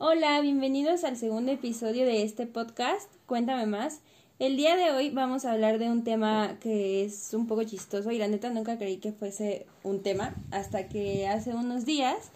Hola, 0.00 0.40
bienvenidos 0.40 1.02
al 1.02 1.16
segundo 1.16 1.50
episodio 1.50 2.06
de 2.06 2.22
este 2.22 2.46
podcast, 2.46 3.10
Cuéntame 3.26 3.66
más. 3.66 3.98
El 4.38 4.56
día 4.56 4.76
de 4.76 4.92
hoy 4.92 5.10
vamos 5.10 5.44
a 5.44 5.50
hablar 5.50 5.80
de 5.80 5.90
un 5.90 6.04
tema 6.04 6.56
que 6.60 7.04
es 7.04 7.34
un 7.34 7.48
poco 7.48 7.64
chistoso 7.64 8.12
y 8.12 8.18
la 8.18 8.28
neta 8.28 8.48
nunca 8.48 8.78
creí 8.78 8.98
que 8.98 9.10
fuese 9.10 9.66
un 9.82 10.04
tema 10.04 10.36
hasta 10.52 10.88
que 10.88 11.26
hace 11.26 11.52
unos 11.52 11.84
días 11.84 12.30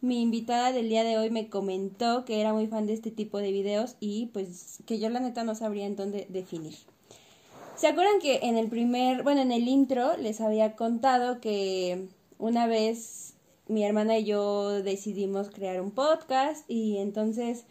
mi 0.00 0.22
invitada 0.22 0.72
del 0.72 0.88
día 0.88 1.04
de 1.04 1.16
hoy 1.16 1.30
me 1.30 1.48
comentó 1.48 2.24
que 2.24 2.40
era 2.40 2.52
muy 2.52 2.66
fan 2.66 2.88
de 2.88 2.94
este 2.94 3.12
tipo 3.12 3.38
de 3.38 3.52
videos 3.52 3.94
y 4.00 4.26
pues 4.32 4.78
que 4.84 4.98
yo 4.98 5.08
la 5.08 5.20
neta 5.20 5.44
no 5.44 5.54
sabría 5.54 5.86
en 5.86 5.94
dónde 5.94 6.26
definir. 6.30 6.74
¿Se 7.76 7.86
acuerdan 7.86 8.18
que 8.20 8.40
en 8.42 8.56
el 8.56 8.66
primer, 8.66 9.22
bueno, 9.22 9.40
en 9.40 9.52
el 9.52 9.68
intro 9.68 10.16
les 10.16 10.40
había 10.40 10.74
contado 10.74 11.40
que 11.40 12.08
una 12.38 12.66
vez 12.66 13.23
mi 13.66 13.84
hermana 13.84 14.18
y 14.18 14.24
yo 14.24 14.82
decidimos 14.82 15.50
crear 15.50 15.80
un 15.80 15.90
podcast 15.90 16.64
y 16.68 16.98
entonces 16.98 17.64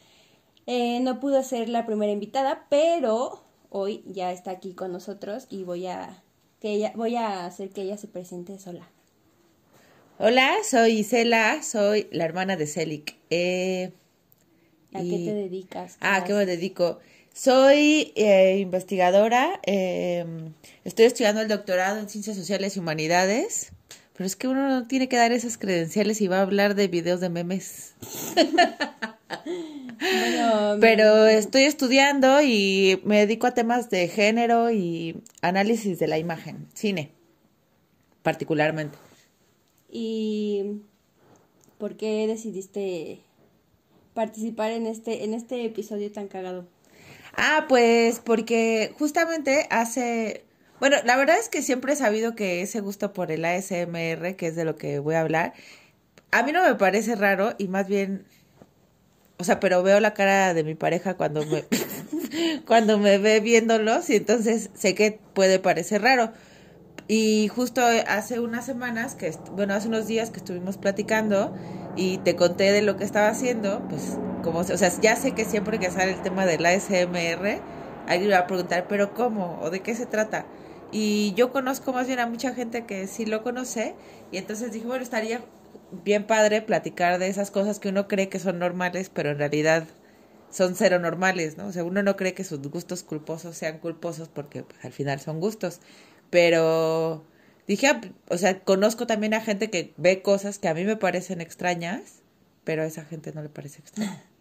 eh, 0.66 1.00
no 1.02 1.20
pudo 1.20 1.44
ser 1.44 1.70
la 1.70 1.86
primera 1.86 2.12
invitada, 2.12 2.66
pero 2.70 3.44
hoy 3.70 4.04
ya 4.08 4.32
está 4.32 4.52
aquí 4.52 4.74
con 4.74 4.92
nosotros 4.92 5.48
y 5.50 5.64
voy 5.64 5.88
a 5.88 6.24
que 6.62 6.72
ella 6.72 6.94
voy 6.96 7.16
a 7.16 7.46
hacer 7.46 7.70
que 7.70 7.82
ella 7.82 7.98
se 7.98 8.08
presente 8.08 8.58
sola. 8.58 8.88
Hola, 10.20 10.56
soy 10.64 11.00
Isela, 11.00 11.62
soy 11.64 12.08
la 12.12 12.24
hermana 12.24 12.56
de 12.56 12.68
Celic. 12.68 13.18
Eh, 13.30 13.92
¿A 14.94 15.02
qué 15.02 15.10
te 15.10 15.34
dedicas? 15.34 15.98
Ah, 16.00 16.24
¿qué 16.26 16.34
me 16.34 16.46
dedico? 16.46 17.00
Soy 17.34 18.14
eh, 18.16 18.60
investigadora, 18.60 19.60
em, 19.64 20.54
estoy 20.86 21.06
estudiando 21.06 21.42
el 21.42 21.48
doctorado 21.48 22.00
en 22.00 22.08
Ciencias 22.08 22.38
Sociales 22.38 22.78
y 22.78 22.80
Humanidades. 22.80 23.72
Pero 24.16 24.28
es 24.28 24.36
que 24.36 24.48
uno 24.48 24.68
no 24.68 24.88
tiene 24.88 25.10
que 25.10 25.18
dar 25.18 25.32
esas 25.32 25.58
credenciales 25.58 26.22
y 26.22 26.28
va 26.28 26.38
a 26.38 26.44
hablar 26.44 26.76
de 26.76 26.88
videos 26.88 27.20
de 27.20 27.30
memes. 27.30 27.96
Pero 30.80 31.26
estoy 31.28 31.64
estudiando 31.64 32.42
y 32.42 33.02
me 33.06 33.20
dedico 33.20 33.48
a 33.48 33.54
temas 33.54 33.90
de 33.90 34.08
género 34.08 34.72
y 34.72 35.24
análisis 35.42 35.98
de 36.00 36.08
la 36.08 36.18
imagen, 36.20 36.68
cine, 36.74 37.12
particularmente. 38.22 38.98
¿Y 39.90 40.82
por 41.78 41.96
qué 41.98 42.28
decidiste 42.28 43.22
participar 44.14 44.72
en 44.72 44.88
este, 44.88 45.24
en 45.24 45.34
este 45.34 45.66
episodio 45.66 46.12
tan 46.12 46.28
cagado? 46.28 46.68
Ah, 47.36 47.66
pues 47.68 48.20
porque 48.20 48.94
justamente 49.00 49.68
hace 49.72 50.44
bueno, 50.84 50.98
la 51.06 51.16
verdad 51.16 51.38
es 51.40 51.48
que 51.48 51.62
siempre 51.62 51.94
he 51.94 51.96
sabido 51.96 52.36
que 52.36 52.62
ese 52.62 52.82
gusto 52.82 53.14
por 53.14 53.32
el 53.32 53.46
ASMR, 53.46 54.36
que 54.36 54.48
es 54.48 54.58
de 54.58 54.66
lo 54.66 54.76
que 54.76 55.00
voy 55.00 55.16
a 55.16 55.22
hablar, 55.22 55.54
a 56.32 56.44
mí 56.44 56.52
no 56.52 56.62
me 56.62 56.76
parece 56.76 57.16
raro 57.16 57.54
y 57.58 57.70
más 57.70 57.88
bien, 57.88 58.26
o 59.38 59.46
sea, 59.46 59.62
pero 59.62 59.82
veo 59.82 60.02
la 60.02 60.14
cara 60.14 60.54
de 60.54 60.66
mi 60.66 60.76
pareja 60.76 61.14
cuando 61.14 61.46
me, 61.46 61.64
cuando 62.68 62.98
me 62.98 63.18
ve 63.18 63.40
viéndolos 63.40 64.10
y 64.10 64.18
entonces 64.18 64.72
sé 64.74 64.94
que 64.94 65.22
puede 65.34 65.58
parecer 65.58 66.02
raro. 66.02 66.34
Y 67.08 67.48
justo 67.48 67.82
hace 68.10 68.42
unas 68.42 68.66
semanas, 68.66 69.16
que 69.16 69.34
bueno, 69.54 69.76
hace 69.76 69.88
unos 69.88 70.06
días 70.06 70.32
que 70.32 70.40
estuvimos 70.40 70.78
platicando 70.78 71.56
y 71.96 72.18
te 72.18 72.36
conté 72.36 72.74
de 72.74 72.82
lo 72.82 72.98
que 72.98 73.06
estaba 73.06 73.30
haciendo, 73.30 73.88
pues 73.88 74.20
como, 74.44 74.60
o 74.60 74.66
sea, 74.66 74.92
ya 75.00 75.16
sé 75.16 75.32
que 75.32 75.46
siempre 75.46 75.80
que 75.80 75.90
sale 75.92 76.12
el 76.12 76.22
tema 76.22 76.46
del 76.46 76.66
ASMR, 76.66 77.62
alguien 78.06 78.32
va 78.32 78.40
a 78.40 78.48
preguntar, 78.48 78.88
pero 78.90 79.14
¿cómo? 79.14 79.62
¿O 79.62 79.70
de 79.70 79.80
qué 79.80 79.96
se 79.96 80.06
trata? 80.06 80.46
Y 80.94 81.34
yo 81.34 81.52
conozco 81.52 81.92
más 81.92 82.06
bien 82.06 82.20
a 82.20 82.28
mucha 82.28 82.54
gente 82.54 82.86
que 82.86 83.08
sí 83.08 83.26
lo 83.26 83.42
conoce 83.42 83.96
y 84.32 84.38
entonces 84.38 84.72
dije, 84.72 84.86
bueno, 84.86 85.04
estaría 85.04 85.42
bien 86.04 86.28
padre 86.28 86.62
platicar 86.62 87.18
de 87.18 87.28
esas 87.28 87.50
cosas 87.50 87.80
que 87.80 87.90
uno 87.90 88.08
cree 88.08 88.30
que 88.30 88.38
son 88.38 88.60
normales, 88.60 89.10
pero 89.10 89.32
en 89.32 89.40
realidad 89.40 89.88
son 90.52 90.76
cero 90.76 91.00
normales, 91.00 91.58
¿no? 91.58 91.66
O 91.66 91.72
sea, 91.72 91.84
uno 91.84 92.04
no 92.04 92.16
cree 92.16 92.36
que 92.36 92.44
sus 92.44 92.62
gustos 92.62 93.02
culposos 93.02 93.58
sean 93.58 93.80
culposos 93.80 94.30
porque 94.30 94.62
pues, 94.62 94.86
al 94.86 94.92
final 94.92 95.20
son 95.20 95.40
gustos. 95.40 95.80
Pero 96.30 97.26
dije, 97.68 97.88
ah, 97.88 98.02
o 98.30 98.38
sea, 98.38 98.60
conozco 98.60 99.08
también 99.08 99.34
a 99.34 99.42
gente 99.42 99.72
que 99.72 99.94
ve 99.98 100.22
cosas 100.22 100.60
que 100.60 100.68
a 100.68 100.76
mí 100.76 100.84
me 100.84 100.96
parecen 100.96 101.42
extrañas, 101.42 102.22
pero 102.64 102.84
a 102.84 102.86
esa 102.86 103.04
gente 103.04 103.34
no 103.34 103.42
le 103.42 103.50
parece 103.50 103.80
extraña. 103.80 104.24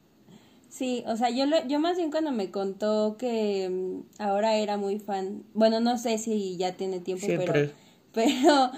Sí, 0.72 1.04
o 1.06 1.18
sea, 1.18 1.28
yo, 1.28 1.44
lo, 1.44 1.62
yo 1.66 1.78
más 1.80 1.98
bien 1.98 2.10
cuando 2.10 2.32
me 2.32 2.50
contó 2.50 3.16
que 3.18 3.68
mm, 3.68 4.22
ahora 4.22 4.56
era 4.56 4.78
muy 4.78 4.98
fan, 4.98 5.44
bueno, 5.52 5.80
no 5.80 5.98
sé 5.98 6.16
si 6.16 6.56
ya 6.56 6.72
tiene 6.72 6.98
tiempo, 6.98 7.26
pero, 7.26 7.52
pero 8.14 8.70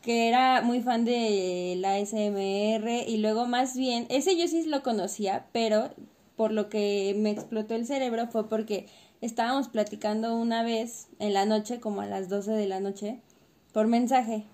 que 0.00 0.28
era 0.28 0.62
muy 0.62 0.80
fan 0.80 1.04
de 1.04 1.74
la 1.76 1.98
SMR 1.98 3.04
y 3.06 3.18
luego 3.18 3.44
más 3.44 3.76
bien, 3.76 4.06
ese 4.08 4.34
yo 4.34 4.48
sí 4.48 4.64
lo 4.64 4.82
conocía, 4.82 5.44
pero 5.52 5.90
por 6.36 6.52
lo 6.52 6.70
que 6.70 7.14
me 7.18 7.32
explotó 7.32 7.74
el 7.74 7.84
cerebro 7.84 8.28
fue 8.28 8.48
porque 8.48 8.86
estábamos 9.20 9.68
platicando 9.68 10.34
una 10.34 10.62
vez 10.62 11.08
en 11.18 11.34
la 11.34 11.44
noche, 11.44 11.80
como 11.80 12.00
a 12.00 12.06
las 12.06 12.30
12 12.30 12.52
de 12.52 12.66
la 12.66 12.80
noche, 12.80 13.20
por 13.74 13.88
mensaje. 13.88 14.44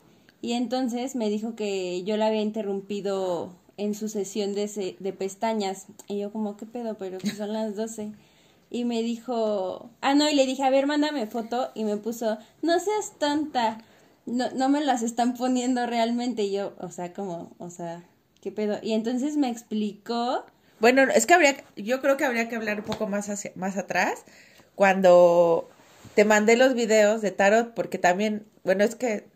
Y 0.42 0.54
entonces 0.54 1.14
me 1.14 1.30
dijo 1.30 1.54
que 1.54 2.02
yo 2.02 2.16
la 2.16 2.26
había 2.26 2.42
interrumpido 2.42 3.52
en 3.78 3.94
su 3.94 4.08
sesión 4.08 4.54
de, 4.54 4.96
de 4.98 5.12
pestañas. 5.14 5.86
Y 6.06 6.18
yo 6.18 6.30
como, 6.30 6.56
¿qué 6.56 6.66
pedo? 6.66 6.96
Pero 6.98 7.18
que 7.18 7.30
son 7.30 7.54
las 7.54 7.74
12. 7.74 8.12
Y 8.70 8.84
me 8.84 9.02
dijo, 9.02 9.90
ah, 10.02 10.14
no, 10.14 10.28
y 10.28 10.34
le 10.34 10.44
dije, 10.44 10.62
a 10.62 10.70
ver, 10.70 10.86
mándame 10.86 11.26
foto. 11.26 11.70
Y 11.74 11.84
me 11.84 11.96
puso, 11.96 12.36
no 12.60 12.78
seas 12.80 13.12
tonta. 13.18 13.78
No, 14.26 14.50
no 14.50 14.68
me 14.68 14.82
las 14.82 15.02
están 15.02 15.34
poniendo 15.34 15.86
realmente. 15.86 16.42
Y 16.42 16.52
yo, 16.52 16.74
o 16.78 16.90
sea, 16.90 17.14
como, 17.14 17.52
o 17.58 17.70
sea, 17.70 18.04
¿qué 18.42 18.52
pedo? 18.52 18.78
Y 18.82 18.92
entonces 18.92 19.38
me 19.38 19.48
explicó. 19.48 20.44
Bueno, 20.80 21.02
es 21.02 21.24
que 21.24 21.34
habría, 21.34 21.56
yo 21.76 22.02
creo 22.02 22.18
que 22.18 22.24
habría 22.24 22.48
que 22.48 22.56
hablar 22.56 22.80
un 22.80 22.84
poco 22.84 23.06
más 23.06 23.30
hacia, 23.30 23.52
más 23.54 23.78
atrás. 23.78 24.24
Cuando 24.74 25.68
te 26.14 26.24
mandé 26.24 26.56
los 26.56 26.74
videos 26.74 27.22
de 27.22 27.30
tarot, 27.30 27.74
porque 27.74 27.96
también, 27.96 28.44
bueno, 28.64 28.84
es 28.84 28.96
que 28.96 29.26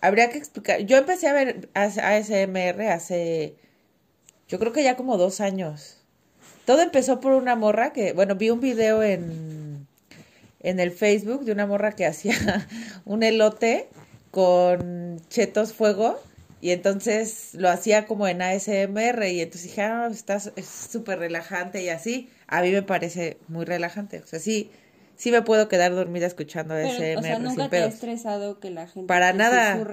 habría 0.00 0.30
que 0.30 0.38
explicar. 0.38 0.80
Yo 0.80 0.98
empecé 0.98 1.28
a 1.28 1.32
ver 1.32 1.70
ASMR 1.74 2.88
hace 2.90 3.56
yo 4.54 4.60
creo 4.60 4.72
que 4.72 4.84
ya 4.84 4.94
como 4.94 5.18
dos 5.18 5.40
años. 5.40 5.96
Todo 6.64 6.80
empezó 6.80 7.18
por 7.18 7.32
una 7.32 7.56
morra 7.56 7.92
que, 7.92 8.12
bueno, 8.12 8.36
vi 8.36 8.50
un 8.50 8.60
video 8.60 9.02
en, 9.02 9.88
en 10.60 10.78
el 10.78 10.92
Facebook 10.92 11.44
de 11.44 11.50
una 11.50 11.66
morra 11.66 11.90
que 11.90 12.06
hacía 12.06 12.68
un 13.04 13.24
elote 13.24 13.88
con 14.30 15.20
chetos 15.28 15.72
fuego 15.72 16.20
y 16.60 16.70
entonces 16.70 17.54
lo 17.54 17.68
hacía 17.68 18.06
como 18.06 18.28
en 18.28 18.42
ASMR 18.42 19.26
y 19.26 19.40
entonces 19.40 19.64
dije, 19.64 19.82
ah, 19.82 20.08
está, 20.08 20.36
es 20.36 20.66
súper 20.66 21.18
relajante 21.18 21.82
y 21.82 21.88
así. 21.88 22.30
A 22.46 22.62
mí 22.62 22.70
me 22.70 22.82
parece 22.82 23.38
muy 23.48 23.64
relajante. 23.64 24.20
O 24.20 24.26
sea, 24.28 24.38
sí, 24.38 24.70
sí 25.16 25.32
me 25.32 25.42
puedo 25.42 25.66
quedar 25.66 25.96
dormida 25.96 26.26
escuchando 26.26 26.74
ASMR. 26.74 27.18
O 27.18 27.22
sea, 27.22 27.38
nunca 27.40 27.68
te 27.70 27.78
ha 27.78 27.86
estresado 27.86 28.60
que 28.60 28.70
la 28.70 28.86
gente 28.86 29.08
Para 29.08 29.32
nada. 29.32 29.84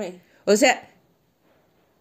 O 0.46 0.56
sea, 0.56 0.88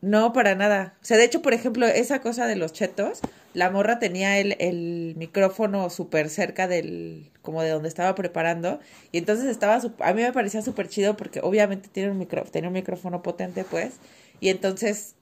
no, 0.01 0.33
para 0.33 0.55
nada. 0.55 0.95
O 1.03 1.05
sea, 1.05 1.19
de 1.19 1.25
hecho, 1.25 1.43
por 1.43 1.53
ejemplo, 1.53 1.87
esa 1.87 2.21
cosa 2.21 2.47
de 2.47 2.57
los 2.57 2.73
chetos, 2.73 3.21
la 3.53 3.71
morra 3.71 3.99
tenía 3.99 4.39
el, 4.39 4.57
el 4.59 5.15
micrófono 5.17 5.91
súper 5.91 6.31
cerca 6.31 6.69
del, 6.69 7.31
como 7.43 7.63
de 7.63 7.71
donde 7.71 7.89
estaba 7.89 8.15
preparando, 8.15 8.81
y 9.13 9.19
entonces 9.19 9.47
estaba, 9.47 9.77
a 9.77 10.13
mí 10.15 10.23
me 10.23 10.33
parecía 10.33 10.63
súper 10.63 10.89
chido 10.89 11.17
porque 11.17 11.41
obviamente 11.43 11.89
tiene 11.91 12.11
un 12.13 12.19
micro, 12.19 12.45
tenía 12.45 12.69
un 12.69 12.75
micrófono 12.75 13.23
potente, 13.23 13.65
pues, 13.65 13.95
y 14.41 14.49
entonces 14.49 15.17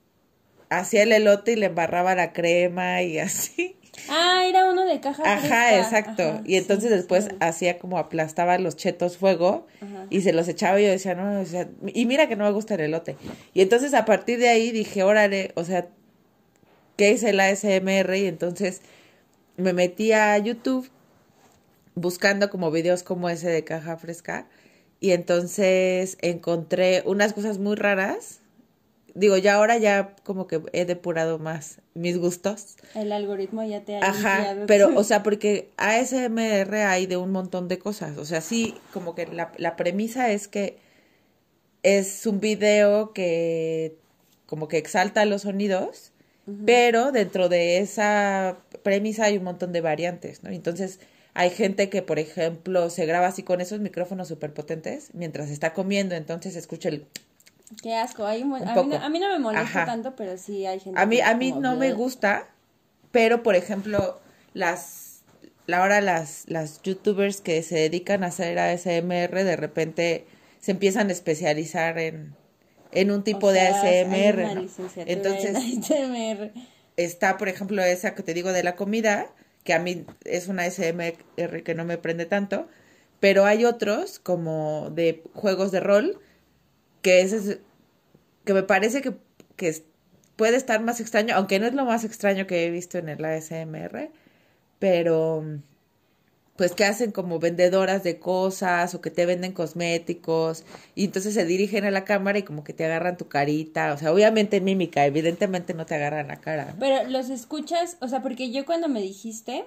hacía 0.70 1.02
el 1.02 1.12
elote 1.12 1.52
y 1.52 1.56
le 1.56 1.66
embarraba 1.66 2.14
la 2.14 2.32
crema 2.32 3.02
y 3.02 3.18
así. 3.20 3.77
Ah, 4.08 4.44
era 4.46 4.70
uno 4.70 4.84
de 4.84 5.00
caja 5.00 5.22
Ajá, 5.24 5.78
exacto. 5.78 6.40
y 6.44 6.56
entonces 6.56 6.90
después 6.90 7.28
hacía 7.40 7.78
como 7.78 7.98
aplastaba 7.98 8.58
los 8.58 8.76
chetos 8.76 9.16
fuego 9.16 9.66
y 10.10 10.22
se 10.22 10.32
los 10.32 10.48
echaba 10.48 10.80
y 10.80 10.84
yo 10.84 10.90
decía, 10.90 11.14
no, 11.14 11.40
o 11.40 11.44
sea, 11.44 11.68
y 11.86 12.06
mira 12.06 12.28
que 12.28 12.36
no 12.36 12.44
me 12.44 12.50
gusta 12.52 12.74
el 12.74 12.80
elote. 12.80 13.16
Y 13.54 13.60
entonces 13.60 13.94
a 13.94 14.04
partir 14.04 14.38
de 14.38 14.48
ahí 14.48 14.70
dije, 14.70 15.02
órale, 15.02 15.52
o 15.54 15.64
sea, 15.64 15.88
¿qué 16.96 17.10
es 17.10 17.22
el 17.22 17.40
ASMR? 17.40 18.16
Y 18.16 18.26
entonces 18.26 18.80
me 19.56 19.72
metí 19.72 20.12
a 20.12 20.36
YouTube 20.38 20.90
buscando 21.94 22.48
como 22.50 22.70
videos 22.70 23.02
como 23.02 23.28
ese 23.28 23.48
de 23.48 23.64
caja 23.64 23.96
fresca 23.96 24.46
y 25.00 25.12
entonces 25.12 26.16
encontré 26.20 27.02
unas 27.06 27.32
cosas 27.32 27.58
muy 27.58 27.76
raras 27.76 28.37
digo, 29.18 29.36
ya 29.36 29.54
ahora 29.54 29.76
ya 29.78 30.14
como 30.24 30.46
que 30.46 30.62
he 30.72 30.84
depurado 30.84 31.38
más 31.38 31.80
mis 31.94 32.16
gustos. 32.18 32.76
El 32.94 33.12
algoritmo 33.12 33.62
ya 33.64 33.84
te 33.84 33.96
ha 33.96 34.08
Ajá, 34.08 34.56
pero, 34.66 34.90
o 34.96 35.04
sea, 35.04 35.22
porque 35.22 35.70
ASMR 35.76 36.74
hay 36.74 37.06
de 37.06 37.16
un 37.16 37.32
montón 37.32 37.68
de 37.68 37.78
cosas. 37.78 38.16
O 38.16 38.24
sea, 38.24 38.40
sí, 38.40 38.74
como 38.92 39.14
que 39.14 39.26
la, 39.26 39.52
la 39.56 39.76
premisa 39.76 40.30
es 40.30 40.48
que 40.48 40.78
es 41.82 42.26
un 42.26 42.40
video 42.40 43.12
que 43.12 43.96
como 44.46 44.68
que 44.68 44.78
exalta 44.78 45.24
los 45.24 45.42
sonidos, 45.42 46.12
pero 46.64 47.12
dentro 47.12 47.50
de 47.50 47.78
esa 47.78 48.56
premisa 48.82 49.24
hay 49.24 49.36
un 49.36 49.44
montón 49.44 49.72
de 49.72 49.82
variantes, 49.82 50.42
¿no? 50.42 50.48
Entonces, 50.48 51.00
hay 51.34 51.50
gente 51.50 51.90
que, 51.90 52.00
por 52.00 52.18
ejemplo, 52.18 52.88
se 52.88 53.04
graba 53.04 53.26
así 53.26 53.42
con 53.42 53.60
esos 53.60 53.80
micrófonos 53.80 54.28
súper 54.28 54.54
potentes 54.54 55.10
mientras 55.12 55.50
está 55.50 55.74
comiendo, 55.74 56.14
entonces 56.14 56.56
escucha 56.56 56.88
el 56.88 57.04
Qué 57.82 57.94
asco. 57.94 58.26
Hay 58.26 58.42
a, 58.42 59.08
mí 59.08 59.18
no, 59.18 59.28
me 59.28 59.38
molesta 59.38 59.84
tanto, 59.84 60.16
pero 60.16 60.38
sí 60.38 60.66
hay 60.66 60.80
gente. 60.80 61.00
A 61.00 61.06
mí, 61.06 61.20
a 61.20 61.34
mí 61.34 61.52
no 61.52 61.76
me 61.76 61.92
gusta, 61.92 62.46
pero, 63.10 63.42
por 63.42 63.54
ejemplo, 63.54 64.20
las, 64.54 65.22
ahora 65.72 66.00
las, 66.00 66.44
las 66.48 66.82
youtubers 66.82 67.40
que 67.40 67.62
se 67.62 67.76
dedican 67.76 68.24
a 68.24 68.28
hacer 68.28 68.58
ASMR, 68.58 69.44
de 69.44 69.56
repente 69.56 70.26
se 70.60 70.72
empiezan 70.72 71.08
a 71.08 71.12
especializar 71.12 71.98
en, 71.98 72.34
en 72.92 73.10
un 73.10 73.22
tipo 73.22 73.52
de 73.52 73.60
ASMR. 73.60 74.66
Entonces, 75.06 75.56
está, 76.96 77.36
por 77.36 77.48
ejemplo, 77.48 77.82
esa 77.82 78.14
que 78.14 78.22
te 78.22 78.34
digo 78.34 78.52
de 78.52 78.62
la 78.62 78.76
comida, 78.76 79.26
que 79.64 79.74
a 79.74 79.78
mí 79.78 80.06
es 80.24 80.48
una 80.48 80.64
ASMR 80.64 81.62
que 81.62 81.74
no 81.74 81.84
me 81.84 81.98
prende 81.98 82.26
tanto, 82.26 82.68
pero 83.20 83.44
hay 83.44 83.64
otros 83.64 84.18
como 84.18 84.90
de 84.90 85.22
juegos 85.34 85.70
de 85.72 85.80
rol, 85.80 86.20
que 87.02 87.22
es, 87.22 87.58
que 88.44 88.54
me 88.54 88.62
parece 88.62 89.02
que, 89.02 89.14
que 89.56 89.82
puede 90.36 90.56
estar 90.56 90.80
más 90.82 91.00
extraño, 91.00 91.34
aunque 91.34 91.58
no 91.58 91.66
es 91.66 91.74
lo 91.74 91.84
más 91.84 92.04
extraño 92.04 92.46
que 92.46 92.66
he 92.66 92.70
visto 92.70 92.98
en 92.98 93.08
el 93.08 93.24
ASMR, 93.24 94.10
pero 94.78 95.44
pues 96.58 96.72
que 96.72 96.84
hacen 96.84 97.12
como 97.12 97.38
vendedoras 97.38 98.02
de 98.02 98.18
cosas 98.18 98.92
o 98.94 99.00
que 99.00 99.12
te 99.12 99.26
venden 99.26 99.52
cosméticos 99.52 100.64
y 100.96 101.04
entonces 101.04 101.32
se 101.34 101.44
dirigen 101.44 101.84
a 101.84 101.92
la 101.92 102.04
cámara 102.04 102.38
y 102.38 102.42
como 102.42 102.64
que 102.64 102.72
te 102.72 102.84
agarran 102.84 103.16
tu 103.16 103.28
carita, 103.28 103.92
o 103.94 103.96
sea, 103.96 104.12
obviamente 104.12 104.56
en 104.56 104.64
mímica, 104.64 105.06
evidentemente 105.06 105.72
no 105.72 105.86
te 105.86 105.94
agarran 105.94 106.26
la 106.26 106.40
cara. 106.40 106.74
Pero 106.80 107.08
los 107.08 107.30
escuchas, 107.30 107.96
o 108.00 108.08
sea, 108.08 108.22
porque 108.22 108.50
yo 108.50 108.66
cuando 108.66 108.88
me 108.88 109.00
dijiste 109.00 109.64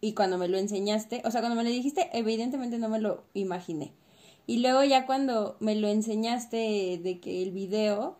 y 0.00 0.14
cuando 0.14 0.38
me 0.38 0.48
lo 0.48 0.56
enseñaste, 0.56 1.20
o 1.26 1.30
sea, 1.30 1.42
cuando 1.42 1.56
me 1.56 1.64
lo 1.64 1.70
dijiste, 1.70 2.08
evidentemente 2.14 2.78
no 2.78 2.88
me 2.88 2.98
lo 2.98 3.24
imaginé. 3.34 3.92
Y 4.46 4.58
luego 4.58 4.82
ya 4.84 5.06
cuando 5.06 5.56
me 5.60 5.74
lo 5.74 5.88
enseñaste 5.88 7.00
de 7.02 7.20
que 7.20 7.42
el 7.42 7.52
video, 7.52 8.18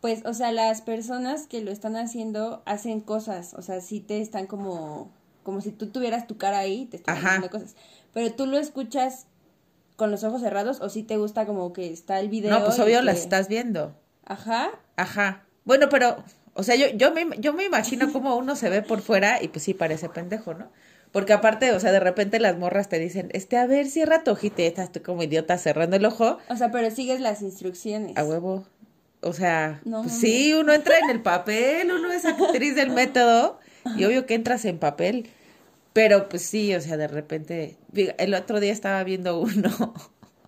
pues, 0.00 0.24
o 0.24 0.34
sea, 0.34 0.52
las 0.52 0.82
personas 0.82 1.46
que 1.46 1.60
lo 1.60 1.70
están 1.70 1.96
haciendo 1.96 2.62
hacen 2.66 3.00
cosas, 3.00 3.54
o 3.54 3.62
sea, 3.62 3.80
sí 3.80 4.00
te 4.00 4.20
están 4.20 4.46
como 4.46 5.10
como 5.42 5.60
si 5.60 5.72
tú 5.72 5.88
tuvieras 5.88 6.26
tu 6.26 6.36
cara 6.36 6.58
ahí, 6.58 6.86
te 6.86 6.98
están 6.98 7.16
haciendo 7.16 7.50
cosas. 7.50 7.74
Pero 8.12 8.32
tú 8.32 8.46
lo 8.46 8.58
escuchas 8.58 9.26
con 9.96 10.10
los 10.10 10.24
ojos 10.24 10.40
cerrados 10.40 10.80
o 10.80 10.88
si 10.88 11.02
te 11.02 11.16
gusta 11.16 11.46
como 11.46 11.72
que 11.72 11.92
está 11.92 12.20
el 12.20 12.28
video. 12.28 12.50
No, 12.50 12.64
pues 12.64 12.78
obvio 12.78 13.02
las 13.02 13.18
estás 13.18 13.48
viendo. 13.48 13.94
Ajá. 14.24 14.70
Ajá. 14.96 15.44
Bueno, 15.64 15.88
pero, 15.90 16.22
o 16.54 16.62
sea, 16.62 16.76
yo, 16.76 16.86
yo, 16.88 17.12
me, 17.12 17.26
yo 17.38 17.52
me 17.52 17.64
imagino 17.64 18.12
cómo 18.12 18.36
uno 18.36 18.56
se 18.56 18.68
ve 18.68 18.82
por 18.82 19.00
fuera 19.00 19.42
y 19.42 19.48
pues 19.48 19.64
sí 19.64 19.74
parece 19.74 20.08
pendejo, 20.08 20.54
¿no? 20.54 20.70
Porque 21.12 21.32
aparte, 21.32 21.72
o 21.72 21.80
sea, 21.80 21.90
de 21.90 22.00
repente 22.00 22.38
las 22.38 22.56
morras 22.56 22.88
te 22.88 22.98
dicen, 22.98 23.30
este, 23.32 23.56
a 23.56 23.66
ver, 23.66 23.86
cierra 23.86 24.22
tu 24.22 24.30
ojito 24.30 24.62
y 24.62 24.66
estás 24.66 24.92
tú 24.92 25.02
como 25.02 25.22
idiota 25.22 25.58
cerrando 25.58 25.96
el 25.96 26.04
ojo. 26.04 26.38
O 26.48 26.56
sea, 26.56 26.70
pero 26.70 26.90
sigues 26.90 27.20
las 27.20 27.42
instrucciones. 27.42 28.16
A 28.16 28.24
huevo. 28.24 28.64
O 29.22 29.32
sea, 29.32 29.82
pues 29.84 30.12
sí, 30.12 30.54
uno 30.54 30.72
entra 30.72 30.98
en 30.98 31.10
el 31.10 31.20
papel, 31.20 31.92
uno 31.92 32.10
es 32.10 32.24
actriz 32.24 32.74
del 32.74 32.90
método 32.90 33.58
y 33.96 34.04
obvio 34.04 34.24
que 34.24 34.34
entras 34.34 34.64
en 34.64 34.78
papel. 34.78 35.28
Pero 35.92 36.28
pues 36.28 36.42
sí, 36.42 36.74
o 36.74 36.80
sea, 36.80 36.96
de 36.96 37.08
repente, 37.08 37.76
el 37.94 38.34
otro 38.34 38.60
día 38.60 38.72
estaba 38.72 39.02
viendo 39.04 39.40
uno 39.40 39.94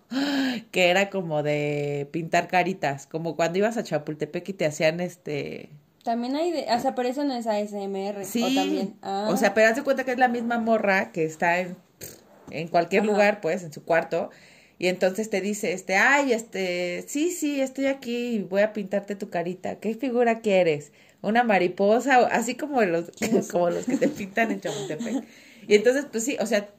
que 0.71 0.89
era 0.89 1.09
como 1.09 1.43
de 1.43 2.07
pintar 2.11 2.47
caritas, 2.47 3.05
como 3.05 3.35
cuando 3.35 3.59
ibas 3.59 3.77
a 3.77 3.83
Chapultepec 3.83 4.49
y 4.49 4.53
te 4.53 4.65
hacían 4.65 4.99
este... 5.01 5.69
También 6.03 6.35
hay 6.35 6.51
de, 6.51 6.65
o 6.69 6.79
sea, 6.79 6.95
pero 6.95 7.09
eso 7.09 7.23
no 7.23 7.33
es 7.33 7.47
ASMR. 7.47 8.25
Sí, 8.25 8.43
o, 8.43 8.53
también, 8.53 8.95
o 9.01 9.37
sea, 9.37 9.53
pero 9.53 9.69
haz 9.69 9.75
de 9.75 9.83
cuenta 9.83 10.03
que 10.03 10.11
es 10.11 10.17
la 10.17 10.27
misma 10.27 10.57
morra 10.57 11.11
que 11.11 11.23
está 11.23 11.59
en, 11.59 11.77
en 12.51 12.67
cualquier 12.67 13.05
lugar, 13.05 13.41
pues, 13.41 13.63
en 13.63 13.71
su 13.71 13.83
cuarto, 13.83 14.29
y 14.79 14.87
entonces 14.87 15.29
te 15.29 15.39
dice, 15.39 15.71
este, 15.71 15.95
ay, 15.95 16.33
este, 16.33 17.05
sí, 17.07 17.31
sí, 17.31 17.61
estoy 17.61 17.85
aquí, 17.85 18.45
voy 18.49 18.61
a 18.61 18.73
pintarte 18.73 19.15
tu 19.15 19.29
carita, 19.29 19.75
¿qué 19.75 19.95
figura 19.95 20.41
quieres? 20.41 20.91
una 21.23 21.43
mariposa, 21.43 22.27
así 22.27 22.55
como 22.55 22.83
los, 22.83 23.09
como 23.51 23.71
los 23.71 23.85
que 23.85 23.97
te 23.97 24.09
pintan 24.09 24.51
en 24.51 24.61
Chapultepec. 24.61 25.23
Y 25.67 25.75
entonces, 25.75 26.05
pues 26.11 26.25
sí, 26.25 26.37
o 26.39 26.45
sea, 26.45 26.69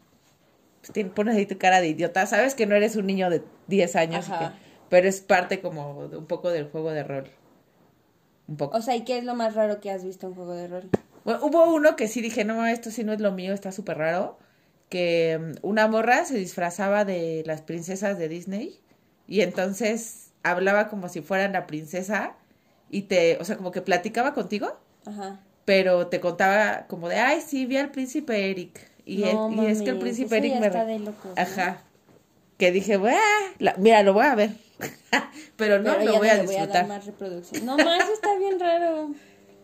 pues, 0.86 1.06
pones 1.08 1.34
ahí 1.34 1.46
tu 1.46 1.58
cara 1.58 1.80
de 1.80 1.88
idiota, 1.88 2.26
sabes 2.26 2.54
que 2.54 2.66
no 2.66 2.76
eres 2.76 2.94
un 2.94 3.06
niño 3.06 3.30
de 3.30 3.42
10 3.66 3.96
años, 3.96 4.26
pero 4.90 5.08
es 5.08 5.22
parte 5.22 5.60
como 5.60 6.00
un 6.00 6.26
poco 6.26 6.50
del 6.50 6.68
juego 6.68 6.92
de 6.92 7.02
rol. 7.02 7.30
Un 8.48 8.56
poco. 8.56 8.76
O 8.76 8.82
sea, 8.82 8.96
¿y 8.96 9.04
qué 9.04 9.18
es 9.18 9.24
lo 9.24 9.34
más 9.34 9.54
raro 9.54 9.80
que 9.80 9.90
has 9.90 10.04
visto 10.04 10.26
en 10.26 10.34
juego 10.34 10.54
de 10.54 10.68
rol? 10.68 10.90
Bueno, 11.24 11.40
hubo 11.42 11.72
uno 11.74 11.96
que 11.96 12.08
sí 12.08 12.20
dije, 12.20 12.44
no, 12.44 12.66
esto 12.66 12.90
sí 12.90 13.04
no 13.04 13.12
es 13.12 13.20
lo 13.20 13.32
mío, 13.32 13.54
está 13.54 13.72
súper 13.72 13.98
raro, 13.98 14.38
que 14.90 15.38
mm, 15.38 15.66
una 15.66 15.88
morra 15.88 16.24
se 16.24 16.36
disfrazaba 16.36 17.04
de 17.04 17.42
las 17.46 17.62
princesas 17.62 18.18
de 18.18 18.28
Disney 18.28 18.78
y 19.26 19.40
entonces 19.40 20.32
hablaba 20.42 20.88
como 20.88 21.08
si 21.08 21.22
fuera 21.22 21.48
la 21.48 21.66
princesa 21.66 22.34
y 22.90 23.02
te, 23.02 23.38
o 23.40 23.44
sea, 23.44 23.56
como 23.56 23.72
que 23.72 23.80
platicaba 23.80 24.34
contigo, 24.34 24.78
Ajá. 25.06 25.40
pero 25.64 26.08
te 26.08 26.20
contaba 26.20 26.86
como 26.86 27.08
de, 27.08 27.16
ay, 27.16 27.40
sí, 27.40 27.64
vi 27.66 27.78
al 27.78 27.90
príncipe 27.90 28.50
Eric. 28.50 28.90
Y, 29.06 29.24
y 29.24 29.66
es 29.66 29.82
que 29.82 29.90
el 29.90 29.98
príncipe 29.98 30.36
Eric 30.36 30.60
me... 30.60 30.66
Está 30.66 30.84
de 30.84 31.12
Ajá. 31.36 31.82
Que 32.56 32.70
dije, 32.70 32.98
mira, 33.78 34.02
lo 34.02 34.12
voy 34.12 34.26
a 34.26 34.34
ver. 34.34 34.50
pero 35.56 35.80
no 35.80 35.98
lo 35.98 36.18
voy 36.18 36.28
a 36.28 36.42
disfrutar. 36.42 36.86
más 36.86 37.06
reproducción. 37.06 37.64
No 37.64 37.76
más, 37.76 38.08
está 38.08 38.36
bien 38.38 38.58
raro. 38.58 39.12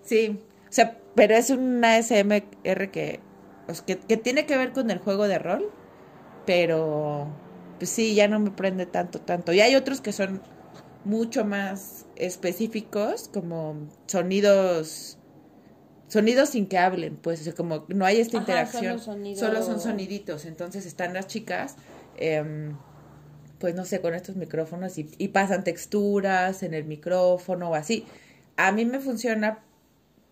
Sí, 0.04 0.38
o 0.68 0.72
sea, 0.72 0.98
pero 1.14 1.34
es 1.34 1.50
una 1.50 2.00
SMR 2.02 2.90
que, 2.90 3.20
pues, 3.66 3.82
que, 3.82 3.98
que 3.98 4.16
tiene 4.16 4.46
que 4.46 4.56
ver 4.56 4.72
con 4.72 4.90
el 4.90 4.98
juego 4.98 5.28
de 5.28 5.38
rol, 5.38 5.70
pero 6.46 7.28
pues 7.78 7.90
sí, 7.90 8.14
ya 8.14 8.28
no 8.28 8.38
me 8.38 8.50
prende 8.50 8.86
tanto, 8.86 9.20
tanto. 9.20 9.52
Y 9.52 9.60
hay 9.60 9.74
otros 9.74 10.00
que 10.00 10.12
son 10.12 10.42
mucho 11.04 11.44
más 11.44 12.06
específicos, 12.16 13.30
como 13.32 13.88
sonidos 14.06 15.18
sonidos 16.10 16.50
sin 16.50 16.66
que 16.66 16.76
hablen, 16.76 17.16
pues, 17.16 17.52
como 17.56 17.86
no 17.88 18.04
hay 18.04 18.20
esta 18.20 18.36
interacción, 18.36 18.98
solo, 18.98 19.62
son 19.62 19.80
soniditos, 19.80 20.44
entonces 20.44 20.84
están 20.84 21.14
las 21.14 21.28
chicas, 21.28 21.76
em, 22.16 22.76
pues 23.60 23.74
no 23.76 23.84
sé, 23.84 24.00
con 24.00 24.14
estos 24.14 24.36
micrófonos 24.36 24.98
y, 24.98 25.08
y, 25.18 25.28
pasan 25.28 25.62
texturas 25.62 26.64
en 26.64 26.74
el 26.74 26.84
micrófono 26.84 27.70
o 27.70 27.74
así. 27.74 28.06
A 28.56 28.72
mí 28.72 28.84
me 28.86 28.98
funciona 28.98 29.62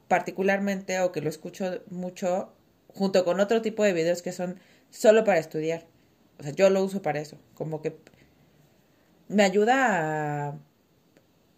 particularmente 0.09 0.99
o 1.01 1.13
que 1.13 1.21
lo 1.21 1.29
escucho 1.29 1.83
mucho 1.91 2.53
junto 2.89 3.25
con 3.25 3.39
otro 3.39 3.63
tipo 3.63 3.85
de 3.85 3.93
videos 3.93 4.23
que 4.23 4.33
son 4.33 4.59
solo 4.91 5.25
para 5.25 5.39
estudiar. 5.39 5.87
O 6.39 6.43
sea, 6.43 6.53
yo 6.53 6.71
lo 6.71 6.83
uso 6.83 7.03
para 7.03 7.21
eso, 7.21 7.39
como 7.55 7.83
que 7.83 7.97
me 9.29 9.43
ayuda 9.43 10.49
a, 10.49 10.59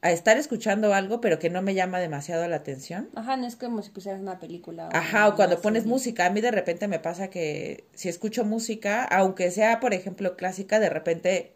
a, 0.02 0.10
estar 0.10 0.36
escuchando 0.36 0.92
algo, 0.92 1.20
pero 1.20 1.38
que 1.38 1.50
no 1.50 1.62
me 1.62 1.74
llama 1.74 2.00
demasiado 2.00 2.48
la 2.48 2.56
atención. 2.56 3.10
Ajá, 3.14 3.36
no 3.36 3.46
es 3.46 3.56
como 3.56 3.82
si 3.82 3.90
pusieras 3.90 4.20
una 4.20 4.40
película. 4.40 4.88
Ajá, 4.92 5.28
o 5.28 5.36
cuando 5.36 5.60
pones 5.60 5.86
música. 5.86 6.26
A 6.26 6.30
mí 6.30 6.40
de 6.40 6.50
repente 6.50 6.88
me 6.88 6.98
pasa 6.98 7.28
que 7.28 7.84
si 7.94 8.08
escucho 8.08 8.44
música, 8.44 9.04
aunque 9.04 9.50
sea, 9.50 9.78
por 9.78 9.94
ejemplo, 9.94 10.36
clásica, 10.36 10.80
de 10.80 10.88
repente, 10.88 11.54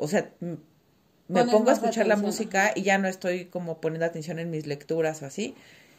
o 0.00 0.08
sea, 0.08 0.30
me 1.28 1.44
pongo 1.44 1.70
a 1.70 1.74
escuchar 1.74 2.06
la 2.06 2.16
música 2.16 2.72
y 2.74 2.82
ya 2.82 2.98
no 2.98 3.08
estoy 3.08 3.44
como 3.44 3.80
poniendo 3.80 4.06
atención 4.06 4.38
en 4.38 4.50
mis 4.50 4.66
lecturas 4.66 5.22
o 5.22 5.26
así. 5.26 5.54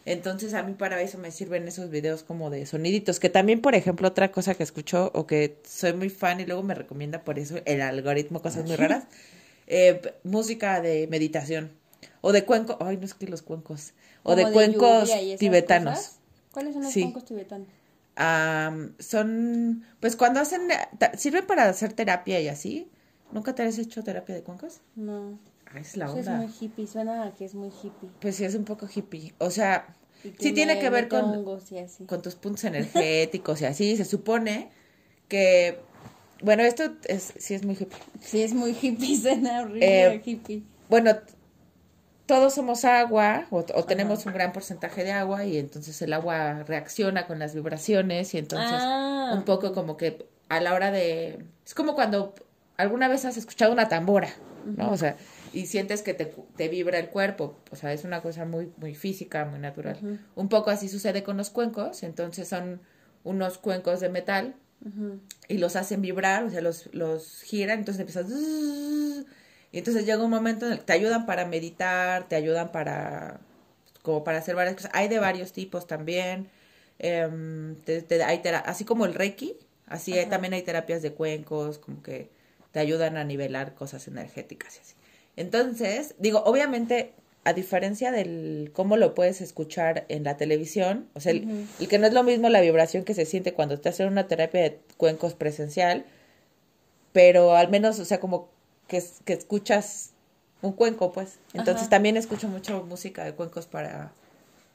Entonces 0.05 0.55
a 0.55 0.63
mí 0.63 0.73
para 0.73 0.99
eso 1.01 1.19
me 1.19 1.31
sirven 1.31 1.67
esos 1.67 1.91
videos 1.91 2.23
como 2.23 2.49
de 2.49 2.65
soniditos, 2.65 3.19
que 3.19 3.29
también, 3.29 3.61
por 3.61 3.75
ejemplo, 3.75 4.07
otra 4.07 4.31
cosa 4.31 4.55
que 4.55 4.63
escucho 4.63 5.11
o 5.13 5.27
que 5.27 5.57
soy 5.63 5.93
muy 5.93 6.09
fan 6.09 6.39
y 6.39 6.45
luego 6.45 6.63
me 6.63 6.73
recomienda 6.73 7.23
por 7.23 7.37
eso 7.37 7.57
el 7.65 7.81
algoritmo, 7.81 8.41
cosas 8.41 8.65
muy 8.65 8.75
raras, 8.75 9.05
eh, 9.67 10.01
música 10.23 10.81
de 10.81 11.07
meditación 11.07 11.71
o 12.21 12.31
de 12.31 12.45
cuenco, 12.45 12.77
ay, 12.81 12.97
no 12.97 13.05
es 13.05 13.13
que 13.13 13.27
los 13.27 13.43
cuencos, 13.43 13.93
o 14.23 14.35
de, 14.35 14.51
cuencos 14.51 15.09
tibetanos. 15.37 16.17
¿Cuáles 16.51 16.73
son 16.73 16.83
los 16.83 16.93
cuencos 16.93 17.25
tibetanos? 17.25 17.67
son, 18.99 19.85
pues 19.99 20.15
cuando 20.15 20.39
hacen, 20.39 20.67
sirven 21.17 21.45
para 21.45 21.69
hacer 21.69 21.93
terapia 21.93 22.39
y 22.41 22.47
así. 22.47 22.89
¿Nunca 23.31 23.55
te 23.55 23.63
has 23.63 23.77
hecho 23.77 24.03
terapia 24.03 24.35
de 24.35 24.43
cuencos? 24.43 24.81
No. 24.95 25.39
Ah, 25.73 25.79
es 25.79 25.97
la 25.97 26.11
onda. 26.11 26.19
Es 26.19 26.29
muy 26.29 26.55
hippie, 26.59 26.87
suena 26.87 27.23
a 27.23 27.33
que 27.33 27.45
es 27.45 27.55
muy 27.55 27.69
hippie. 27.69 28.09
Pues 28.19 28.35
sí, 28.35 28.43
es 28.43 28.55
un 28.55 28.65
poco 28.65 28.87
hippie. 28.93 29.33
O 29.37 29.49
sea, 29.49 29.95
sí 30.39 30.51
tiene 30.51 30.79
que 30.79 30.89
ver 30.89 31.07
con, 31.07 31.45
con 32.05 32.21
tus 32.21 32.35
puntos 32.35 32.63
energéticos 32.65 33.61
y 33.61 33.65
así. 33.65 33.97
Se 33.97 34.05
supone 34.05 34.69
que 35.27 35.79
bueno, 36.41 36.63
esto 36.63 36.83
es, 37.07 37.33
sí 37.37 37.53
es 37.53 37.65
muy 37.65 37.75
hippie. 37.75 37.97
Sí 38.19 38.41
es 38.41 38.53
muy 38.53 38.75
hippie, 38.79 39.17
suena 39.21 39.61
horrible 39.61 40.15
eh, 40.15 40.21
hippie. 40.23 40.63
Bueno, 40.89 41.15
todos 42.25 42.53
somos 42.53 42.85
agua 42.85 43.45
o, 43.49 43.63
tenemos 43.63 44.25
un 44.25 44.33
gran 44.33 44.51
porcentaje 44.51 45.03
de 45.03 45.11
agua 45.11 45.45
y 45.45 45.57
entonces 45.57 46.01
el 46.01 46.13
agua 46.13 46.63
reacciona 46.63 47.27
con 47.27 47.39
las 47.39 47.53
vibraciones 47.53 48.33
y 48.33 48.37
entonces 48.37 48.79
ah. 48.79 49.31
un 49.33 49.43
poco 49.43 49.73
como 49.73 49.97
que 49.97 50.25
a 50.49 50.59
la 50.59 50.73
hora 50.73 50.91
de... 50.91 51.45
Es 51.65 51.73
como 51.73 51.93
cuando 51.93 52.33
alguna 52.77 53.07
vez 53.07 53.25
has 53.25 53.37
escuchado 53.37 53.71
una 53.71 53.89
tambora, 53.89 54.29
¿no? 54.65 54.91
O 54.91 54.97
sea, 54.97 55.17
y 55.53 55.65
sientes 55.65 56.01
que 56.01 56.13
te, 56.13 56.25
te, 56.25 56.69
vibra 56.69 56.99
el 56.99 57.09
cuerpo, 57.09 57.57
o 57.71 57.75
sea, 57.75 57.93
es 57.93 58.03
una 58.03 58.21
cosa 58.21 58.45
muy, 58.45 58.71
muy 58.77 58.95
física, 58.95 59.45
muy 59.45 59.59
natural. 59.59 60.19
Un 60.35 60.49
poco 60.49 60.69
así 60.69 60.87
sucede 60.87 61.23
con 61.23 61.37
los 61.37 61.49
cuencos, 61.49 62.03
entonces 62.03 62.47
son 62.47 62.81
unos 63.23 63.57
cuencos 63.57 63.99
de 63.99 64.09
metal 64.09 64.55
y 65.47 65.57
los 65.57 65.75
hacen 65.75 66.01
vibrar, 66.01 66.43
o 66.43 66.49
sea, 66.49 66.61
los, 66.61 66.93
los 66.93 67.41
giran, 67.43 67.79
entonces 67.79 67.99
empiezas... 68.01 68.27
Y 69.73 69.77
entonces 69.77 70.05
llega 70.05 70.21
un 70.21 70.29
momento 70.29 70.65
en 70.65 70.73
el 70.73 70.79
que 70.79 70.85
te 70.85 70.93
ayudan 70.93 71.25
para 71.25 71.45
meditar, 71.45 72.27
te 72.27 72.35
ayudan 72.35 72.73
para 72.73 73.39
como 74.01 74.23
para 74.23 74.39
hacer 74.39 74.55
varias 74.55 74.75
cosas. 74.75 74.91
Hay 74.93 75.07
de 75.07 75.19
varios 75.19 75.53
tipos 75.53 75.87
también. 75.87 76.49
Em, 76.99 77.75
hay 78.25 78.41
así 78.65 78.85
como 78.85 79.05
el 79.05 79.13
Reiki, 79.13 79.55
así 79.87 80.13
también 80.29 80.53
hay 80.53 80.63
terapias 80.63 81.01
de 81.01 81.13
cuencos, 81.13 81.79
como 81.79 82.03
que 82.03 82.29
te 82.71 82.79
ayudan 82.79 83.17
a 83.17 83.23
nivelar 83.23 83.75
cosas 83.75 84.07
energéticas 84.07 84.77
y 84.77 84.79
así. 84.79 84.95
Entonces, 85.35 86.15
digo, 86.19 86.43
obviamente, 86.45 87.13
a 87.43 87.53
diferencia 87.53 88.11
del 88.11 88.71
cómo 88.73 88.97
lo 88.97 89.15
puedes 89.15 89.41
escuchar 89.41 90.05
en 90.09 90.23
la 90.23 90.37
televisión, 90.37 91.09
o 91.13 91.19
sea, 91.19 91.31
el, 91.31 91.67
que 91.89 91.97
no 91.97 92.07
es 92.07 92.13
lo 92.13 92.23
mismo 92.23 92.49
la 92.49 92.61
vibración 92.61 93.03
que 93.03 93.13
se 93.13 93.25
siente 93.25 93.53
cuando 93.53 93.79
te 93.79 93.89
hacen 93.89 94.07
una 94.07 94.27
terapia 94.27 94.61
de 94.61 94.79
cuencos 94.97 95.33
presencial, 95.33 96.05
pero 97.13 97.55
al 97.55 97.69
menos, 97.69 97.99
o 97.99 98.05
sea, 98.05 98.19
como 98.19 98.49
que, 98.87 99.03
que 99.25 99.33
escuchas 99.33 100.11
un 100.61 100.73
cuenco, 100.73 101.11
pues. 101.11 101.39
Entonces 101.53 101.89
también 101.89 102.17
escucho 102.17 102.47
mucho 102.47 102.83
música 102.83 103.23
de 103.23 103.33
cuencos 103.33 103.65
para, 103.65 104.11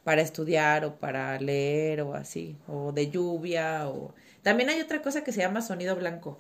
para 0.03 0.23
estudiar 0.23 0.85
o 0.85 0.97
para 0.97 1.38
leer 1.41 2.00
o 2.00 2.15
así, 2.15 2.57
o 2.67 2.93
de 2.93 3.11
lluvia, 3.11 3.88
o... 3.88 4.12
También 4.43 4.71
hay 4.71 4.81
otra 4.81 5.03
cosa 5.03 5.23
que 5.23 5.33
se 5.33 5.41
llama 5.41 5.62
sonido 5.62 5.95
blanco. 5.97 6.38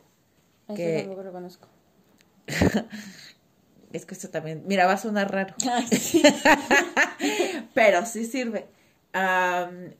Que... 0.74 1.00
Eso 1.00 1.22
lo 1.22 1.32
conozco. 1.32 1.68
es 3.92 4.06
que 4.06 4.14
esto 4.14 4.30
también, 4.30 4.62
mira, 4.66 4.86
va 4.86 4.92
a 4.92 4.98
sonar 4.98 5.32
raro. 5.32 5.54
Pero 7.74 8.06
sí 8.06 8.24
sirve. 8.24 8.66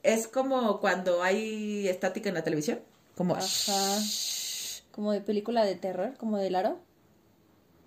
es 0.03 0.27
como 0.27 0.79
cuando 0.79 1.23
hay 1.23 1.87
estática 1.87 2.29
en 2.29 2.35
la 2.35 2.43
televisión, 2.43 2.79
como... 3.15 3.35
Ajá. 3.35 3.99
Como 4.91 5.11
de 5.11 5.21
película 5.21 5.63
de 5.63 5.75
terror, 5.75 6.15
como 6.17 6.39
de 6.39 6.49
Laro. 6.49 6.79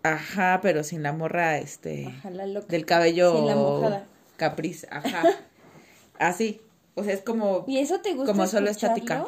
Ajá, 0.03 0.61
pero 0.63 0.83
sin 0.83 1.03
la 1.03 1.13
morra, 1.13 1.59
este, 1.59 2.07
ajá, 2.07 2.31
la 2.31 2.47
loca. 2.47 2.67
del 2.69 2.87
cabello 2.87 3.37
sin 3.37 3.47
la 3.47 3.57
mojada. 3.57 4.07
capriz, 4.37 4.87
ajá. 4.91 5.25
Así, 6.19 6.61
o 6.95 7.05
sea, 7.05 7.15
es 7.15 7.23
como... 7.23 7.65
¿Y 7.67 7.79
eso 7.79 8.01
te 8.01 8.15
gusta 8.15 8.33
Como 8.33 8.47
solo 8.47 8.71
estática. 8.71 9.27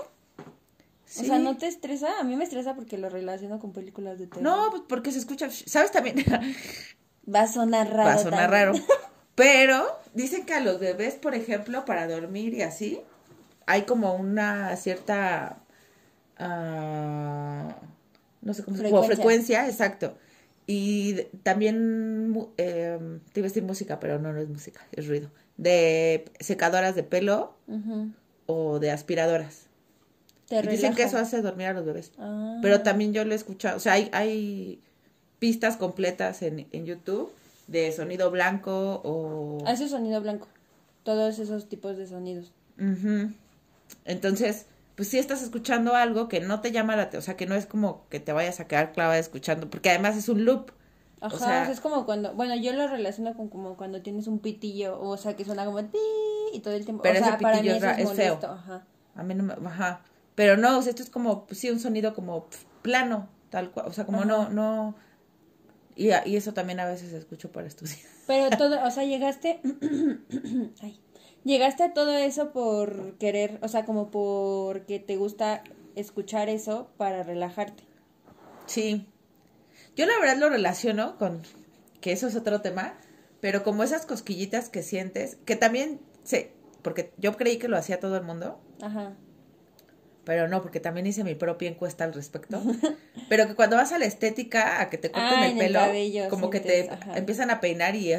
O 1.21 1.25
sea, 1.25 1.39
¿no 1.39 1.57
te 1.57 1.67
estresa? 1.67 2.21
A 2.21 2.25
mí 2.25 2.37
me 2.37 2.45
estresa 2.45 2.75
porque 2.75 2.97
lo 2.97 3.11
relaciono 3.11 3.59
con 3.59 3.73
películas 3.73 4.19
de 4.19 4.27
terror. 4.27 4.43
No, 4.43 4.71
pues 4.71 4.83
porque 4.89 5.13
se 5.13 5.19
escucha, 5.19 5.49
¿sabes 5.51 5.91
también? 5.91 6.17
Va 7.33 7.43
a 7.43 7.49
sonar 7.49 7.89
raro. 7.89 8.09
Va 8.09 8.15
a 8.15 8.19
sonar 8.19 8.51
raro. 8.51 8.73
Pero 9.35 9.87
dicen 10.15 10.45
que 10.45 10.55
a 10.55 10.61
los 10.61 10.79
bebés, 10.79 11.15
por 11.15 11.35
ejemplo, 11.35 11.85
para 11.85 12.07
dormir 12.07 12.55
y 12.55 12.63
así, 12.63 13.01
hay 13.67 13.83
como 13.83 14.15
una 14.15 14.77
cierta... 14.77 15.59
Uh, 16.39 17.73
no 18.41 18.55
sé 18.55 18.65
cómo 18.65 18.77
se 18.77 18.83
llama. 18.83 19.03
frecuencia, 19.05 19.69
exacto. 19.69 20.17
Y 20.67 21.25
también, 21.43 22.35
eh, 22.57 22.99
te 23.33 23.41
iba 23.41 23.47
a 23.47 23.49
decir 23.49 23.63
música, 23.63 24.01
pero 24.01 24.19
no, 24.19 24.33
no 24.33 24.41
es 24.41 24.49
música, 24.49 24.81
es 24.93 25.07
ruido. 25.07 25.31
De 25.57 26.25
secadoras 26.41 26.95
de 26.95 27.03
pelo 27.03 27.57
o 28.47 28.79
de 28.79 28.91
aspiradoras. 28.91 29.69
Dicen 30.61 30.95
que 30.95 31.05
eso 31.05 31.19
hace 31.19 31.41
dormir 31.41 31.69
a 31.69 31.73
los 31.73 31.85
bebés. 31.85 32.13
Ah. 32.19 32.59
Pero 32.61 32.83
también 32.83 33.13
yo 33.13 33.25
lo 33.25 33.33
he 33.33 33.37
escuchado, 33.37 33.77
o 33.77 33.81
sea, 33.81 33.95
hay, 33.95 34.11
hay 34.13 34.81
pistas 35.39 35.77
completas 35.77 36.43
en, 36.43 36.67
en 36.71 36.87
YouTube 36.87 37.33
de 37.67 37.91
sonido 37.93 38.31
blanco 38.31 39.01
o... 39.05 39.59
Ah, 39.67 39.73
ese 39.73 39.89
sonido 39.89 40.21
blanco. 40.21 40.47
Todos 41.05 41.39
esos 41.39 41.69
tipos 41.69 41.97
de 41.97 42.07
sonidos. 42.07 42.53
Entonces, 44.05 44.67
pues 44.95 45.09
si 45.09 45.19
estás 45.19 45.43
escuchando 45.43 45.95
algo 45.95 46.29
que 46.29 46.41
no 46.41 46.61
te 46.61 46.71
llama 46.73 46.97
la 46.97 47.03
atención, 47.03 47.21
o 47.21 47.25
sea, 47.25 47.37
que 47.37 47.47
no 47.47 47.55
es 47.55 47.67
como 47.67 48.07
que 48.09 48.21
te 48.21 48.33
vayas 48.33 48.61
a 48.61 48.67
quedar 48.67 48.93
clavada 48.93 49.19
escuchando, 49.19 49.69
porque 49.69 49.91
además 49.91 50.17
es 50.17 50.29
un 50.29 50.45
loop. 50.45 50.71
Ajá, 51.21 51.35
o 51.35 51.39
sea, 51.39 51.71
es 51.71 51.81
como 51.81 52.05
cuando, 52.05 52.35
bueno, 52.35 52.57
yo 52.57 52.73
lo 52.73 52.89
relaciono 52.89 53.35
con 53.35 53.49
como 53.49 53.77
cuando 53.77 54.03
tienes 54.03 54.27
un 54.27 54.41
pitillo, 54.41 55.01
o 55.01 55.17
sea, 55.17 55.37
que 55.37 55.45
suena 55.45 55.65
como 55.65 55.81
y 56.53 56.61
todo 56.61 56.75
el 56.75 56.85
tiempo. 56.85 57.03
Pero 57.03 57.21
o 57.21 57.23
sea, 57.23 57.35
ese 57.35 57.39
pitillo 57.39 57.81
para 57.81 57.97
mí 57.97 58.03
es, 58.03 58.13
feo. 58.13 58.39
Ajá. 58.43 58.85
A 59.15 59.23
mí 59.23 59.35
no 59.35 59.45
me, 59.45 59.55
ajá. 59.69 60.03
Pero 60.35 60.57
no, 60.57 60.79
o 60.79 60.83
sea, 60.83 60.91
esto 60.91 61.03
es 61.03 61.11
como, 61.11 61.47
pues 61.47 61.61
sí, 61.61 61.71
un 61.71 61.81
sonido 61.81 62.15
como 62.15 62.47
plano, 62.83 63.29
tal 63.51 63.71
cual, 63.71 63.87
o 63.89 63.93
sea, 63.93 64.07
como 64.07 64.25
no, 64.25 64.49
no, 64.49 64.95
y, 65.95 66.09
y 66.25 66.37
eso 66.37 66.55
también 66.55 66.81
a 66.81 66.87
veces 66.87 67.13
escucho 67.13 67.53
para 67.53 67.67
estudiar. 67.67 67.99
Pero 68.27 68.57
todo, 68.57 68.83
o 68.85 68.91
sea, 68.91 69.05
llegaste, 69.05 69.61
ay, 70.81 71.01
¿Llegaste 71.45 71.83
a 71.83 71.93
todo 71.93 72.17
eso 72.17 72.53
por 72.53 73.15
querer, 73.19 73.59
o 73.63 73.69
sea, 73.69 73.85
como 73.85 74.13
porque 74.13 75.01
te 75.01 75.17
gusta 75.17 75.65
escuchar 75.97 76.49
eso 76.49 76.89
para 76.97 77.25
relajarte? 77.25 77.83
Sí. 78.67 79.09
Yo 79.97 80.07
la 80.07 80.19
verdad 80.21 80.37
lo 80.37 80.51
relaciono 80.51 81.19
con 81.19 81.43
que 82.01 82.13
eso 82.13 82.29
es 82.29 82.37
otro 82.37 82.61
tema, 82.61 82.95
pero 83.41 83.65
como 83.65 83.83
esas 83.83 84.07
cosquillitas 84.07 84.69
que 84.69 84.85
sientes, 84.85 85.37
que 85.45 85.57
también 85.57 86.01
sé, 86.23 86.53
porque 86.83 87.13
yo 87.19 87.37
creí 87.37 87.59
que 87.59 87.67
lo 87.67 87.77
hacía 87.77 87.99
todo 87.99 88.17
el 88.17 88.23
mundo. 88.23 88.61
Ajá 88.81 89.17
pero 90.25 90.49
no, 90.49 90.63
porque 90.63 90.81
también 90.81 91.07
hice 91.07 91.25
mi 91.25 91.35
propia 91.35 91.69
encuesta 91.69 92.05
al 92.05 92.13
respecto. 92.13 92.63
pero 93.29 93.47
que 93.47 93.55
cuando 93.55 93.77
vas 93.77 93.93
a 93.93 93.99
la 93.99 94.05
estética, 94.05 94.81
a 94.81 94.89
que 94.89 94.99
te 94.99 95.11
corten 95.11 95.39
ah, 95.39 95.49
el 95.49 95.59
pelo, 95.59 95.81
como 96.31 96.51
que 96.51 96.61
te 96.61 96.89
empiezan 97.15 97.51
a 97.51 97.61
peinar 97.61 97.95
y, 97.97 98.13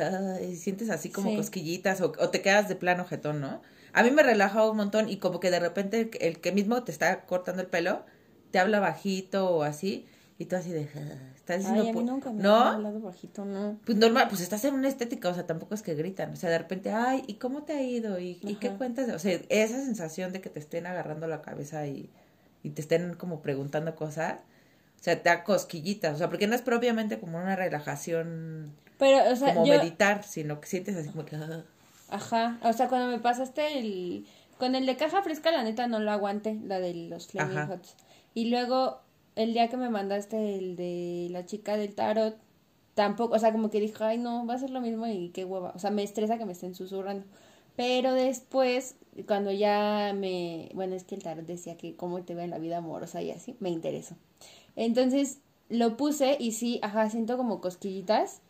sientes 0.55 0.89
así 0.89 1.09
como 1.09 1.35
cosquillitas 1.35 2.01
o, 2.01 2.11
te 2.11 2.41
quedas 2.41 2.67
de 2.67 2.75
plano 2.75 3.05
jetón, 3.05 3.41
¿no? 3.41 3.61
A 3.93 4.03
mí 4.03 4.11
me 4.11 4.23
relaja 4.23 4.69
un 4.69 4.77
montón 4.77 5.07
y 5.07 5.17
como 5.17 5.39
que 5.39 5.51
de 5.51 5.59
repente 5.59 6.09
el, 6.19 6.39
que 6.39 6.51
mismo 6.51 6.83
te 6.83 6.91
está 6.91 7.21
cortando 7.21 7.61
el 7.61 7.67
pelo 7.67 8.05
te 8.49 8.59
habla 8.59 8.79
bajito 8.79 9.49
o 9.49 9.63
así 9.63 10.05
y 10.43 10.45
tú 10.45 10.55
así 10.57 10.71
de 10.71 10.89
estás 11.35 11.59
diciendo 11.59 11.83
Ay, 11.85 12.05
nunca 12.05 12.31
me 12.31 12.43
¿no? 12.43 12.55
hablado 12.55 12.99
bajito, 12.99 13.45
no. 13.45 13.79
Pues 13.85 13.97
normal, 13.97 14.27
pues 14.29 14.41
estás 14.41 14.63
en 14.65 14.73
una 14.73 14.89
estética, 14.89 15.29
o 15.29 15.33
sea, 15.33 15.45
tampoco 15.45 15.73
es 15.73 15.81
que 15.81 15.95
gritan, 15.95 16.33
o 16.33 16.35
sea, 16.35 16.49
de 16.49 16.57
repente, 16.57 16.91
ay, 16.91 17.23
¿y 17.27 17.35
cómo 17.35 17.63
te 17.63 17.73
ha 17.73 17.81
ido? 17.81 18.19
¿Y, 18.19 18.39
¿y 18.41 18.55
qué 18.55 18.69
cuentas? 18.71 19.09
O 19.09 19.19
sea, 19.19 19.39
esa 19.49 19.77
sensación 19.77 20.33
de 20.33 20.41
que 20.41 20.49
te 20.49 20.59
estén 20.59 20.85
agarrando 20.85 21.27
la 21.27 21.41
cabeza 21.41 21.87
y, 21.87 22.09
y 22.61 22.71
te 22.71 22.81
estén 22.81 23.15
como 23.15 23.41
preguntando 23.41 23.95
cosas, 23.95 24.39
o 24.99 25.03
sea, 25.03 25.21
te 25.21 25.29
da 25.29 25.43
cosquillitas, 25.43 26.15
o 26.15 26.17
sea, 26.17 26.29
porque 26.29 26.47
no 26.47 26.55
es 26.55 26.61
propiamente 26.61 27.19
como 27.19 27.37
una 27.37 27.55
relajación 27.55 28.73
Pero, 28.97 29.31
o 29.31 29.35
sea, 29.35 29.53
como 29.53 29.65
meditar, 29.65 30.23
sino 30.23 30.59
que 30.59 30.67
sientes 30.67 30.95
así 30.97 31.09
como 31.09 31.25
que... 31.25 31.37
Ah. 31.37 31.63
Ajá, 32.09 32.59
o 32.61 32.73
sea, 32.73 32.89
cuando 32.89 33.07
me 33.07 33.19
pasaste 33.19 33.79
el... 33.79 34.27
Con 34.59 34.75
el 34.75 34.85
de 34.85 34.95
caja 34.95 35.23
fresca, 35.23 35.51
la 35.51 35.63
neta, 35.63 35.87
no 35.87 35.99
lo 35.99 36.11
aguante, 36.11 36.57
la 36.63 36.79
de 36.79 36.93
los 36.93 37.27
Flaming 37.27 37.69
Hots. 37.69 37.95
Y 38.33 38.49
luego 38.49 39.01
el 39.35 39.53
día 39.53 39.69
que 39.69 39.77
me 39.77 39.89
mandaste 39.89 40.57
el 40.57 40.75
de 40.75 41.27
la 41.31 41.45
chica 41.45 41.77
del 41.77 41.95
tarot, 41.95 42.37
tampoco, 42.93 43.35
o 43.35 43.39
sea, 43.39 43.51
como 43.51 43.69
que 43.69 43.79
dije, 43.79 44.03
ay, 44.03 44.17
no, 44.17 44.45
va 44.45 44.55
a 44.55 44.59
ser 44.59 44.69
lo 44.69 44.81
mismo 44.81 45.07
y 45.07 45.29
qué 45.29 45.45
hueva. 45.45 45.71
O 45.75 45.79
sea, 45.79 45.91
me 45.91 46.03
estresa 46.03 46.37
que 46.37 46.45
me 46.45 46.53
estén 46.53 46.75
susurrando. 46.75 47.25
Pero 47.75 48.13
después, 48.13 48.95
cuando 49.27 49.51
ya 49.51 50.13
me, 50.15 50.69
bueno, 50.75 50.95
es 50.95 51.03
que 51.03 51.15
el 51.15 51.23
tarot 51.23 51.45
decía 51.45 51.75
que 51.75 51.95
cómo 51.95 52.23
te 52.23 52.35
ve 52.35 52.43
en 52.43 52.51
la 52.51 52.59
vida 52.59 52.77
amorosa 52.77 53.21
y 53.21 53.31
así, 53.31 53.55
me 53.59 53.69
interesó. 53.69 54.15
Entonces, 54.75 55.39
lo 55.69 55.97
puse 55.97 56.37
y 56.39 56.51
sí, 56.51 56.79
ajá, 56.83 57.09
siento 57.09 57.35
como 57.37 57.61
cosquillitas, 57.61 58.41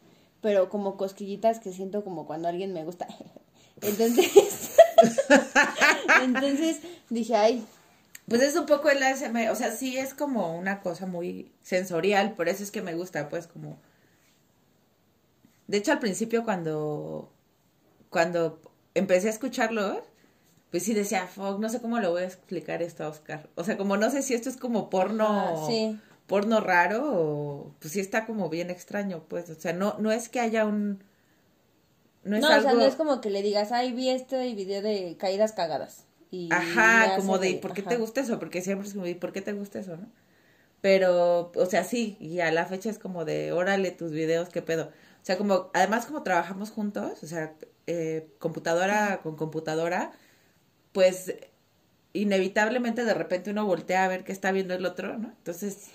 pero 0.41 0.69
como 0.69 0.97
cosquillitas 0.97 1.59
que 1.59 1.71
siento 1.71 2.03
como 2.03 2.25
cuando 2.25 2.49
alguien 2.49 2.73
me 2.73 2.83
gusta. 2.83 3.07
Entonces, 3.81 4.77
entonces 6.23 6.79
dije, 7.09 7.35
ay, 7.35 7.65
pues 8.27 8.41
es 8.41 8.55
un 8.55 8.65
poco 8.65 8.89
el 8.89 9.03
ASMR, 9.03 9.49
o 9.51 9.55
sea, 9.55 9.71
sí 9.71 9.97
es 9.97 10.13
como 10.13 10.57
una 10.57 10.81
cosa 10.81 11.05
muy 11.05 11.51
sensorial, 11.61 12.33
por 12.33 12.47
eso 12.47 12.63
es 12.63 12.71
que 12.71 12.81
me 12.81 12.95
gusta, 12.95 13.29
pues 13.29 13.47
como... 13.47 13.77
De 15.67 15.77
hecho, 15.77 15.91
al 15.91 15.99
principio 15.99 16.43
cuando, 16.43 17.31
cuando 18.09 18.61
empecé 18.93 19.27
a 19.27 19.31
escucharlo, 19.31 20.03
pues 20.71 20.83
sí 20.83 20.93
decía, 20.93 21.27
fuck, 21.27 21.59
no 21.59 21.69
sé 21.69 21.81
cómo 21.81 21.99
lo 21.99 22.11
voy 22.11 22.23
a 22.23 22.25
explicar 22.25 22.81
esto 22.81 23.03
a 23.03 23.09
Oscar. 23.09 23.49
O 23.55 23.63
sea, 23.63 23.77
como 23.77 23.97
no 23.97 24.09
sé 24.09 24.21
si 24.21 24.33
esto 24.33 24.49
es 24.49 24.57
como 24.57 24.89
porno, 24.89 25.67
porno 26.27 26.61
raro 26.61 27.03
o 27.05 27.75
pues 27.79 27.93
sí 27.93 27.99
está 27.99 28.25
como 28.25 28.49
bien 28.49 28.69
extraño, 28.69 29.23
pues. 29.27 29.49
O 29.49 29.55
sea, 29.55 29.73
no, 29.73 29.95
no 29.99 30.11
es 30.11 30.29
que 30.29 30.39
haya 30.39 30.65
un... 30.65 31.03
No, 32.23 32.37
es 32.37 32.43
o 32.43 32.47
sea, 32.47 32.73
no 32.73 32.81
es 32.81 32.95
como 32.95 33.21
que 33.21 33.29
le 33.29 33.41
digas, 33.41 33.71
ay, 33.71 33.91
vi 33.91 34.09
este 34.09 34.53
video 34.55 34.81
de 34.81 35.15
caídas 35.17 35.51
cagadas. 35.51 36.05
Ajá, 36.51 37.15
como 37.15 37.37
de, 37.37 37.55
¿por 37.55 37.73
qué 37.73 37.81
te 37.81 37.97
gusta 37.97 38.21
eso? 38.21 38.39
Porque 38.39 38.61
siempre 38.61 38.87
es 38.87 38.93
como, 38.93 39.05
¿y 39.07 39.15
por 39.15 39.31
qué 39.31 39.41
te 39.41 39.53
gusta 39.53 39.79
eso, 39.79 39.97
no? 39.97 40.07
Pero, 40.81 41.51
o 41.55 41.65
sea, 41.65 41.83
sí, 41.83 42.17
y 42.19 42.39
a 42.39 42.51
la 42.51 42.65
fecha 42.65 42.89
es 42.89 42.99
como 42.99 43.23
de, 43.23 43.51
órale 43.53 43.91
tus 43.91 44.11
videos, 44.11 44.49
qué 44.49 44.61
pedo. 44.61 44.85
O 45.21 45.25
sea, 45.25 45.37
como, 45.37 45.69
además 45.73 46.05
como 46.05 46.23
trabajamos 46.23 46.71
juntos, 46.71 47.23
o 47.23 47.27
sea, 47.27 47.53
eh, 47.87 48.27
computadora 48.39 49.21
con 49.21 49.35
computadora, 49.37 50.11
pues 50.91 51.33
inevitablemente 52.13 53.05
de 53.05 53.13
repente 53.13 53.51
uno 53.51 53.65
voltea 53.65 54.03
a 54.03 54.07
ver 54.07 54.23
qué 54.23 54.31
está 54.31 54.51
viendo 54.51 54.73
el 54.73 54.85
otro, 54.85 55.17
¿no? 55.17 55.29
Entonces, 55.29 55.87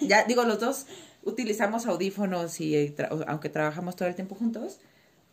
ya 0.00 0.24
digo, 0.24 0.44
los 0.44 0.60
dos 0.60 0.86
utilizamos 1.24 1.86
audífonos 1.86 2.60
y 2.60 2.94
aunque 3.26 3.48
trabajamos 3.48 3.96
todo 3.96 4.08
el 4.08 4.14
tiempo 4.14 4.34
juntos, 4.34 4.80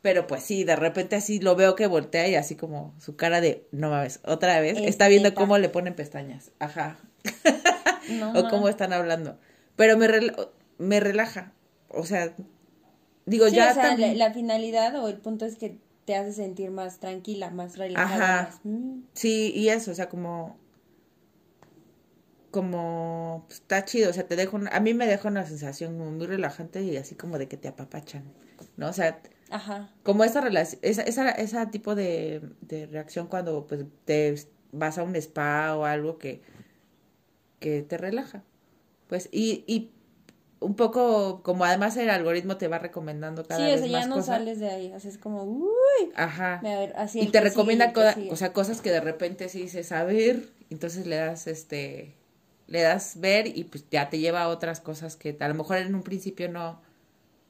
pero 0.06 0.28
pues 0.28 0.44
sí, 0.44 0.64
de 0.64 0.76
repente 0.76 1.16
así 1.16 1.40
lo 1.40 1.56
veo 1.56 1.74
que 1.74 1.88
voltea 1.88 2.28
y 2.28 2.36
así 2.36 2.56
como 2.56 2.94
su 3.00 3.16
cara 3.16 3.42
de, 3.42 3.66
no 3.72 3.90
mames, 3.90 4.20
otra 4.24 4.60
vez, 4.60 4.78
está 4.78 5.08
viendo 5.08 5.34
cómo 5.34 5.58
le 5.58 5.68
ponen 5.68 5.96
pestañas. 5.96 6.52
Ajá. 6.60 7.00
o 8.36 8.48
cómo 8.52 8.70
están 8.70 8.94
hablando. 8.94 9.40
Pero 9.76 9.98
me, 9.98 10.08
me 10.78 11.00
relaja. 11.00 11.54
O 11.90 12.06
sea, 12.06 12.36
digo, 13.26 13.48
ya. 13.48 13.72
O 13.72 13.74
sea, 13.74 13.98
la, 13.98 14.32
finalidad 14.32 14.96
o 15.04 15.08
el 15.08 15.18
punto 15.18 15.44
es 15.44 15.56
que 15.56 15.80
te 16.06 16.16
hace 16.16 16.34
sentir 16.34 16.70
más 16.70 17.00
tranquila, 17.00 17.50
más 17.50 17.76
relajada. 17.76 18.42
Ajá. 18.42 18.60
Mm. 18.64 19.06
Sí, 19.14 19.54
y 19.56 19.70
eso, 19.70 19.90
o 19.90 19.96
sea, 19.96 20.08
como 20.08 20.56
como 22.52 23.46
pues, 23.48 23.62
está 23.62 23.84
chido, 23.86 24.12
o 24.12 24.14
sea, 24.14 24.28
te 24.28 24.36
dejo, 24.36 24.60
a 24.72 24.80
mí 24.82 24.94
me 24.94 25.08
deja 25.08 25.30
una 25.30 25.48
sensación 25.48 25.98
muy 26.16 26.28
relajante 26.28 26.84
y 26.84 26.96
así 26.96 27.16
como 27.16 27.40
de 27.40 27.48
que 27.48 27.58
te 27.58 27.70
apapachan, 27.70 28.24
¿no? 28.78 28.88
O 28.88 28.94
sea, 28.94 29.20
Ajá. 29.50 29.92
como 30.04 30.24
esa 30.24 30.42
relación, 30.42 30.80
esa, 30.82 31.04
esa, 31.04 31.30
esa 31.30 31.70
tipo 31.70 31.96
de, 31.96 32.42
de 32.62 32.88
reacción 32.88 33.28
cuando 33.28 33.68
pues 33.68 33.86
te 34.06 34.36
vas 34.72 34.98
a 34.98 35.04
un 35.04 35.16
spa 35.16 35.76
o 35.76 35.86
algo 35.86 36.18
que, 36.18 36.42
que 37.60 37.82
te 37.82 37.98
relaja. 37.98 38.44
Pues, 39.08 39.30
y, 39.32 39.64
y 39.68 39.92
un 40.60 40.76
poco 40.76 41.44
como 41.44 41.64
además 41.66 41.96
el 41.98 42.10
algoritmo 42.10 42.58
te 42.58 42.68
va 42.68 42.80
recomendando 42.80 43.46
cada 43.46 43.64
vez 43.66 43.82
más 43.82 43.82
cosas. 43.82 44.04
Sí, 44.04 44.10
ya 44.10 44.16
no 44.16 44.22
sales 44.24 44.60
de 44.60 44.70
ahí, 44.70 44.92
así 44.94 45.08
es 45.08 45.18
como, 45.18 45.44
uy. 45.44 45.70
Ajá. 46.16 46.62
y 47.14 47.28
te 47.28 47.42
recomienda 47.42 47.94
cosas, 47.94 48.18
o 48.30 48.36
sea, 48.36 48.52
cosas 48.54 48.82
que 48.82 48.92
de 48.92 49.02
repente 49.02 49.48
sí 49.50 49.62
dices, 49.62 49.92
a 49.92 50.04
ver, 50.04 50.50
entonces 50.70 51.06
le 51.06 51.18
das 51.18 51.48
este 51.48 52.16
le 52.68 52.82
das 52.82 53.20
ver 53.20 53.46
y 53.46 53.66
pues 53.66 53.86
ya 53.92 54.10
te 54.10 54.18
lleva 54.18 54.42
a 54.42 54.48
otras 54.48 54.80
cosas 54.80 55.16
que 55.16 55.38
a 55.40 55.48
lo 55.48 55.54
mejor 55.54 55.78
en 55.78 55.94
un 55.94 56.02
principio 56.02 56.50
no, 56.50 56.82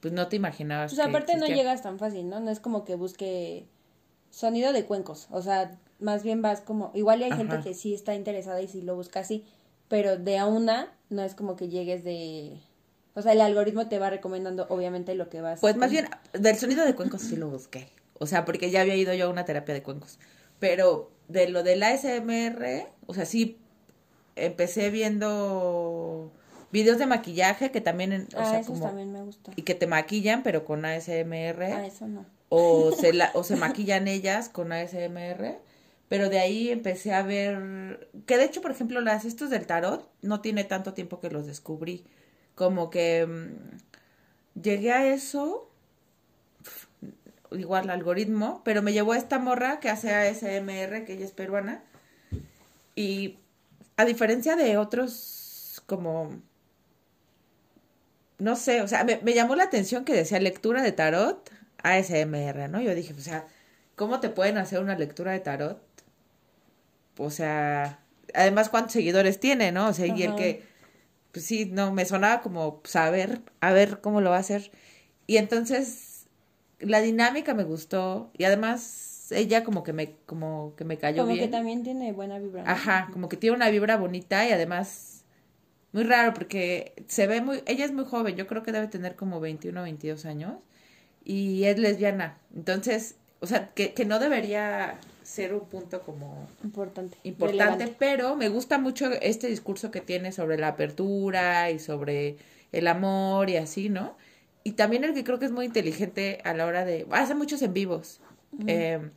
pues 0.00 0.12
no 0.12 0.28
te 0.28 0.36
imaginabas. 0.36 0.94
Pues 0.94 1.06
aparte 1.06 1.36
no 1.36 1.46
llegas 1.46 1.82
tan 1.82 1.98
fácil, 1.98 2.28
¿no? 2.28 2.40
No 2.40 2.50
es 2.50 2.60
como 2.60 2.84
que 2.84 2.94
busque 2.94 3.66
sonido 4.30 4.72
de 4.72 4.84
cuencos, 4.84 5.28
o 5.30 5.40
sea, 5.40 5.78
más 5.98 6.22
bien 6.22 6.42
vas 6.42 6.60
como, 6.60 6.90
igual 6.94 7.22
hay 7.22 7.32
gente 7.32 7.60
que 7.62 7.74
sí 7.74 7.94
está 7.94 8.14
interesada 8.14 8.60
y 8.60 8.68
sí 8.68 8.82
lo 8.82 8.94
busca 8.94 9.20
así, 9.20 9.44
pero 9.88 10.16
de 10.16 10.38
a 10.38 10.46
una 10.46 10.92
no 11.08 11.22
es 11.22 11.34
como 11.34 11.56
que 11.56 11.68
llegues 11.68 12.04
de... 12.04 12.60
O 13.14 13.22
sea, 13.22 13.32
el 13.32 13.40
algoritmo 13.40 13.88
te 13.88 13.98
va 13.98 14.10
recomendando 14.10 14.66
obviamente 14.68 15.14
lo 15.14 15.30
que 15.30 15.40
vas. 15.40 15.60
Pues 15.60 15.76
más 15.76 15.90
bien, 15.90 16.06
del 16.34 16.56
sonido 16.56 16.84
de 16.84 16.94
cuencos 16.94 17.22
sí 17.22 17.36
lo 17.36 17.48
busqué. 17.48 17.88
O 18.18 18.26
sea, 18.26 18.44
porque 18.44 18.70
ya 18.70 18.82
había 18.82 18.94
ido 18.94 19.14
yo 19.14 19.26
a 19.26 19.30
una 19.30 19.46
terapia 19.46 19.74
de 19.74 19.82
cuencos. 19.82 20.18
Pero 20.58 21.10
de 21.28 21.48
lo 21.48 21.62
del 21.62 21.82
ASMR, 21.82 22.88
o 23.06 23.14
sea, 23.14 23.24
sí 23.24 23.58
empecé 24.34 24.90
viendo 24.90 26.30
videos 26.76 26.98
de 26.98 27.06
maquillaje 27.06 27.70
que 27.70 27.80
también, 27.80 28.28
o 28.34 28.38
ah, 28.38 28.60
también 28.82 29.10
me 29.10 29.22
gusta. 29.22 29.50
Y 29.56 29.62
que 29.62 29.74
te 29.74 29.86
maquillan, 29.86 30.42
pero 30.42 30.66
con 30.66 30.84
ASMR. 30.84 31.62
Ah, 31.62 31.86
eso 31.86 32.06
no. 32.06 32.26
O 32.50 32.92
se, 33.00 33.14
la, 33.14 33.30
o 33.32 33.44
se 33.44 33.56
maquillan 33.56 34.08
ellas 34.08 34.50
con 34.50 34.72
ASMR. 34.72 35.58
Pero 36.08 36.28
de 36.28 36.38
ahí 36.38 36.68
empecé 36.68 37.14
a 37.14 37.22
ver, 37.22 38.08
que 38.26 38.36
de 38.36 38.44
hecho, 38.44 38.60
por 38.60 38.70
ejemplo, 38.70 39.00
las 39.00 39.24
estos 39.24 39.48
del 39.48 39.66
tarot, 39.66 40.08
no 40.20 40.40
tiene 40.40 40.64
tanto 40.64 40.92
tiempo 40.92 41.18
que 41.18 41.30
los 41.30 41.46
descubrí. 41.46 42.04
Como 42.54 42.90
que 42.90 43.26
mm, 43.26 44.60
llegué 44.62 44.92
a 44.92 45.06
eso, 45.12 45.70
igual 47.52 47.88
algoritmo, 47.88 48.60
pero 48.64 48.82
me 48.82 48.92
llevó 48.92 49.12
a 49.12 49.18
esta 49.18 49.38
morra 49.38 49.80
que 49.80 49.88
hace 49.88 50.14
ASMR, 50.14 51.06
que 51.06 51.14
ella 51.14 51.24
es 51.24 51.32
peruana. 51.32 51.82
Y 52.94 53.38
a 53.96 54.04
diferencia 54.04 54.56
de 54.56 54.76
otros 54.76 55.82
como 55.86 56.42
no 58.38 58.56
sé, 58.56 58.82
o 58.82 58.88
sea, 58.88 59.04
me, 59.04 59.34
llamó 59.34 59.56
la 59.56 59.64
atención 59.64 60.04
que 60.04 60.12
decía 60.12 60.38
lectura 60.40 60.82
de 60.82 60.92
tarot 60.92 61.50
ASMR, 61.82 62.68
¿no? 62.68 62.80
Yo 62.80 62.94
dije, 62.94 63.14
o 63.14 63.20
sea, 63.20 63.46
¿cómo 63.94 64.20
te 64.20 64.28
pueden 64.28 64.58
hacer 64.58 64.80
una 64.80 64.96
lectura 64.96 65.32
de 65.32 65.40
tarot? 65.40 65.80
O 67.18 67.30
sea, 67.30 68.00
además, 68.34 68.68
¿cuántos 68.68 68.92
seguidores 68.92 69.40
tiene, 69.40 69.72
no? 69.72 69.88
O 69.88 69.92
sea, 69.92 70.06
y 70.06 70.22
el 70.22 70.34
que, 70.34 70.62
pues 71.32 71.46
sí, 71.46 71.70
no, 71.72 71.92
me 71.92 72.04
sonaba 72.04 72.42
como 72.42 72.82
saber, 72.84 73.40
a 73.60 73.72
ver 73.72 74.00
cómo 74.00 74.20
lo 74.20 74.30
va 74.30 74.36
a 74.36 74.40
hacer. 74.40 74.70
Y 75.26 75.38
entonces, 75.38 76.26
la 76.78 77.00
dinámica 77.00 77.54
me 77.54 77.64
gustó 77.64 78.30
y 78.36 78.44
además 78.44 79.32
ella 79.32 79.64
como 79.64 79.82
que 79.82 79.92
me, 79.92 80.12
como 80.26 80.74
que 80.76 80.84
me 80.84 80.98
cayó 80.98 81.24
bien. 81.26 81.38
Como 81.38 81.46
que 81.46 81.52
también 81.52 81.82
tiene 81.82 82.12
buena 82.12 82.38
vibra. 82.38 82.64
Ajá, 82.66 83.08
como 83.12 83.28
que 83.28 83.36
tiene 83.36 83.56
una 83.56 83.70
vibra 83.70 83.96
bonita 83.96 84.46
y 84.46 84.52
además 84.52 85.15
muy 85.96 86.04
raro 86.04 86.34
porque 86.34 86.92
se 87.06 87.26
ve 87.26 87.40
muy, 87.40 87.62
ella 87.64 87.86
es 87.86 87.92
muy 87.92 88.04
joven, 88.04 88.36
yo 88.36 88.46
creo 88.46 88.62
que 88.62 88.70
debe 88.70 88.86
tener 88.86 89.16
como 89.16 89.40
21 89.40 89.80
o 89.80 89.84
22 89.84 90.26
años 90.26 90.52
y 91.24 91.64
es 91.64 91.78
lesbiana. 91.78 92.36
Entonces, 92.54 93.14
o 93.40 93.46
sea, 93.46 93.70
que, 93.70 93.94
que 93.94 94.04
no 94.04 94.18
debería 94.18 95.00
ser 95.22 95.54
un 95.54 95.66
punto 95.66 96.02
como 96.02 96.48
importante. 96.62 97.16
Importante, 97.22 97.88
pero 97.98 98.36
me 98.36 98.50
gusta 98.50 98.76
mucho 98.76 99.10
este 99.22 99.46
discurso 99.46 99.90
que 99.90 100.02
tiene 100.02 100.32
sobre 100.32 100.58
la 100.58 100.68
apertura 100.68 101.70
y 101.70 101.78
sobre 101.78 102.36
el 102.72 102.88
amor 102.88 103.48
y 103.48 103.56
así, 103.56 103.88
¿no? 103.88 104.18
Y 104.64 104.72
también 104.72 105.02
el 105.02 105.14
que 105.14 105.24
creo 105.24 105.38
que 105.38 105.46
es 105.46 105.52
muy 105.52 105.64
inteligente 105.64 106.40
a 106.44 106.52
la 106.52 106.66
hora 106.66 106.84
de... 106.84 107.06
Hace 107.10 107.34
muchos 107.34 107.62
en 107.62 107.72
vivos. 107.72 108.20
Em, 108.66 109.12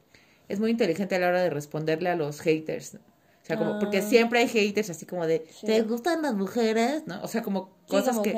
es 0.47 0.61
muy 0.61 0.71
inteligente 0.71 1.15
a 1.15 1.19
la 1.19 1.27
hora 1.27 1.41
de 1.41 1.49
responderle 1.49 2.09
a 2.09 2.15
los 2.15 2.39
haters. 2.39 2.99
Sea, 3.49 3.57
como, 3.57 3.79
porque 3.79 3.97
ah. 3.97 4.01
siempre 4.03 4.41
hay 4.41 4.47
haters 4.47 4.91
así 4.91 5.07
como 5.07 5.25
de, 5.25 5.43
¿te 5.65 5.81
gustan 5.81 6.21
las 6.21 6.35
mujeres? 6.35 7.07
¿No? 7.07 7.19
O 7.23 7.27
sea, 7.27 7.41
como 7.41 7.71
cosas 7.87 8.19
que, 8.19 8.31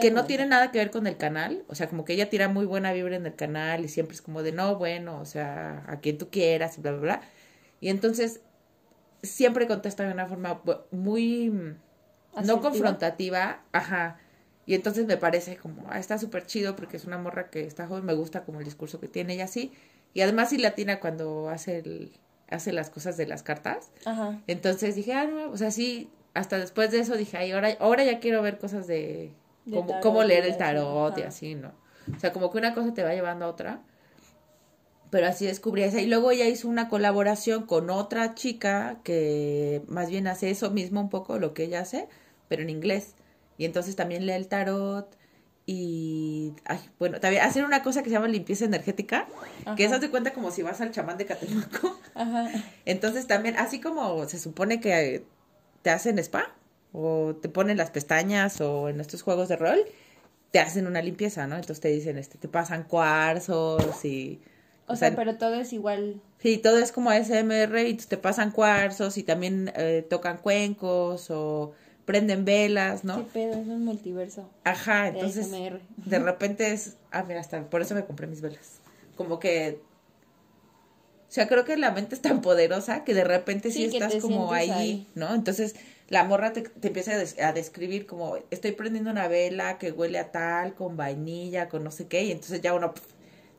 que, 0.00 0.10
no 0.10 0.24
tienen 0.24 0.48
nada 0.48 0.72
que 0.72 0.78
ver 0.78 0.90
con 0.90 1.06
el 1.06 1.18
canal. 1.18 1.62
O 1.68 1.74
sea, 1.74 1.90
como 1.90 2.06
que 2.06 2.14
ella 2.14 2.30
tira 2.30 2.48
muy 2.48 2.64
buena 2.64 2.94
vibra 2.94 3.16
en 3.16 3.26
el 3.26 3.34
canal 3.34 3.84
y 3.84 3.88
siempre 3.88 4.14
es 4.14 4.22
como 4.22 4.42
de, 4.42 4.52
no, 4.52 4.76
bueno, 4.76 5.20
o 5.20 5.26
sea, 5.26 5.84
a 5.86 6.00
quien 6.00 6.16
tú 6.16 6.30
quieras 6.30 6.78
y 6.78 6.80
bla, 6.80 6.92
bla, 6.92 7.00
bla. 7.00 7.20
Y 7.82 7.90
entonces, 7.90 8.40
siempre 9.22 9.66
contesta 9.66 10.06
de 10.06 10.12
una 10.14 10.24
forma 10.24 10.62
muy, 10.90 11.52
no 12.42 12.62
confrontativa, 12.62 13.62
ajá. 13.72 14.20
Y 14.64 14.72
entonces 14.72 15.04
me 15.04 15.18
parece 15.18 15.58
como, 15.58 15.84
ah, 15.90 15.98
está 15.98 16.16
súper 16.16 16.46
chido 16.46 16.76
porque 16.76 16.96
es 16.96 17.04
una 17.04 17.18
morra 17.18 17.50
que 17.50 17.66
está 17.66 17.86
joven, 17.86 18.06
me 18.06 18.14
gusta 18.14 18.46
como 18.46 18.60
el 18.60 18.64
discurso 18.64 19.00
que 19.00 19.08
tiene 19.08 19.34
y 19.34 19.42
así. 19.42 19.70
Y 20.14 20.22
además 20.22 20.48
sí 20.48 20.56
latina 20.56 20.98
cuando 20.98 21.50
hace 21.50 21.80
el, 21.80 22.12
hace 22.50 22.72
las 22.72 22.90
cosas 22.90 23.16
de 23.16 23.26
las 23.26 23.42
cartas. 23.42 23.90
Ajá. 24.04 24.40
Entonces 24.46 24.94
dije, 24.94 25.12
ah, 25.14 25.26
no, 25.26 25.50
o 25.50 25.56
sea, 25.56 25.70
sí, 25.70 26.10
hasta 26.34 26.58
después 26.58 26.90
de 26.90 27.00
eso 27.00 27.16
dije, 27.16 27.36
ay, 27.36 27.52
ahora, 27.52 27.76
ahora 27.80 28.04
ya 28.04 28.20
quiero 28.20 28.42
ver 28.42 28.58
cosas 28.58 28.86
de, 28.86 29.32
cómo, 30.02 30.22
leer 30.24 30.44
el 30.44 30.56
tarot 30.56 31.16
y 31.18 31.22
así, 31.22 31.54
¿no? 31.54 31.72
O 32.16 32.20
sea, 32.20 32.32
como 32.32 32.50
que 32.50 32.58
una 32.58 32.74
cosa 32.74 32.94
te 32.94 33.02
va 33.02 33.12
llevando 33.12 33.44
a 33.44 33.48
otra. 33.48 33.82
Pero 35.10 35.26
así 35.26 35.46
descubrí 35.46 35.82
esa. 35.82 36.00
Y 36.00 36.06
luego 36.06 36.30
ella 36.30 36.46
hizo 36.46 36.68
una 36.68 36.88
colaboración 36.88 37.64
con 37.64 37.88
otra 37.88 38.34
chica 38.34 38.98
que 39.04 39.82
más 39.88 40.10
bien 40.10 40.26
hace 40.26 40.50
eso 40.50 40.70
mismo 40.70 41.00
un 41.00 41.08
poco, 41.08 41.38
lo 41.38 41.54
que 41.54 41.64
ella 41.64 41.80
hace, 41.80 42.08
pero 42.48 42.62
en 42.62 42.70
inglés. 42.70 43.14
Y 43.56 43.64
entonces 43.64 43.96
también 43.96 44.26
lee 44.26 44.32
el 44.32 44.48
tarot 44.48 45.17
y, 45.70 46.54
ay, 46.64 46.78
bueno, 46.98 47.20
también 47.20 47.42
hacer 47.42 47.62
una 47.62 47.82
cosa 47.82 48.02
que 48.02 48.08
se 48.08 48.14
llama 48.14 48.26
limpieza 48.26 48.64
energética, 48.64 49.26
que 49.76 49.84
eso 49.84 50.00
te 50.00 50.08
cuenta 50.08 50.32
como 50.32 50.50
si 50.50 50.62
vas 50.62 50.80
al 50.80 50.92
chamán 50.92 51.18
de 51.18 51.26
Catemaco. 51.26 52.00
Ajá. 52.14 52.48
Entonces 52.86 53.26
también, 53.26 53.54
así 53.58 53.78
como 53.78 54.26
se 54.26 54.38
supone 54.38 54.80
que 54.80 55.26
te 55.82 55.90
hacen 55.90 56.18
spa, 56.20 56.54
o 56.94 57.36
te 57.36 57.50
ponen 57.50 57.76
las 57.76 57.90
pestañas, 57.90 58.62
o 58.62 58.88
en 58.88 58.98
estos 58.98 59.20
juegos 59.20 59.50
de 59.50 59.56
rol, 59.56 59.78
te 60.52 60.58
hacen 60.58 60.86
una 60.86 61.02
limpieza, 61.02 61.46
¿no? 61.46 61.56
Entonces 61.56 61.80
te 61.80 61.88
dicen, 61.88 62.16
este, 62.16 62.38
te 62.38 62.48
pasan 62.48 62.84
cuarzos 62.84 64.02
y... 64.06 64.40
O, 64.86 64.96
sea, 64.96 65.14
pero 65.14 65.36
todo 65.36 65.56
es 65.56 65.74
igual. 65.74 66.22
Sí, 66.38 66.56
todo 66.56 66.78
es 66.78 66.92
como 66.92 67.10
ASMR 67.10 67.76
y 67.86 67.92
te 67.92 68.16
pasan 68.16 68.52
cuarzos 68.52 69.18
y 69.18 69.22
también 69.22 69.70
eh, 69.76 70.06
tocan 70.08 70.38
cuencos 70.38 71.30
o 71.30 71.74
prenden 72.08 72.46
velas, 72.46 73.04
¿no? 73.04 73.18
¿Qué 73.18 73.32
pedo? 73.34 73.52
Es 73.52 73.66
un 73.66 73.84
multiverso. 73.84 74.48
Ajá, 74.64 75.08
entonces 75.08 75.50
de 75.50 76.18
repente 76.18 76.72
es, 76.72 76.96
ah, 77.10 77.22
mira, 77.22 77.40
hasta 77.40 77.68
por 77.68 77.82
eso 77.82 77.94
me 77.94 78.06
compré 78.06 78.26
mis 78.26 78.40
velas. 78.40 78.80
Como 79.14 79.38
que 79.38 79.78
o 81.28 81.30
sea, 81.30 81.46
creo 81.46 81.66
que 81.66 81.76
la 81.76 81.90
mente 81.90 82.14
es 82.14 82.22
tan 82.22 82.40
poderosa 82.40 83.04
que 83.04 83.12
de 83.12 83.24
repente 83.24 83.70
sí, 83.70 83.84
estás 83.84 84.14
como 84.22 84.54
ahí, 84.54 85.06
¿no? 85.14 85.34
Entonces 85.34 85.76
la 86.08 86.24
morra 86.24 86.54
te, 86.54 86.64
empieza 86.82 87.12
a, 87.12 87.52
describir 87.52 88.06
como 88.06 88.38
estoy 88.50 88.72
prendiendo 88.72 89.10
una 89.10 89.28
vela 89.28 89.76
que 89.76 89.92
huele 89.92 90.18
a 90.18 90.32
tal, 90.32 90.74
con 90.74 90.96
vainilla, 90.96 91.68
con 91.68 91.84
no 91.84 91.90
sé 91.90 92.06
qué, 92.06 92.24
y 92.24 92.32
entonces 92.32 92.62
ya 92.62 92.72
uno 92.72 92.94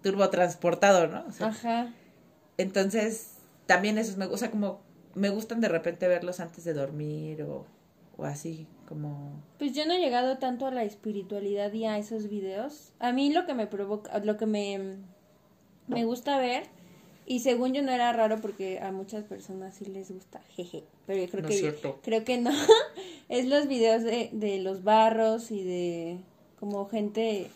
turbo 0.02 0.28
transportado, 0.32 1.06
¿no? 1.06 1.26
Ajá. 1.40 1.94
Entonces, 2.58 3.34
también 3.68 4.00
eso 4.00 4.18
me 4.18 4.26
gusta, 4.26 4.50
como 4.50 4.82
me 5.14 5.30
gustan 5.30 5.62
de 5.62 5.68
repente 5.68 6.08
verlos 6.08 6.40
antes 6.40 6.64
de 6.64 6.74
dormir 6.74 7.44
o 7.44 7.68
o 8.20 8.26
así 8.26 8.68
como 8.88 9.32
pues 9.58 9.74
yo 9.74 9.86
no 9.86 9.94
he 9.94 10.00
llegado 10.00 10.38
tanto 10.38 10.66
a 10.66 10.72
la 10.72 10.84
espiritualidad 10.84 11.72
y 11.74 11.86
a 11.86 11.98
esos 11.98 12.28
videos. 12.28 12.92
A 13.00 13.12
mí 13.14 13.32
lo 13.32 13.46
que 13.46 13.54
me 13.54 13.68
provoca 13.68 14.18
lo 14.20 14.38
que 14.38 14.46
me 14.46 14.98
me 15.88 16.06
gusta 16.06 16.38
ver 16.38 16.64
y 17.26 17.40
según 17.40 17.74
yo 17.74 17.82
no 17.82 17.92
era 17.92 18.12
raro 18.12 18.42
porque 18.42 18.80
a 18.80 18.92
muchas 18.92 19.24
personas 19.24 19.76
sí 19.76 19.86
les 19.86 20.12
gusta 20.12 20.42
jeje 20.56 20.84
pero 21.06 21.24
yo 21.24 21.30
creo 21.30 21.44
que 21.44 22.00
creo 22.02 22.24
que 22.24 22.38
no. 22.38 22.52
Es 23.30 23.46
los 23.46 23.68
videos 23.68 24.02
de, 24.02 24.32
de 24.34 24.58
los 24.58 24.84
barros 24.84 25.52
y 25.52 25.64
de 25.64 26.18
como 26.60 26.88
gente 26.88 27.52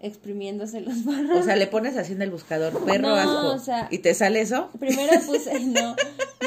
exprimiéndose 0.00 0.80
los 0.80 1.04
barros. 1.04 1.40
O 1.40 1.42
sea, 1.42 1.56
le 1.56 1.66
pones 1.66 1.96
así 1.96 2.12
en 2.12 2.22
el 2.22 2.30
buscador 2.30 2.84
perro 2.84 3.08
asco. 3.08 3.52
O 3.52 3.58
sea, 3.58 3.88
¿Y 3.90 3.98
te 3.98 4.14
sale 4.14 4.40
eso? 4.40 4.70
Primero 4.78 5.12
puse, 5.26 5.60
no. 5.66 5.96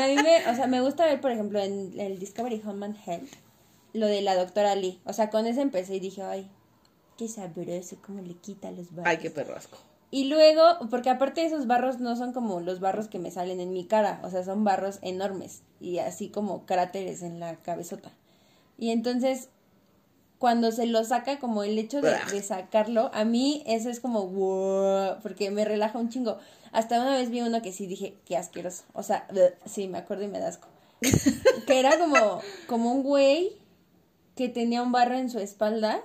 A 0.02 0.08
mí 0.08 0.16
me, 0.16 0.48
o 0.50 0.56
sea, 0.56 0.68
me 0.68 0.82
gusta 0.82 1.06
ver, 1.06 1.22
por 1.22 1.32
ejemplo, 1.32 1.60
en 1.60 2.00
el 2.00 2.20
Discovery 2.20 2.62
Home 2.66 2.86
and 2.86 2.98
Health, 3.06 3.32
lo 3.94 4.08
de 4.08 4.22
la 4.22 4.36
doctora 4.36 4.76
Lee. 4.76 5.00
O 5.06 5.14
sea, 5.14 5.30
con 5.30 5.46
ese 5.46 5.62
empecé 5.62 5.96
y 5.96 6.00
dije, 6.00 6.24
ay, 6.24 6.50
qué 7.18 7.28
sabroso, 7.28 7.98
cómo 8.06 8.22
le 8.22 8.36
quita 8.36 8.72
los 8.72 8.90
barros. 8.92 9.06
Ay, 9.08 9.18
qué 9.18 9.30
perro 9.30 9.56
asco. 9.56 9.78
Y 10.10 10.26
luego, 10.26 10.62
porque 10.92 11.10
aparte 11.10 11.44
esos 11.44 11.66
barros 11.66 12.00
no 12.00 12.16
son 12.16 12.34
como 12.34 12.60
los 12.60 12.80
barros 12.80 13.08
que 13.08 13.18
me 13.18 13.32
salen 13.32 13.60
en 13.60 13.74
mi 13.74 13.86
cara, 13.86 14.20
o 14.24 14.30
sea, 14.30 14.44
son 14.44 14.64
barros 14.64 15.00
enormes 15.02 15.64
y 15.80 15.98
así 15.98 16.30
como 16.30 16.68
cráteres 16.68 17.24
en 17.24 17.40
la 17.40 17.56
cabezota. 17.56 18.12
Y 18.78 18.92
entonces, 18.92 19.50
cuando 20.44 20.74
se 20.74 20.88
lo 20.88 21.06
saca, 21.06 21.40
como 21.40 21.64
el 21.64 21.80
hecho 21.80 22.02
de, 22.02 22.44
sacarlo, 22.44 23.10
a 23.14 23.24
mí 23.24 23.64
eso 23.66 23.90
es 23.90 24.02
como, 24.02 24.28
wow, 24.28 25.22
porque 25.24 25.50
me 25.52 25.64
relaja 25.64 25.98
un 25.98 26.10
chingo. 26.10 26.38
Hasta 26.74 27.00
una 27.00 27.16
vez 27.16 27.30
vi 27.30 27.40
uno 27.40 27.62
que 27.62 27.72
sí 27.72 27.88
dije, 27.88 28.16
qué 28.26 28.36
asqueroso. 28.36 28.84
O 28.92 29.04
sea, 29.04 29.26
sí, 29.66 29.88
me 29.88 30.00
acuerdo 30.00 30.24
y 30.24 30.28
me 30.28 30.40
da 30.40 30.50
asco. 30.50 30.68
que 31.66 31.80
era 31.80 31.98
como, 31.98 32.42
como 32.68 32.92
un 32.92 33.04
güey 33.04 33.54
que 34.36 34.50
tenía 34.50 34.82
un 34.82 34.92
barro 34.92 35.16
en 35.16 35.30
su 35.30 35.40
espalda 35.40 36.02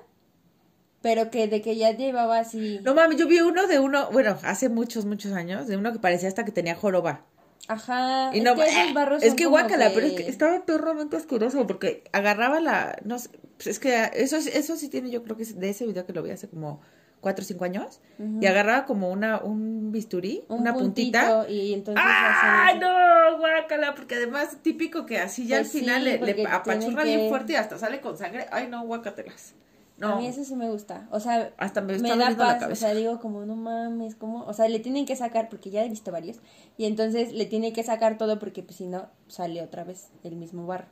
pero 1.00 1.32
que 1.32 1.48
de 1.48 1.60
que 1.60 1.74
ya 1.74 1.90
llevaba 1.90 2.38
así. 2.38 2.78
No 2.84 2.94
mames, 2.94 3.18
yo 3.18 3.26
vi 3.26 3.40
uno 3.40 3.66
de 3.66 3.80
uno, 3.80 4.08
bueno, 4.12 4.38
hace 4.44 4.68
muchos, 4.68 5.04
muchos 5.04 5.32
años, 5.32 5.66
de 5.66 5.76
uno 5.76 5.92
que 5.92 5.98
parecía 5.98 6.28
hasta 6.28 6.44
que 6.44 6.52
tenía 6.52 6.76
joroba. 6.76 7.24
Ajá. 7.68 8.30
Y 8.34 8.40
no, 8.40 8.54
es 8.54 8.74
que, 8.74 8.92
barros 8.94 9.22
es 9.22 9.34
que 9.34 9.46
guácala, 9.46 9.90
pero 9.94 10.06
es 10.06 10.14
que 10.14 10.28
estaba 10.28 10.64
perramente 10.64 11.16
asqueroso 11.16 11.66
porque 11.66 12.02
agarraba 12.12 12.60
la, 12.60 12.96
no 13.04 13.18
sé, 13.18 13.28
pues 13.56 13.66
es 13.66 13.78
que 13.78 14.10
eso, 14.14 14.36
eso 14.36 14.76
sí 14.76 14.88
tiene, 14.88 15.10
yo 15.10 15.22
creo 15.22 15.36
que 15.36 15.42
es 15.42 15.58
de 15.58 15.68
ese 15.68 15.86
video 15.86 16.06
que 16.06 16.14
lo 16.14 16.22
vi 16.22 16.30
hace 16.30 16.48
como 16.48 16.80
cuatro 17.20 17.42
o 17.42 17.46
cinco 17.46 17.64
años 17.64 18.00
y 18.40 18.46
agarraba 18.46 18.86
como 18.86 19.10
una 19.10 19.38
un 19.40 19.92
bisturí, 19.92 20.44
una 20.48 20.72
puntita 20.72 21.46
y 21.48 21.74
entonces 21.74 22.02
¡Ah, 22.06 22.72
no! 22.80 23.38
guácala, 23.38 23.94
porque 23.94 24.14
además 24.14 24.56
típico 24.62 25.04
que 25.04 25.18
así 25.18 25.46
ya 25.46 25.58
al 25.58 25.64
pues 25.64 25.72
final 25.72 26.04
le, 26.04 26.18
le 26.18 26.46
apachurra 26.46 27.04
bien 27.04 27.28
fuerte 27.28 27.52
y 27.52 27.56
hasta 27.56 27.78
sale 27.78 28.00
con 28.00 28.16
sangre. 28.16 28.46
Ay, 28.50 28.68
no, 28.68 28.84
guácatelas. 28.84 29.54
A 30.00 30.16
mí 30.16 30.26
eso 30.26 30.44
sí 30.44 30.54
me 30.54 30.70
gusta. 30.70 31.08
O 31.10 31.18
sea, 31.18 31.52
hasta 31.56 31.80
me, 31.80 31.98
da 31.98 32.36
paz. 32.36 32.62
O 32.70 32.76
sea, 32.76 32.94
digo 32.94 33.18
como, 33.20 33.44
no 33.44 33.56
mames, 33.56 34.14
como, 34.14 34.44
o 34.44 34.52
sea, 34.52 34.68
le 34.68 34.78
tienen 34.78 35.06
que 35.06 35.16
sacar, 35.16 35.48
porque 35.48 35.70
ya 35.70 35.84
he 35.84 35.88
visto 35.88 36.12
varios, 36.12 36.38
y 36.76 36.84
entonces 36.84 37.32
le 37.32 37.46
tiene 37.46 37.72
que 37.72 37.82
sacar 37.82 38.18
todo 38.18 38.38
porque 38.38 38.62
pues 38.62 38.76
si 38.76 38.86
no, 38.86 39.06
sale 39.26 39.62
otra 39.62 39.84
vez 39.84 40.10
el 40.22 40.36
mismo 40.36 40.66
barro. 40.66 40.86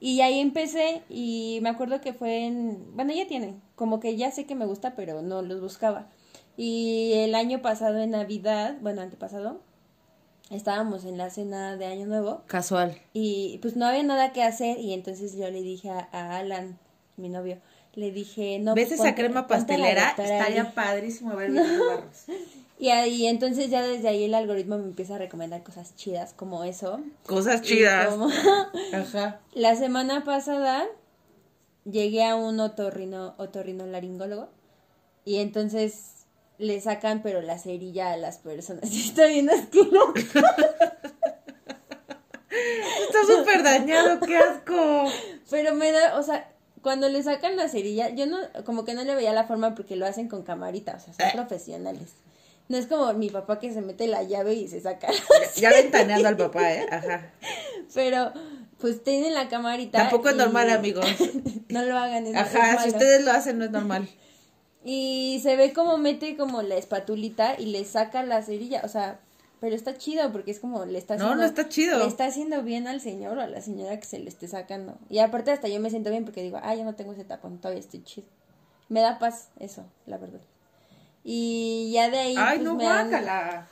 Y 0.00 0.20
ahí 0.20 0.40
empecé 0.40 1.02
y 1.08 1.60
me 1.62 1.68
acuerdo 1.68 2.00
que 2.00 2.12
fue 2.12 2.44
en, 2.44 2.94
bueno, 2.94 3.12
ya 3.12 3.26
tienen, 3.26 3.62
como 3.76 4.00
que 4.00 4.16
ya 4.16 4.30
sé 4.32 4.46
que 4.46 4.54
me 4.54 4.66
gusta, 4.66 4.94
pero 4.96 5.22
no 5.22 5.42
los 5.42 5.60
buscaba. 5.60 6.08
Y 6.56 7.12
el 7.14 7.34
año 7.34 7.62
pasado 7.62 7.98
en 7.98 8.10
Navidad, 8.10 8.76
bueno, 8.82 9.00
antepasado, 9.00 9.60
estábamos 10.50 11.04
en 11.04 11.16
la 11.16 11.30
cena 11.30 11.76
de 11.76 11.86
Año 11.86 12.06
Nuevo. 12.06 12.42
Casual. 12.48 12.98
Y 13.12 13.58
pues 13.62 13.76
no 13.76 13.86
había 13.86 14.02
nada 14.02 14.32
que 14.32 14.42
hacer 14.42 14.78
y 14.78 14.92
entonces 14.92 15.36
yo 15.36 15.48
le 15.50 15.62
dije 15.62 15.88
a 15.88 16.36
Alan, 16.36 16.78
mi 17.16 17.28
novio, 17.28 17.58
le 17.94 18.10
dije, 18.10 18.58
no. 18.58 18.74
¿Ves 18.74 18.92
esa 18.92 19.14
crema 19.14 19.46
pastelera? 19.46 20.10
Está 20.10 20.48
ya 20.50 20.72
padrísimo 20.74 21.36
ver 21.36 21.50
los 21.50 21.66
barros. 21.78 22.24
Y 22.78 22.88
ahí 22.88 23.26
entonces 23.26 23.70
ya 23.70 23.82
desde 23.82 24.08
ahí 24.08 24.24
el 24.24 24.34
algoritmo 24.34 24.76
me 24.76 24.84
empieza 24.84 25.14
a 25.14 25.18
recomendar 25.18 25.62
cosas 25.62 25.94
chidas 25.94 26.32
como 26.32 26.64
eso. 26.64 27.00
Cosas 27.26 27.62
chidas. 27.62 28.12
Ajá. 28.92 29.40
La 29.52 29.76
semana 29.76 30.24
pasada 30.24 30.86
llegué 31.84 32.24
a 32.24 32.34
un 32.34 32.58
otorrino, 32.60 33.34
otorrino 33.38 33.86
laringólogo 33.86 34.48
y 35.24 35.36
entonces 35.36 36.26
le 36.58 36.80
sacan 36.80 37.22
pero 37.22 37.40
la 37.40 37.58
cerilla 37.58 38.12
a 38.12 38.16
las 38.16 38.38
personas. 38.38 38.84
Está 38.92 39.26
bien 39.26 39.48
asqueroso. 39.50 40.14
Está 42.50 43.24
súper 43.26 43.62
dañado, 43.62 44.18
qué 44.20 44.36
asco. 44.38 45.04
Pero 45.50 45.74
me 45.74 45.92
da, 45.92 46.18
o 46.18 46.22
sea, 46.22 46.51
cuando 46.82 47.08
le 47.08 47.22
sacan 47.22 47.56
la 47.56 47.68
cerilla, 47.68 48.10
yo 48.10 48.26
no, 48.26 48.38
como 48.64 48.84
que 48.84 48.94
no 48.94 49.04
le 49.04 49.14
veía 49.14 49.32
la 49.32 49.44
forma 49.44 49.74
porque 49.74 49.96
lo 49.96 50.06
hacen 50.06 50.28
con 50.28 50.42
camarita, 50.42 50.96
o 50.96 51.00
sea, 51.00 51.14
son 51.14 51.26
eh. 51.26 51.30
profesionales. 51.34 52.10
No 52.68 52.76
es 52.76 52.86
como 52.86 53.12
mi 53.14 53.28
papá 53.28 53.58
que 53.58 53.72
se 53.72 53.82
mete 53.82 54.06
la 54.06 54.22
llave 54.22 54.54
y 54.54 54.68
se 54.68 54.80
saca. 54.80 55.08
Ya, 55.56 55.70
ventaneando 55.70 56.28
al 56.28 56.36
papá, 56.36 56.72
¿eh? 56.72 56.86
Ajá. 56.90 57.30
Pero, 57.92 58.32
pues 58.78 59.02
tienen 59.02 59.34
la 59.34 59.48
camarita. 59.48 59.98
Tampoco 59.98 60.30
es 60.30 60.36
normal, 60.36 60.70
amigos. 60.70 61.04
no 61.68 61.82
lo 61.82 61.96
hagan. 61.96 62.26
Es 62.26 62.36
Ajá, 62.36 62.82
si 62.82 62.88
ustedes 62.88 63.24
lo 63.24 63.32
hacen, 63.32 63.58
no 63.58 63.64
es 63.64 63.70
normal. 63.70 64.08
Y 64.84 65.40
se 65.42 65.56
ve 65.56 65.72
como 65.72 65.98
mete 65.98 66.36
como 66.36 66.62
la 66.62 66.76
espatulita 66.76 67.54
y 67.58 67.66
le 67.66 67.84
saca 67.84 68.22
la 68.24 68.42
cerilla, 68.42 68.82
o 68.84 68.88
sea, 68.88 69.20
pero 69.62 69.76
está 69.76 69.96
chido 69.96 70.32
porque 70.32 70.50
es 70.50 70.58
como 70.58 70.84
le 70.84 70.98
está 70.98 71.14
haciendo. 71.14 71.36
No, 71.36 71.40
no 71.40 71.46
está 71.46 71.68
chido. 71.68 72.00
Le 72.00 72.06
está 72.06 72.24
haciendo 72.24 72.64
bien 72.64 72.88
al 72.88 73.00
señor 73.00 73.38
o 73.38 73.42
a 73.42 73.46
la 73.46 73.60
señora 73.60 73.96
que 74.00 74.06
se 74.06 74.18
le 74.18 74.28
esté 74.28 74.48
sacando. 74.48 74.98
Y 75.08 75.20
aparte, 75.20 75.52
hasta 75.52 75.68
yo 75.68 75.78
me 75.78 75.88
siento 75.88 76.10
bien 76.10 76.24
porque 76.24 76.42
digo, 76.42 76.58
ah, 76.60 76.74
yo 76.74 76.82
no 76.82 76.96
tengo 76.96 77.12
ese 77.12 77.22
tapón, 77.22 77.58
todavía 77.58 77.78
estoy 77.78 78.02
chido. 78.02 78.26
Me 78.88 79.02
da 79.02 79.20
paz 79.20 79.50
eso, 79.60 79.84
la 80.06 80.18
verdad. 80.18 80.40
Y 81.22 81.92
ya 81.94 82.10
de 82.10 82.18
ahí. 82.18 82.34
Ay, 82.36 82.58
pues, 82.58 82.64
no, 82.64 82.74
guácala. 82.74 83.68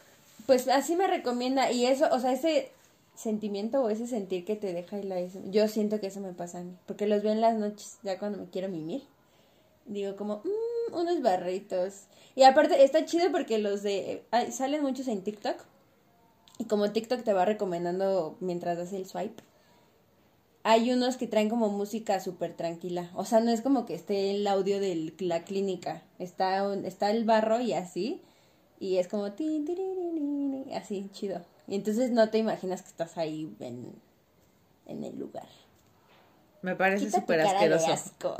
Pues 0.46 0.68
así 0.68 0.94
me 0.94 1.08
recomienda. 1.08 1.72
Y 1.72 1.84
eso, 1.86 2.06
o 2.12 2.20
sea, 2.20 2.34
ese 2.34 2.70
sentimiento 3.16 3.82
o 3.82 3.90
ese 3.90 4.06
sentir 4.06 4.44
que 4.44 4.54
te 4.54 4.72
deja 4.72 4.96
y 4.96 5.02
la 5.02 5.20
yo 5.50 5.66
siento 5.66 5.98
que 5.98 6.06
eso 6.06 6.20
me 6.20 6.34
pasa 6.34 6.60
a 6.60 6.62
mí. 6.62 6.76
Porque 6.86 7.08
los 7.08 7.24
veo 7.24 7.32
en 7.32 7.40
las 7.40 7.56
noches, 7.56 7.98
ya 8.04 8.16
cuando 8.20 8.38
me 8.38 8.46
quiero 8.48 8.68
mimir. 8.68 9.02
Digo, 9.86 10.14
como, 10.14 10.36
mmm, 10.44 10.94
unos 10.94 11.20
barritos. 11.20 12.04
Y 12.36 12.44
aparte, 12.44 12.84
está 12.84 13.04
chido 13.06 13.32
porque 13.32 13.58
los 13.58 13.82
de. 13.82 14.22
salen 14.52 14.82
muchos 14.82 15.08
en 15.08 15.22
TikTok 15.22 15.68
y 16.60 16.64
como 16.66 16.92
TikTok 16.92 17.24
te 17.24 17.32
va 17.32 17.46
recomendando 17.46 18.36
mientras 18.40 18.76
das 18.76 18.92
el 18.92 19.06
swipe, 19.06 19.42
hay 20.62 20.92
unos 20.92 21.16
que 21.16 21.26
traen 21.26 21.48
como 21.48 21.70
música 21.70 22.20
súper 22.20 22.52
tranquila. 22.52 23.10
O 23.14 23.24
sea, 23.24 23.40
no 23.40 23.50
es 23.50 23.62
como 23.62 23.86
que 23.86 23.94
esté 23.94 24.30
el 24.30 24.46
audio 24.46 24.78
de 24.78 25.14
la 25.20 25.42
clínica. 25.44 26.02
Está, 26.18 26.70
está 26.84 27.12
el 27.12 27.24
barro 27.24 27.62
y 27.62 27.72
así. 27.72 28.20
Y 28.78 28.98
es 28.98 29.08
como 29.08 29.24
así, 30.74 31.08
chido. 31.12 31.40
Y 31.66 31.76
entonces 31.76 32.10
no 32.10 32.28
te 32.28 32.36
imaginas 32.36 32.82
que 32.82 32.88
estás 32.88 33.16
ahí 33.16 33.50
en, 33.58 33.94
en 34.84 35.02
el 35.02 35.18
lugar. 35.18 35.48
Me 36.60 36.76
parece 36.76 37.10
súper 37.10 37.40
asqueroso. 37.40 37.86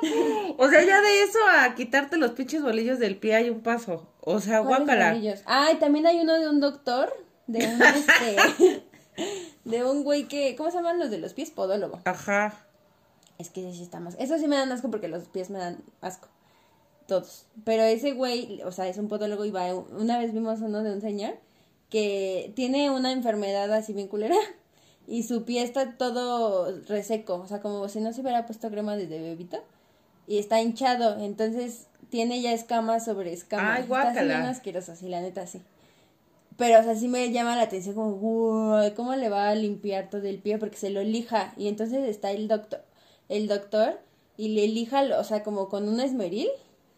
o 0.56 0.68
sea, 0.68 0.84
ya 0.84 1.00
de 1.00 1.22
eso 1.22 1.38
a 1.50 1.74
quitarte 1.74 2.16
los 2.16 2.30
pinches 2.30 2.62
bolillos 2.62 3.00
del 3.00 3.16
pie 3.16 3.34
hay 3.34 3.50
un 3.50 3.60
paso. 3.60 4.06
O 4.30 4.40
sea, 4.40 4.60
guácala. 4.60 5.16
Ah, 5.46 5.70
y 5.72 5.76
también 5.76 6.06
hay 6.06 6.20
uno 6.20 6.34
de 6.38 6.46
un 6.46 6.60
doctor, 6.60 7.10
de 7.46 7.66
un 7.66 7.82
este, 7.82 8.84
de 9.64 9.84
un 9.84 10.04
güey 10.04 10.28
que, 10.28 10.54
¿cómo 10.54 10.70
se 10.70 10.76
llaman 10.76 10.98
los 10.98 11.10
de 11.10 11.16
los 11.16 11.32
pies? 11.32 11.50
Podólogo. 11.50 12.00
Ajá. 12.04 12.66
Es 13.38 13.48
que 13.48 13.72
sí 13.72 13.82
está 13.82 14.00
más. 14.00 14.16
Eso 14.18 14.36
sí 14.36 14.46
me 14.46 14.56
dan 14.56 14.70
asco 14.70 14.90
porque 14.90 15.08
los 15.08 15.24
pies 15.28 15.48
me 15.48 15.58
dan 15.58 15.78
asco. 16.02 16.28
Todos. 17.06 17.46
Pero 17.64 17.84
ese 17.84 18.12
güey, 18.12 18.60
o 18.64 18.70
sea, 18.70 18.86
es 18.86 18.98
un 18.98 19.08
podólogo 19.08 19.46
y 19.46 19.50
va. 19.50 19.74
Una 19.74 20.18
vez 20.18 20.34
vimos 20.34 20.60
uno 20.60 20.82
de 20.82 20.92
un 20.92 21.00
señor 21.00 21.38
que 21.88 22.52
tiene 22.54 22.90
una 22.90 23.12
enfermedad 23.12 23.72
así 23.72 23.94
bien 23.94 24.08
culera 24.08 24.36
y 25.06 25.22
su 25.22 25.44
pie 25.46 25.62
está 25.62 25.96
todo 25.96 26.82
reseco. 26.82 27.36
O 27.36 27.46
sea, 27.46 27.62
como 27.62 27.88
si 27.88 28.00
no 28.00 28.12
se 28.12 28.20
hubiera 28.20 28.44
puesto 28.44 28.68
crema 28.70 28.94
desde 28.94 29.22
bebito 29.22 29.64
y 30.26 30.36
está 30.36 30.60
hinchado, 30.60 31.18
entonces 31.18 31.87
tiene 32.10 32.40
ya 32.40 32.52
escamas 32.52 33.04
sobre 33.04 33.32
escamas. 33.32 33.80
Ay, 33.80 33.86
guácala. 33.86 34.20
Está 34.20 34.22
bien 34.24 34.42
asqueroso, 34.42 34.96
sí, 34.96 35.08
la 35.08 35.20
neta, 35.20 35.46
sí. 35.46 35.62
Pero, 36.56 36.80
o 36.80 36.82
sea, 36.82 36.96
sí 36.96 37.06
me 37.06 37.30
llama 37.30 37.54
la 37.54 37.62
atención 37.62 37.94
como, 37.94 38.80
¿cómo 38.96 39.14
le 39.14 39.28
va 39.28 39.48
a 39.48 39.54
limpiar 39.54 40.10
todo 40.10 40.26
el 40.26 40.38
pie? 40.38 40.58
Porque 40.58 40.76
se 40.76 40.90
lo 40.90 41.02
lija. 41.02 41.52
Y 41.56 41.68
entonces 41.68 42.08
está 42.08 42.32
el 42.32 42.48
doctor, 42.48 42.82
el 43.28 43.46
doctor, 43.46 44.00
y 44.36 44.48
le 44.48 44.66
lija, 44.66 45.02
o 45.18 45.24
sea, 45.24 45.44
como 45.44 45.68
con 45.68 45.88
un 45.88 46.00
esmeril, 46.00 46.48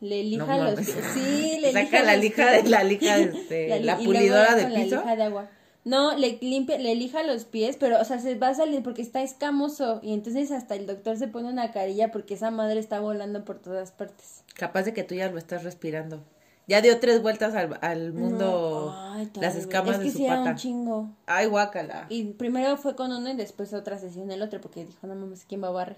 le 0.01 0.25
lija 0.25 0.57
los 0.57 0.75
pies. 0.75 0.97
Sí, 1.13 1.59
le 1.61 1.73
Saca 1.73 2.03
la 2.03 2.17
lija 2.17 2.51
de 2.51 2.69
la 2.69 2.85
lija 2.85 3.19
de, 3.51 3.81
la, 3.81 3.99
pulidora 3.99 4.55
de 4.55 4.65
piso. 4.67 4.97
La 4.97 5.03
lija 5.03 5.17
de 5.17 5.23
agua. 5.25 5.51
No, 5.85 6.15
le 6.17 6.39
limpia, 6.43 6.79
le 6.79 6.95
lija 6.95 7.23
los 7.23 7.45
pies, 7.45 7.77
pero, 7.79 8.01
o 8.01 8.05
sea, 8.05 8.19
se 8.19 8.35
va 8.35 8.49
a 8.49 8.55
salir 8.55 8.83
porque 8.83 9.01
está 9.03 9.23
escamoso. 9.23 10.01
Y 10.03 10.13
entonces 10.13 10.51
hasta 10.51 10.75
el 10.75 10.87
doctor 10.87 11.17
se 11.17 11.29
pone 11.29 11.49
una 11.49 11.73
carilla 11.73 12.11
porque 12.11 12.35
esa 12.35 12.51
madre 12.51 12.81
está 12.81 13.01
volando 13.01 13.45
por 13.45 13.59
todas 13.59 13.91
partes. 13.91 14.45
Capaz 14.55 14.83
de 14.83 14.93
que 14.93 15.05
tú 15.05 15.15
ya 15.15 15.31
lo 15.31 15.39
estás 15.39 15.65
respirando. 15.65 16.23
Ya 16.67 16.83
dio 16.83 17.01
tres 17.01 17.21
vueltas 17.23 17.55
al, 17.55 17.79
al 17.81 18.13
mundo 18.13 18.95
las 19.41 19.57
escamas 19.57 19.97
es 19.97 19.99
que 19.99 20.05
de 20.05 20.11
su 20.13 20.27
pata. 20.27 20.51
un 20.51 20.57
chingo. 20.57 21.11
Ay, 21.27 21.47
guácala. 21.47 22.07
Y 22.09 22.25
primero 22.35 22.77
fue 22.77 22.95
con 22.95 23.11
uno 23.11 23.29
y 23.29 23.37
después 23.37 23.73
otra 23.75 23.99
sesión 23.99 24.31
el 24.31 24.43
otro 24.43 24.61
porque 24.61 24.85
dijo, 24.85 25.07
no 25.07 25.15
mames, 25.15 25.45
¿quién 25.49 25.63
va 25.63 25.69
a 25.69 25.73
barrer? 25.73 25.97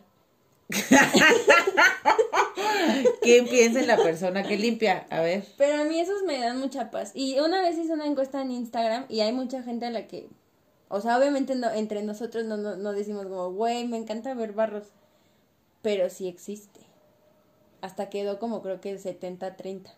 ¿Quién 3.23 3.47
piensa 3.47 3.81
en 3.81 3.87
la 3.87 3.97
persona 3.97 4.43
que 4.43 4.57
limpia? 4.57 5.07
A 5.11 5.21
ver. 5.21 5.45
Pero 5.57 5.83
a 5.83 5.85
mí 5.85 6.01
esos 6.01 6.23
me 6.25 6.39
dan 6.39 6.59
mucha 6.59 6.91
paz. 6.91 7.13
Y 7.15 7.39
una 7.41 7.61
vez 7.63 7.79
hice 7.79 7.93
una 7.93 8.07
encuesta 8.07 8.41
en 8.43 8.51
Instagram 8.51 9.07
y 9.09 9.21
hay 9.21 9.33
mucha 9.33 9.63
gente 9.63 9.87
a 9.87 9.91
la 9.91 10.07
que, 10.07 10.29
o 10.89 11.01
sea, 11.01 11.19
obviamente 11.19 11.55
no, 11.55 11.71
entre 11.71 12.03
nosotros 12.03 12.45
no, 12.45 12.57
no, 12.57 12.93
decimos 12.93 13.27
como, 13.27 13.53
güey, 13.53 13.87
me 13.87 13.97
encanta 13.97 14.35
ver 14.35 14.53
barros. 14.53 14.89
Pero 15.83 16.11
sí 16.11 16.29
existe. 16.29 16.81
Hasta 17.81 18.09
quedó 18.09 18.39
como 18.39 18.63
creo 18.63 18.81
que 18.81 18.97
70-30. 18.97 19.93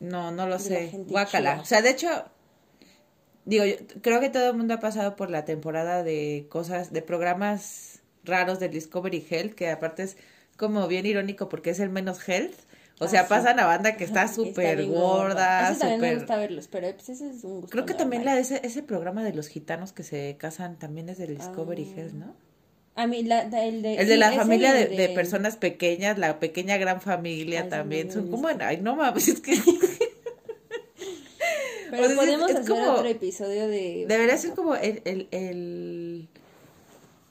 No, 0.00 0.32
no 0.32 0.48
lo 0.48 0.58
sé. 0.58 0.90
Guácala. 1.06 1.60
O 1.60 1.64
sea, 1.64 1.80
de 1.80 1.90
hecho, 1.90 2.08
digo, 3.44 3.64
yo 3.64 3.76
creo 4.02 4.20
que 4.20 4.30
todo 4.30 4.50
el 4.50 4.56
mundo 4.56 4.74
ha 4.74 4.80
pasado 4.80 5.14
por 5.16 5.30
la 5.30 5.44
temporada 5.44 6.02
de 6.02 6.46
cosas, 6.50 6.92
de 6.92 7.02
programas 7.02 8.00
raros 8.24 8.58
del 8.58 8.72
Discovery 8.72 9.24
Health, 9.28 9.54
que 9.54 9.70
aparte 9.70 10.02
es 10.02 10.16
como 10.56 10.86
bien 10.88 11.06
irónico 11.06 11.48
porque 11.48 11.70
es 11.70 11.80
el 11.80 11.90
menos 11.90 12.26
health, 12.28 12.54
O 13.00 13.08
sea, 13.08 13.26
pasan 13.26 13.58
a 13.58 13.66
banda 13.66 13.96
que 13.96 14.04
está 14.04 14.28
súper 14.28 14.86
gorda. 14.86 15.70
Ese 15.70 15.80
también 15.80 16.00
me 16.00 16.14
gusta 16.14 16.36
verlos, 16.36 16.68
pero 16.68 16.92
pues 16.92 17.08
ese 17.08 17.30
es 17.30 17.42
un 17.42 17.62
gusto. 17.62 17.70
Creo 17.70 17.86
que 17.86 17.94
también 17.94 18.24
la, 18.24 18.38
ese, 18.38 18.60
ese 18.64 18.82
programa 18.82 19.24
de 19.24 19.34
los 19.34 19.48
gitanos 19.48 19.92
que 19.92 20.04
se 20.04 20.36
casan 20.38 20.78
también 20.78 21.08
es 21.08 21.18
del 21.18 21.36
Discovery 21.36 21.88
ah. 21.90 22.00
Health, 22.00 22.12
¿no? 22.12 22.36
A 22.96 23.08
mí, 23.08 23.24
la, 23.24 23.42
el 23.42 23.82
de... 23.82 23.96
El 23.96 24.08
de 24.08 24.16
la 24.16 24.32
familia 24.32 24.72
de, 24.72 25.08
personas 25.08 25.56
pequeñas, 25.56 26.16
la 26.16 26.38
pequeña 26.38 26.76
gran 26.76 27.00
familia 27.00 27.68
también. 27.68 28.12
Son 28.12 28.30
como, 28.30 28.46
ay, 28.46 28.78
no 28.80 28.94
mames, 28.94 29.26
es 29.26 29.40
que... 29.40 29.52
Pero 31.90 32.14
podemos 32.14 32.50
hacer 32.50 32.72
otro 32.72 33.06
episodio 33.06 33.66
de... 33.66 34.04
Debería 34.06 34.36
ser 34.36 34.52
como 34.52 34.76
el, 34.76 35.02
el, 35.04 35.26
el 35.32 36.28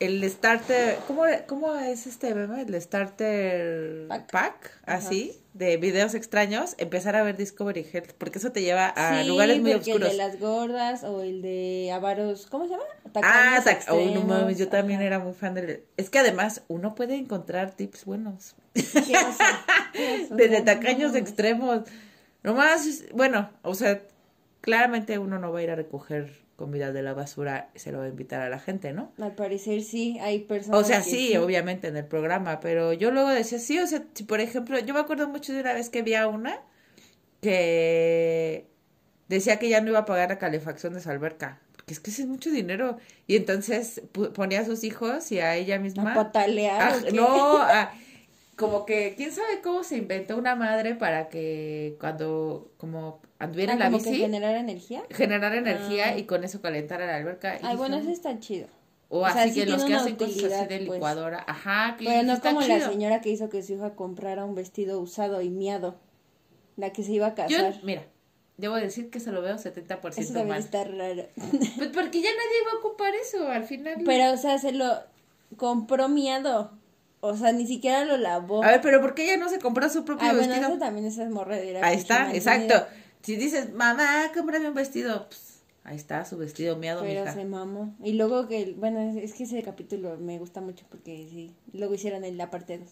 el 0.06 0.30
starter, 0.30 0.98
¿cómo, 1.08 1.24
cómo 1.48 1.76
es 1.76 2.08
este 2.08 2.36
meme? 2.36 2.62
El 2.62 2.82
starter 2.82 4.08
pack, 4.32 4.82
así, 4.86 5.39
de 5.54 5.78
videos 5.78 6.13
extraños, 6.13 6.76
empezar 6.78 7.16
a 7.16 7.24
ver 7.24 7.38
Discovery 7.38 7.88
Health, 7.92 8.12
porque 8.18 8.39
eso 8.39 8.52
te 8.52 8.62
lleva 8.62 8.88
a 8.88 9.24
lugares 9.24 9.62
muy 9.62 9.74
oscuros. 9.74 10.12
el 10.12 10.18
de 10.18 10.24
las 10.24 10.39
gordas 10.39 11.04
o 11.04 11.22
el 11.22 11.42
de 11.42 11.92
avaros, 11.94 12.48
¿cómo 12.48 12.66
se 12.66 12.72
llama? 12.72 12.84
ah, 13.24 13.63
oh, 13.89 14.02
no 14.13 14.22
mames, 14.22 14.58
yo 14.58 14.68
también 14.68 15.02
era 15.02 15.20
muy 15.20 15.34
fan 15.34 15.54
de... 15.54 15.86
Es 15.96 16.10
que 16.10 16.20
además 16.20 16.63
uno 16.68 16.96
puede 16.96 17.16
encontrar 17.16 17.72
tips 17.72 18.06
buenos. 18.06 18.56
Desde 20.32 20.62
tacaños 20.62 21.16
extremos. 21.16 21.84
Nomás, 22.42 23.04
bueno, 23.13 23.52
o 23.62 23.76
sea, 23.76 24.02
claramente 24.60 25.18
uno 25.18 25.39
no 25.39 25.52
va 25.52 25.60
a 25.60 25.63
ir 25.63 25.70
a 25.70 25.76
recoger 25.76 26.42
comida 26.56 26.92
de 26.92 27.02
la 27.02 27.13
basura 27.13 27.70
se 27.76 27.92
lo 27.92 28.00
va 28.00 28.06
a 28.06 28.10
invitar 28.10 28.42
a 28.42 28.50
la 28.50 28.60
gente, 28.60 28.94
¿no? 28.94 29.12
Al 29.20 29.36
parecer 29.36 29.82
sí, 29.82 30.18
hay 30.20 30.39
personas. 30.39 30.80
O 30.80 30.84
sea, 30.84 31.02
sí, 31.02 31.36
obviamente 31.38 31.88
en 31.88 31.98
el 31.98 32.06
programa, 32.06 32.60
pero 32.60 32.94
yo 32.94 33.12
luego 33.12 33.30
decía, 33.30 33.60
sí, 33.60 33.80
o 33.80 33.88
sea, 33.88 34.04
si 34.13 34.24
por 34.24 34.39
ejemplo, 34.39 34.80
yo 34.80 34.94
me 34.94 35.00
acuerdo 35.00 35.28
mucho 35.28 35.54
de 35.54 35.62
una 35.62 35.74
vez 35.74 35.89
que 35.89 36.02
vi 36.02 36.13
a 36.13 36.28
una 36.28 36.62
que 37.42 38.68
decía 39.28 39.58
que 39.58 39.70
ya 39.70 39.82
no 39.82 39.89
iba 39.89 40.00
a 40.00 40.06
pagar 40.06 40.30
la 40.30 40.38
calefacción 40.38 40.94
de 40.94 41.02
su 41.02 41.10
alberca, 41.10 41.60
porque 41.76 41.94
es 41.94 42.00
que 42.00 42.12
es 42.12 42.26
mucho 42.26 42.50
dinero, 42.50 42.98
y 43.28 43.36
entonces 43.36 44.02
ponía 44.34 44.62
a 44.62 44.66
sus 44.66 44.84
hijos 44.84 45.32
y 45.32 45.39
a 45.39 45.56
ella 45.56 45.80
misma. 45.80 46.12
A 46.12 46.16
patalear. 46.16 47.13
no, 47.13 47.60
como 48.56 48.86
que, 48.86 49.16
quién 49.16 49.32
sabe 49.32 49.62
cómo 49.62 49.84
se 49.84 49.98
inventó 49.98 50.38
una 50.38 50.56
madre 50.56 50.96
para 50.96 51.30
que 51.30 51.96
cuando, 52.00 52.72
como 52.78 53.20
anduviera 53.39 53.74
en 53.74 53.80
la 53.80 53.89
bici. 53.89 54.16
generar 54.16 54.56
energía. 54.56 55.04
Generar 55.10 55.56
energía 55.56 56.10
ah. 56.10 56.18
y 56.18 56.24
con 56.26 56.44
eso 56.44 56.62
calentar 56.62 57.02
a 57.02 57.08
la 57.08 57.16
alberca. 57.16 57.58
Ay, 57.62 57.76
bueno, 57.76 57.98
eso 57.98 58.10
está 58.10 58.39
chido. 58.39 58.68
O, 59.10 59.26
así 59.26 59.54
que 59.54 59.66
los 59.66 59.84
que 59.84 59.94
hacen 59.94 60.16
cosas 60.16 60.36
así 60.52 60.68
de 60.68 60.78
pues. 60.78 60.82
licuadora. 60.82 61.44
Ajá, 61.48 61.96
que 61.98 62.06
Pero 62.06 62.24
no 62.24 62.39
como 62.42 62.62
la 62.62 62.89
señora 62.89 63.22
que 63.22 63.30
hizo 63.30 63.50
que 63.50 63.62
su 63.62 63.74
hija 63.74 63.96
comprara 63.96 64.44
un 64.46 64.56
vestido 64.56 65.00
usado 65.00 65.42
y 65.42 65.50
miado. 65.50 66.00
La 66.78 66.92
que 66.92 67.04
se 67.04 67.12
iba 67.12 67.28
a 67.28 67.36
casar. 67.36 67.74
Yo, 67.74 67.80
mira, 67.84 68.08
debo 68.58 68.76
decir 68.76 69.12
que 69.12 69.20
se 69.20 69.32
lo 69.32 69.44
veo 69.44 69.58
70% 69.58 70.18
eso 70.18 70.34
también 70.34 70.58
está 70.58 70.84
raro. 70.84 71.26
Pues 71.36 71.89
porque 71.89 72.22
ya 72.22 72.30
nadie 72.30 72.66
va 72.66 72.72
a 72.74 72.80
ocupar 72.80 73.13
eso 73.13 73.48
al 73.48 73.66
final. 73.66 74.02
Pero, 74.04 74.32
o 74.34 74.38
sea, 74.38 74.58
se 74.58 74.72
lo 74.72 75.04
compró 75.58 76.10
miado. 76.10 76.72
O 77.25 77.38
sea, 77.38 77.53
ni 77.53 77.65
siquiera 77.65 78.03
lo 78.03 78.17
lavó. 78.17 78.62
A 78.65 78.67
ver, 78.67 78.81
pero 78.81 78.99
¿por 78.99 79.15
qué 79.15 79.23
ella 79.23 79.38
no 79.38 79.47
se 79.47 79.57
compró 79.57 79.88
su 79.88 80.03
propio 80.03 80.27
ah, 80.27 80.33
vestido? 80.33 80.57
Bueno, 80.57 80.73
eso 80.73 80.77
también 80.77 81.05
es 81.05 81.17
morredera. 81.29 81.88
Ahí 81.88 81.95
está, 81.95 82.36
exacto. 82.36 82.86
Si 83.21 83.38
dices, 83.38 83.73
mamá, 83.73 84.29
cómprame 84.33 84.67
un 84.67 84.73
vestido, 84.73 85.27
pues, 85.29 85.63
ahí 85.86 85.95
está 85.95 86.25
su 86.25 86.36
vestido 86.36 86.75
miado, 86.75 87.01
Pero 87.01 87.31
se 87.31 87.45
mamó. 87.45 87.95
Y 88.03 88.12
luego 88.13 88.49
que, 88.49 88.75
bueno, 88.77 88.99
es 89.17 89.33
que 89.36 89.43
ese 89.45 89.63
capítulo 89.63 90.17
me 90.17 90.38
gusta 90.38 90.59
mucho 90.59 90.86
porque 90.89 91.25
sí, 91.31 91.55
luego 91.71 91.93
hicieron 91.93 92.25
en 92.25 92.38
la 92.38 92.51
parte 92.51 92.77
2. 92.77 92.89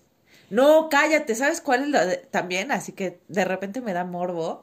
No, 0.49 0.87
cállate, 0.89 1.35
¿sabes 1.35 1.59
cuál 1.59 1.83
es 1.83 1.89
lo 1.89 2.05
de, 2.05 2.15
también? 2.15 2.71
Así 2.71 2.93
que 2.93 3.19
de 3.27 3.43
repente 3.43 3.81
me 3.81 3.91
da 3.91 4.05
morbo 4.05 4.61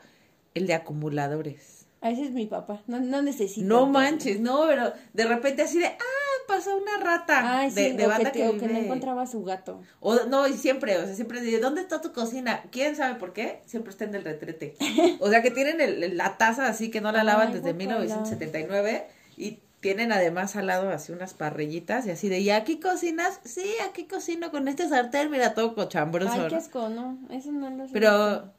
el 0.54 0.66
de 0.66 0.72
acumuladores. 0.72 1.84
A 2.00 2.10
ese 2.10 2.22
es 2.22 2.30
mi 2.30 2.46
papá, 2.46 2.82
no, 2.86 3.00
no 3.00 3.20
necesito. 3.20 3.66
No 3.66 3.84
manches, 3.84 4.40
no, 4.40 4.64
pero 4.66 4.94
de 5.12 5.24
repente 5.26 5.60
así 5.60 5.78
de, 5.78 5.88
ah, 5.88 6.27
pasó 6.48 6.76
una 6.76 6.98
rata 6.98 7.60
Ay, 7.60 7.70
de, 7.70 8.06
banda 8.06 8.32
que, 8.32 8.44
no 8.44 8.78
encontraba 8.78 9.26
su 9.26 9.44
gato. 9.44 9.80
O 10.00 10.24
no, 10.24 10.48
y 10.48 10.54
siempre, 10.54 10.96
o 10.96 11.04
sea, 11.04 11.14
siempre 11.14 11.40
dice, 11.40 11.60
¿dónde 11.60 11.82
está 11.82 12.00
tu 12.00 12.12
cocina? 12.12 12.64
¿Quién 12.72 12.96
sabe 12.96 13.14
por 13.14 13.32
qué? 13.32 13.62
Siempre 13.66 13.90
está 13.92 14.04
en 14.04 14.16
el 14.16 14.24
retrete. 14.24 14.74
O 15.20 15.28
sea, 15.28 15.42
que 15.42 15.50
tienen 15.50 15.80
el, 15.80 16.16
la 16.16 16.38
taza 16.38 16.66
así 16.66 16.90
que 16.90 17.00
no 17.00 17.12
la 17.12 17.22
lavan 17.22 17.52
desde 17.52 17.74
1979 17.74 19.06
y 19.36 19.58
tienen 19.80 20.10
además 20.10 20.56
al 20.56 20.66
lado 20.66 20.90
así 20.90 21.12
unas 21.12 21.34
parrillitas 21.34 22.06
y 22.06 22.10
así 22.10 22.28
de, 22.28 22.40
¿y 22.40 22.50
aquí 22.50 22.80
cocinas? 22.80 23.40
Sí, 23.44 23.74
aquí 23.88 24.06
cocino 24.06 24.50
con 24.50 24.66
este 24.68 24.88
sartén, 24.88 25.30
mira, 25.30 25.54
todo 25.54 25.74
cochambroso. 25.74 26.32
Ay, 26.32 26.48
qué 26.48 26.56
asco, 26.56 26.88
¿no? 26.88 27.18
Eso 27.30 27.52
no 27.52 27.70
lo. 27.70 27.86
Pero, 27.92 28.52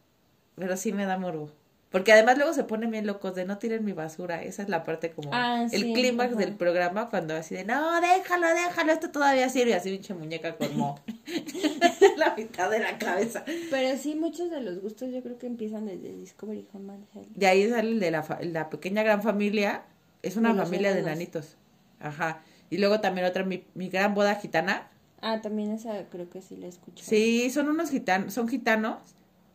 pero 0.55 0.77
sí 0.77 0.93
me 0.93 1.05
da 1.05 1.17
morbo. 1.17 1.49
Porque 1.91 2.11
además 2.11 2.37
luego 2.37 2.53
se 2.53 2.63
ponen 2.63 2.91
bien 2.91 3.07
locos 3.07 3.33
de 3.33 3.45
no 3.45 3.57
tiren 3.57 3.83
mi 3.83 3.93
basura. 3.93 4.43
Esa 4.43 4.61
es 4.61 4.69
la 4.69 4.83
parte 4.83 5.11
como 5.11 5.31
ah, 5.33 5.65
el 5.71 5.93
clímax 5.93 6.37
del 6.37 6.53
programa 6.53 7.09
cuando 7.09 7.35
así 7.35 7.55
de 7.55 7.65
no, 7.65 7.99
déjalo, 7.99 8.47
déjalo, 8.47 8.91
esto 8.91 9.09
todavía 9.09 9.49
sirve. 9.49 9.73
Así 9.73 9.89
pinche 9.89 10.13
muñeca 10.13 10.55
como 10.55 10.99
la 12.17 12.35
mitad 12.35 12.69
de 12.69 12.79
la 12.79 12.99
cabeza. 12.99 13.43
Pero 13.71 13.97
sí, 13.97 14.13
muchos 14.13 14.51
de 14.51 14.61
los 14.61 14.81
gustos 14.81 15.09
yo 15.11 15.23
creo 15.23 15.39
que 15.39 15.47
empiezan 15.47 15.87
desde 15.87 16.13
Discovery 16.13 16.67
Home 16.73 16.93
De 17.35 17.47
ahí 17.47 17.67
sale 17.67 17.89
el 17.89 17.99
de 17.99 18.11
la, 18.11 18.39
la 18.43 18.69
pequeña 18.69 19.01
gran 19.01 19.23
familia. 19.23 19.83
Es 20.21 20.35
una 20.35 20.53
familia 20.53 20.93
de 20.93 21.01
nanitos. 21.01 21.55
Ajá. 21.99 22.41
Y 22.69 22.77
luego 22.77 22.99
también 22.99 23.25
otra, 23.25 23.43
mi, 23.43 23.63
mi 23.73 23.89
gran 23.89 24.13
boda 24.13 24.35
gitana. 24.35 24.89
Ah, 25.21 25.41
también 25.41 25.71
esa 25.71 26.03
creo 26.11 26.29
que 26.29 26.43
sí 26.43 26.55
la 26.55 26.67
escuché. 26.67 27.03
Sí, 27.03 27.49
son 27.49 27.67
unos 27.67 27.89
gitanos, 27.89 28.33
son 28.33 28.47
gitanos 28.47 28.99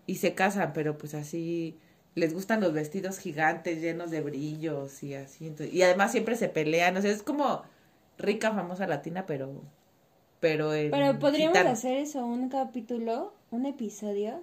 y 0.06 0.16
se 0.16 0.34
casan, 0.34 0.72
pero 0.72 0.98
pues 0.98 1.14
así 1.14 1.78
les 2.14 2.32
gustan 2.32 2.60
los 2.60 2.72
vestidos 2.72 3.18
gigantes 3.18 3.80
llenos 3.80 4.10
de 4.10 4.20
brillos 4.20 5.02
y 5.02 5.14
así. 5.14 5.52
y 5.72 5.82
además 5.82 6.12
siempre 6.12 6.36
se 6.36 6.48
pelean, 6.48 6.96
o 6.96 7.02
sea, 7.02 7.10
es 7.10 7.22
como 7.22 7.62
rica, 8.18 8.52
famosa 8.52 8.86
latina, 8.86 9.26
pero... 9.26 9.62
Pero, 10.40 10.72
pero 10.90 11.18
podríamos 11.18 11.56
hacer 11.56 11.96
eso, 11.96 12.26
un 12.26 12.50
capítulo, 12.50 13.32
un 13.50 13.64
episodio 13.64 14.42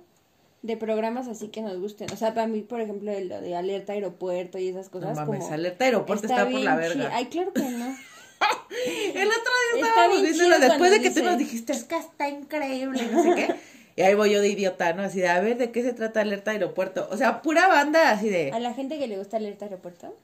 de 0.64 0.78
programas 0.78 1.28
así 1.28 1.50
que 1.50 1.62
nos 1.62 1.78
gusten. 1.80 2.12
O 2.12 2.16
sea, 2.16 2.34
para 2.34 2.48
mí, 2.48 2.62
por 2.62 2.82
ejemplo, 2.82 3.12
el 3.12 3.30
de 3.30 3.56
Alerta 3.56 3.94
Aeropuerto 3.94 4.58
y 4.58 4.68
esas 4.68 4.90
cosas. 4.90 5.16
No 5.16 5.26
mames, 5.26 5.52
Alerta 5.52 5.86
Aeropuerto 5.86 6.26
está, 6.26 6.50
por 6.50 6.60
la 6.60 6.76
verga. 6.76 7.12
Ay, 7.14 7.28
claro 7.28 7.54
que 7.54 7.62
no. 7.62 7.86
el 9.14 9.28
otro 9.28 9.52
día 9.76 9.88
estábamos 9.88 10.22
viéndolo 10.22 10.60
después 10.60 10.92
de 10.92 11.02
que 11.02 11.12
tú 11.12 11.24
nos 11.24 11.38
dijiste, 11.38 11.74
es 11.74 11.84
que 11.84 11.98
está 11.98 12.30
increíble, 12.30 13.08
no 13.12 13.24
sé 13.24 13.36
qué. 13.36 13.56
Y 13.96 14.02
ahí 14.02 14.16
voy 14.16 14.32
yo 14.32 14.42
de 14.42 14.50
idiota, 14.50 14.94
¿no? 14.94 15.04
Así 15.04 15.20
de, 15.20 15.30
a 15.30 15.40
ver, 15.42 15.58
¿de 15.58 15.72
qué 15.72 15.84
se 15.84 15.94
trata 15.94 16.22
Alerta 16.22 16.52
Aeropuerto? 16.52 17.08
O 17.12 17.18
sea, 17.18 17.42
pura 17.42 17.68
banda 17.68 18.12
así 18.12 18.30
de... 18.30 18.52
¿A 18.52 18.60
la 18.60 18.74
gente 18.74 18.98
que 18.98 19.08
le 19.08 19.18
gusta 19.18 19.38
Alerta 19.38 19.66
Aeropuerto? 19.66 20.16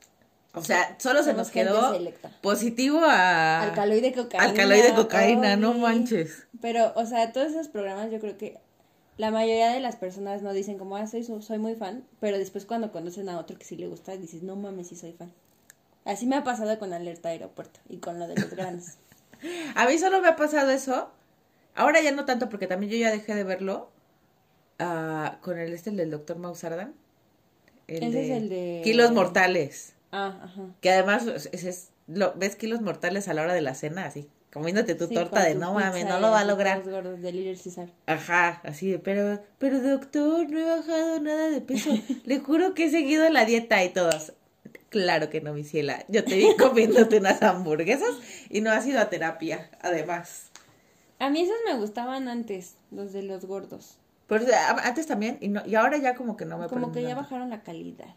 O 0.54 0.64
sea, 0.64 0.96
solo 1.00 1.22
se 1.24 1.34
nos 1.34 1.52
quedó 1.52 1.96
positivo 2.42 3.00
a... 3.04 3.62
Alcaloide 3.62 4.14
cocaína. 4.14 4.46
Alcaloide 4.46 4.94
cocaína, 4.96 5.56
no 5.56 5.74
manches. 5.74 6.48
Pero, 6.62 6.94
o 6.96 7.06
sea, 7.06 7.32
todos 7.32 7.52
esos 7.52 7.68
programas 7.68 8.12
yo 8.12 8.20
creo 8.20 8.38
que 8.38 8.58
la 9.18 9.32
mayoría 9.32 9.72
de 9.72 9.80
las 9.80 9.96
personas 9.96 10.42
no 10.42 10.54
dicen 10.54 10.78
como, 10.78 10.96
ah, 10.96 11.08
soy, 11.08 11.24
soy 11.24 11.58
muy 11.58 11.76
fan, 11.76 12.04
pero 12.20 12.38
después 12.38 12.66
cuando 12.66 12.92
conocen 12.92 13.30
a 13.30 13.38
otro 13.40 13.58
que 13.58 13.66
sí 13.66 13.76
le 13.76 13.88
gusta, 13.88 14.16
dices, 14.16 14.44
no 14.44 14.56
mames, 14.56 14.88
sí 14.88 14.96
soy 14.96 15.14
fan. 15.14 15.32
Así 16.06 16.26
me 16.26 16.38
ha 16.38 16.44
pasado 16.44 16.80
con 16.80 16.94
Alerta 16.94 17.30
Aeropuerto 17.30 17.80
y 17.90 17.98
con 17.98 18.18
lo 18.18 18.28
de 18.28 18.36
los 18.36 18.50
grandes. 18.50 18.98
a 19.76 19.88
mí 19.88 19.98
solo 19.98 20.22
me 20.22 20.30
ha 20.30 20.36
pasado 20.36 20.72
eso 20.72 21.12
Ahora 21.78 22.02
ya 22.02 22.12
no 22.12 22.26
tanto 22.26 22.50
porque 22.50 22.66
también 22.66 22.92
yo 22.92 22.98
ya 22.98 23.12
dejé 23.12 23.36
de 23.36 23.44
verlo 23.44 23.92
uh, 24.80 25.40
con 25.42 25.60
el 25.60 25.72
este 25.74 25.92
el 25.92 25.98
del 25.98 26.10
doctor 26.10 26.38
Mausardan. 26.38 26.96
Ese 27.88 28.08
es 28.08 28.32
el 28.32 28.50
de... 28.50 28.82
Kilos 28.84 29.12
mortales. 29.12 29.94
Ah, 30.12 30.42
ajá. 30.44 30.63
Que 30.82 30.90
además 30.90 31.28
es, 31.28 31.92
lo, 32.08 32.34
ves 32.34 32.56
kilos 32.56 32.82
mortales 32.82 33.28
a 33.28 33.36
la 33.36 33.44
hora 33.44 33.54
de 33.54 33.62
la 33.62 33.76
cena, 33.76 34.06
así, 34.06 34.28
comiéndote 34.52 34.96
tu 34.96 35.08
torta 35.08 35.44
de 35.44 35.54
no 35.54 35.76
mames, 35.76 36.04
no 36.06 36.20
lo 36.20 36.32
va 36.32 36.40
a 36.40 36.46
lograr. 36.46 36.82
Ajá, 38.08 38.60
así 38.63 38.90
de, 38.90 38.98
pero, 38.98 39.40
pero 39.60 39.80
doctor, 39.80 40.50
no 40.50 40.60
he 40.60 40.66
bajado 40.66 41.20
nada 41.20 41.50
de 41.50 41.62
peso. 41.62 41.92
Le 42.26 42.40
juro 42.40 42.74
que 42.74 42.86
he 42.86 42.90
seguido 42.90 43.30
la 43.30 43.46
dieta 43.46 43.84
y 43.84 43.90
todos. 43.90 44.34
Claro 44.90 45.30
que 45.30 45.42
no, 45.42 45.54
mi 45.54 45.63
ciela. 45.63 46.04
Yo 46.08 46.24
te 46.24 46.38
vi 46.38 46.56
comiéndote 46.58 47.20
unas 47.20 47.44
hamburguesas 47.44 48.16
y 48.50 48.62
no 48.62 48.72
has 48.72 48.88
ido 48.88 49.00
a 49.00 49.12
terapia, 49.12 49.70
además. 49.82 50.50
A 51.20 51.30
mí 51.30 51.42
esos 51.42 51.58
me 51.66 51.78
gustaban 51.78 52.28
antes, 52.28 52.76
los 52.92 53.12
de 53.14 53.24
los 53.24 53.46
gordos. 53.46 53.98
Pero 54.28 54.46
antes 54.84 55.08
también, 55.08 55.38
y, 55.42 55.48
no, 55.48 55.66
y 55.66 55.76
ahora 55.76 55.98
ya 55.98 56.16
como 56.16 56.38
que 56.38 56.46
no 56.46 56.58
me 56.58 56.68
Como 56.68 56.92
que 56.92 57.02
ya 57.02 57.16
bajaron 57.16 57.50
la 57.50 57.64
calidad. 57.64 58.14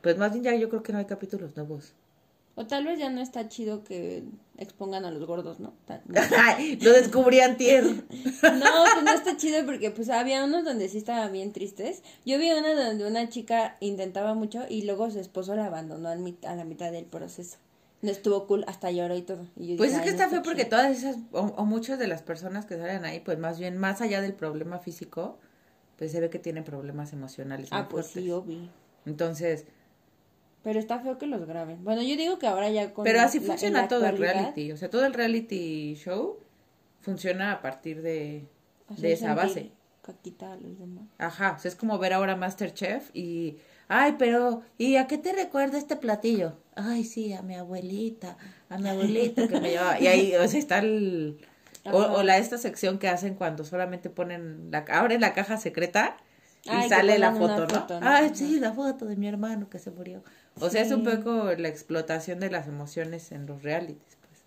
Pues 0.00 0.16
más 0.16 0.32
bien 0.32 0.44
ya 0.44 0.54
yo 0.54 0.68
creo 0.68 0.82
que 0.82 0.92
no 0.92 0.98
hay 0.98 1.04
capítulos 1.04 1.56
nuevos. 1.56 1.92
O 2.54 2.66
tal 2.66 2.86
vez 2.86 2.98
ya 2.98 3.10
no 3.10 3.20
está 3.20 3.48
chido 3.48 3.84
que 3.84 4.24
expongan 4.56 5.04
a 5.04 5.10
los 5.10 5.26
gordos, 5.26 5.60
¿no? 5.60 5.74
Lo 6.80 6.92
descubrí 6.92 7.40
antier. 7.40 7.84
no, 7.84 8.00
pues 8.40 9.02
no 9.04 9.12
está 9.12 9.36
chido 9.36 9.64
porque 9.66 9.90
pues 9.90 10.08
había 10.08 10.42
unos 10.42 10.64
donde 10.64 10.88
sí 10.88 10.96
estaban 10.96 11.30
bien 11.32 11.52
tristes. 11.52 12.02
Yo 12.24 12.38
vi 12.38 12.50
una 12.50 12.72
donde 12.72 13.06
una 13.06 13.28
chica 13.28 13.76
intentaba 13.80 14.32
mucho 14.32 14.64
y 14.68 14.82
luego 14.82 15.10
su 15.10 15.20
esposo 15.20 15.54
la 15.54 15.66
abandonó 15.66 16.08
a 16.08 16.14
la 16.54 16.64
mitad 16.64 16.90
del 16.90 17.04
proceso 17.04 17.58
no 18.02 18.10
estuvo 18.10 18.46
cool, 18.46 18.64
hasta 18.68 18.90
lloró 18.90 19.16
y 19.16 19.22
todo. 19.22 19.46
pues 19.76 19.94
es 19.94 20.00
que 20.00 20.10
está 20.10 20.28
feo 20.28 20.42
porque 20.42 20.64
todas 20.64 20.96
esas, 20.96 21.16
o, 21.32 21.64
muchas 21.64 21.98
de 21.98 22.06
las 22.06 22.22
personas 22.22 22.66
que 22.66 22.76
salen 22.76 23.04
ahí, 23.04 23.20
pues 23.20 23.38
más 23.38 23.58
bien, 23.58 23.78
más 23.78 24.00
allá 24.00 24.20
del 24.20 24.34
problema 24.34 24.78
físico, 24.78 25.38
pues 25.96 26.12
se 26.12 26.20
ve 26.20 26.30
que 26.30 26.38
tienen 26.38 26.64
problemas 26.64 27.12
emocionales. 27.12 27.68
Ah, 27.72 27.88
pues 27.88 28.08
sí, 28.08 28.30
obvio. 28.30 28.68
Entonces. 29.06 29.64
Pero 30.62 30.78
está 30.78 30.98
feo 30.98 31.16
que 31.16 31.26
los 31.26 31.46
graben. 31.46 31.84
Bueno, 31.84 32.02
yo 32.02 32.16
digo 32.16 32.38
que 32.38 32.46
ahora 32.46 32.68
ya 32.70 32.92
con. 32.92 33.04
Pero 33.04 33.20
así 33.20 33.40
funciona 33.40 33.88
todo 33.88 34.06
el 34.06 34.18
reality. 34.18 34.72
O 34.72 34.76
sea, 34.76 34.90
todo 34.90 35.06
el 35.06 35.14
reality 35.14 35.94
show 35.94 36.38
funciona 37.00 37.52
a 37.52 37.62
partir 37.62 38.02
de, 38.02 38.46
de 38.88 39.12
esa 39.12 39.34
base. 39.34 39.70
Caquita 40.02 40.52
a 40.52 40.56
los 40.56 40.78
demás. 40.78 41.04
Ajá, 41.18 41.54
o 41.56 41.58
sea, 41.58 41.68
es 41.68 41.76
como 41.76 41.98
ver 41.98 42.12
ahora 42.12 42.36
Masterchef 42.36 43.10
y. 43.14 43.58
Ay, 43.88 44.16
pero, 44.18 44.62
¿y 44.78 44.96
a 44.96 45.06
qué 45.06 45.18
te 45.18 45.32
recuerda 45.32 45.78
este 45.78 45.96
platillo? 45.96 46.54
Ay, 46.74 47.04
sí, 47.04 47.32
a 47.32 47.42
mi 47.42 47.54
abuelita, 47.54 48.36
a 48.68 48.78
mi 48.78 48.88
abuelita 48.88 49.46
que 49.46 49.60
me 49.60 49.70
llevaba. 49.70 50.00
Y 50.00 50.06
ahí, 50.08 50.34
o 50.34 50.46
sea, 50.48 50.58
está 50.58 50.78
el. 50.78 51.38
O, 51.92 52.24
la 52.24 52.38
esta 52.38 52.58
sección 52.58 52.98
que 52.98 53.08
hacen 53.08 53.34
cuando 53.34 53.64
solamente 53.64 54.10
ponen 54.10 54.72
la 54.72 54.84
abren 54.88 55.20
la 55.20 55.34
caja 55.34 55.56
secreta 55.56 56.16
y 56.64 56.88
sale 56.88 57.16
la 57.18 57.32
foto, 57.32 57.66
¿no? 57.66 58.00
Ay, 58.02 58.32
sí, 58.34 58.58
la 58.58 58.72
foto 58.72 59.06
de 59.06 59.14
mi 59.14 59.28
hermano 59.28 59.70
que 59.70 59.78
se 59.78 59.92
murió. 59.92 60.24
O 60.58 60.68
sea, 60.68 60.82
es 60.82 60.90
un 60.90 61.04
poco 61.04 61.52
la 61.52 61.68
explotación 61.68 62.40
de 62.40 62.50
las 62.50 62.66
emociones 62.66 63.30
en 63.30 63.46
los 63.46 63.62
realities, 63.62 64.16
pues. 64.20 64.42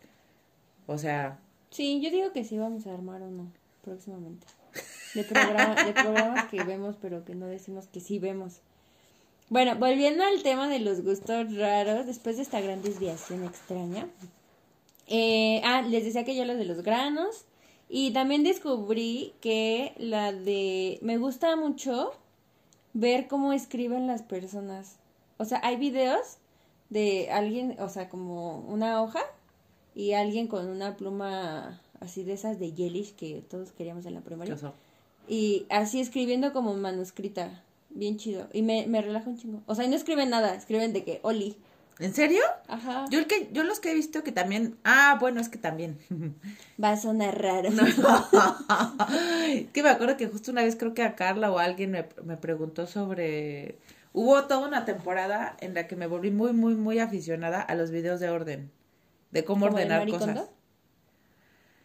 O 0.88 0.98
sea. 0.98 1.40
Sí, 1.70 2.02
yo 2.02 2.10
digo 2.10 2.34
que 2.34 2.44
sí 2.44 2.58
vamos 2.58 2.88
a 2.88 2.94
armar 2.94 3.22
uno 3.22 3.52
próximamente. 3.84 4.48
De, 5.16 5.24
programa, 5.24 5.76
de 5.76 5.94
programas 5.94 6.46
que 6.50 6.64
vemos, 6.64 6.98
pero 7.02 7.26
que 7.26 7.36
no 7.36 7.48
decimos 7.48 7.88
que 7.88 8.00
sí 8.00 8.20
vemos. 8.20 8.62
Bueno, 9.50 9.76
volviendo 9.76 10.24
al 10.24 10.44
tema 10.44 10.70
de 10.70 10.80
los 10.80 11.04
gustos 11.04 11.56
raros, 11.56 12.06
después 12.06 12.38
de 12.38 12.44
esta 12.44 12.62
gran 12.62 12.84
desviación 12.84 13.44
extraña, 13.44 14.08
eh, 15.08 15.62
ah, 15.66 15.82
les 15.82 16.06
decía 16.06 16.24
que 16.24 16.36
yo 16.36 16.46
lo 16.46 16.56
de 16.56 16.66
los 16.66 16.84
granos. 16.84 17.46
Y 17.90 18.12
también 18.12 18.44
descubrí 18.44 19.34
que 19.42 19.96
la 19.98 20.32
de... 20.32 21.00
Me 21.02 21.18
gusta 21.18 21.56
mucho 21.56 22.12
ver 22.94 23.28
cómo 23.28 23.52
escriben 23.52 24.06
las 24.06 24.22
personas. 24.22 24.98
O 25.38 25.46
sea, 25.46 25.60
hay 25.64 25.78
videos 25.78 26.38
de 26.90 27.32
alguien, 27.32 27.76
o 27.80 27.90
sea, 27.90 28.10
como 28.10 28.60
una 28.60 29.02
hoja 29.02 29.22
y 29.96 30.14
alguien 30.14 30.46
con 30.46 30.70
una 30.70 30.98
pluma 30.98 31.82
así 32.00 32.24
de 32.24 32.34
esas 32.34 32.60
de 32.60 32.74
yellish 32.74 33.16
que 33.16 33.44
todos 33.50 33.72
queríamos 33.72 34.06
en 34.06 34.14
la 34.14 34.22
primaria. 34.22 34.56
Y 35.28 35.66
así 35.70 36.00
escribiendo 36.00 36.54
como 36.54 36.76
manuscrita. 36.76 37.64
Bien 37.90 38.18
chido. 38.18 38.48
Y 38.54 38.62
me, 38.62 38.86
me 38.88 39.02
relaja 39.02 39.30
un 39.30 39.38
chingo. 39.38 39.62
O 39.66 39.76
sea, 39.76 39.86
y 39.86 39.90
no 39.90 39.96
escriben 39.96 40.30
nada, 40.30 40.56
escriben 40.56 40.94
de 40.94 41.04
que 41.04 41.20
Oli. 41.24 41.58
¿En 42.00 42.14
serio? 42.14 42.42
Ajá. 42.70 43.06
Yo, 43.12 43.20
el 43.20 43.28
que, 43.28 43.50
yo 43.52 43.64
los 43.64 43.82
que 43.82 43.92
he 43.92 43.94
visto 43.94 44.24
que 44.24 44.32
también. 44.32 44.78
Ah, 44.86 45.18
bueno, 45.20 45.42
es 45.42 45.50
que 45.50 45.58
también. 45.58 46.00
Va 46.82 46.92
a 46.92 46.98
sonar 46.98 47.42
raro. 47.42 47.70
que 49.74 49.84
me 49.84 49.90
acuerdo 49.90 50.16
que 50.16 50.28
justo 50.28 50.52
una 50.52 50.64
vez 50.64 50.78
creo 50.78 50.94
que 50.94 51.04
a 51.04 51.16
Carla 51.16 51.52
o 51.52 51.60
alguien 51.60 51.92
me, 51.92 52.08
me 52.24 52.38
preguntó 52.38 52.88
sobre. 52.88 53.78
Hubo 54.14 54.46
toda 54.46 54.66
una 54.66 54.86
temporada 54.86 55.58
en 55.60 55.74
la 55.74 55.88
que 55.88 55.98
me 55.98 56.08
volví 56.08 56.32
muy, 56.32 56.54
muy, 56.54 56.76
muy 56.76 57.00
aficionada 57.00 57.62
a 57.62 57.76
los 57.76 57.92
videos 57.92 58.22
de 58.22 58.30
orden. 58.30 58.72
De 59.32 59.44
cómo 59.44 59.66
ordenar 59.66 60.10
cosas. 60.10 60.50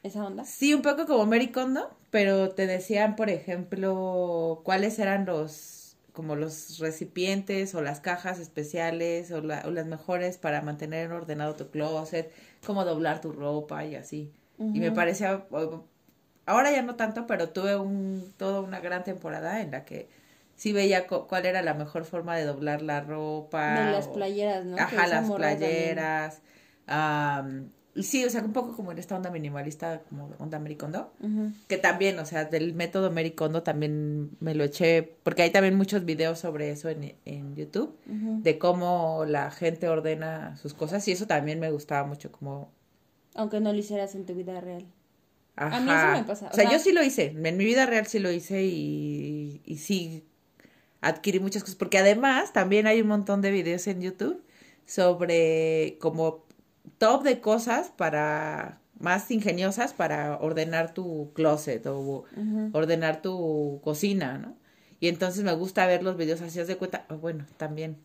¿Esa 0.04 0.24
onda? 0.24 0.44
Sí, 0.44 0.74
un 0.74 0.82
poco 0.82 1.06
como 1.06 1.26
Mary 1.26 1.48
Kondo, 1.48 1.90
pero 2.10 2.50
te 2.50 2.66
decían, 2.66 3.16
por 3.16 3.30
ejemplo, 3.30 4.60
cuáles 4.64 4.98
eran 4.98 5.26
los 5.26 5.83
como 6.14 6.36
los 6.36 6.78
recipientes 6.78 7.74
o 7.74 7.82
las 7.82 7.98
cajas 7.98 8.38
especiales 8.38 9.32
o, 9.32 9.42
las 9.42 9.86
mejores 9.86 10.38
para 10.38 10.62
mantener 10.62 11.10
ordenado 11.10 11.56
tu 11.56 11.70
closet, 11.70 12.32
cómo 12.64 12.84
doblar 12.84 13.20
tu 13.20 13.32
ropa 13.32 13.84
y 13.84 13.96
así. 13.96 14.32
Y 14.56 14.78
me 14.78 14.92
parecía, 14.92 15.44
ahora 16.46 16.70
ya 16.70 16.82
no 16.82 16.94
tanto, 16.94 17.26
pero 17.26 17.48
tuve 17.48 17.74
un, 17.74 18.32
toda 18.36 18.60
una 18.60 18.78
gran 18.78 19.02
temporada 19.02 19.60
en 19.60 19.72
la 19.72 19.84
que 19.84 20.08
sí 20.54 20.72
veía 20.72 21.08
cuál 21.08 21.46
era 21.46 21.62
la 21.62 21.74
mejor 21.74 22.04
forma 22.04 22.36
de 22.36 22.44
doblar 22.44 22.80
la 22.80 23.00
ropa. 23.00 23.86
De 23.86 23.90
las 23.90 24.06
playeras, 24.06 24.64
¿no? 24.64 24.76
Ajá, 24.78 25.08
las 25.08 25.28
playeras. 25.28 26.42
Y 27.96 28.02
sí, 28.02 28.24
o 28.24 28.30
sea, 28.30 28.42
un 28.42 28.52
poco 28.52 28.74
como 28.74 28.90
en 28.90 28.98
esta 28.98 29.14
onda 29.16 29.30
minimalista, 29.30 30.02
como 30.08 30.30
onda 30.38 30.56
Americondo, 30.56 31.12
que 31.68 31.78
también, 31.78 32.18
o 32.18 32.26
sea, 32.26 32.44
del 32.44 32.74
método 32.74 33.06
Americondo 33.06 33.62
también 33.62 34.30
me 34.40 34.54
lo 34.54 34.64
eché, 34.64 35.16
porque 35.22 35.42
hay 35.42 35.50
también 35.50 35.76
muchos 35.76 36.04
videos 36.04 36.40
sobre 36.40 36.70
eso 36.70 36.88
en, 36.88 37.14
en 37.24 37.54
YouTube, 37.54 37.96
de 38.06 38.58
cómo 38.58 39.24
la 39.28 39.52
gente 39.52 39.88
ordena 39.88 40.56
sus 40.56 40.74
cosas, 40.74 41.06
y 41.06 41.12
eso 41.12 41.26
también 41.26 41.60
me 41.60 41.70
gustaba 41.70 42.06
mucho, 42.06 42.32
como... 42.32 42.72
Aunque 43.36 43.60
no 43.60 43.72
lo 43.72 43.78
hicieras 43.78 44.14
en 44.16 44.26
tu 44.26 44.34
vida 44.34 44.60
real. 44.60 44.84
Ajá. 45.56 45.76
A 45.76 45.80
mí 45.80 45.90
eso 45.90 46.20
me 46.20 46.26
pasa. 46.26 46.48
O, 46.52 46.54
sea, 46.54 46.70
yo 46.70 46.80
sí 46.80 46.92
lo 46.92 47.02
hice, 47.02 47.26
en 47.26 47.56
mi 47.56 47.64
vida 47.64 47.86
real 47.86 48.06
sí 48.06 48.18
lo 48.18 48.32
hice 48.32 48.64
y, 48.64 49.62
y 49.64 49.78
sí 49.78 50.24
adquirí 51.00 51.38
muchas 51.38 51.62
cosas, 51.62 51.76
porque 51.76 51.98
además 51.98 52.52
también 52.52 52.86
hay 52.88 53.00
un 53.00 53.08
montón 53.08 53.40
de 53.40 53.50
videos 53.50 53.86
en 53.86 54.00
YouTube 54.00 54.42
sobre 54.86 55.96
como 56.00 56.43
top 56.98 57.22
de 57.22 57.40
cosas 57.40 57.92
para 57.96 58.80
más 58.98 59.30
ingeniosas 59.30 59.92
para 59.92 60.38
ordenar 60.38 60.94
tu 60.94 61.32
closet 61.34 61.84
o 61.86 62.24
ordenar 62.72 63.22
tu 63.22 63.80
cocina, 63.82 64.38
¿no? 64.38 64.56
Y 65.00 65.08
entonces 65.08 65.44
me 65.44 65.52
gusta 65.52 65.86
ver 65.86 66.02
los 66.02 66.16
videos 66.16 66.40
así, 66.40 66.62
de 66.62 66.76
cuenta, 66.76 67.04
ah, 67.08 67.14
bueno, 67.14 67.44
también 67.56 67.98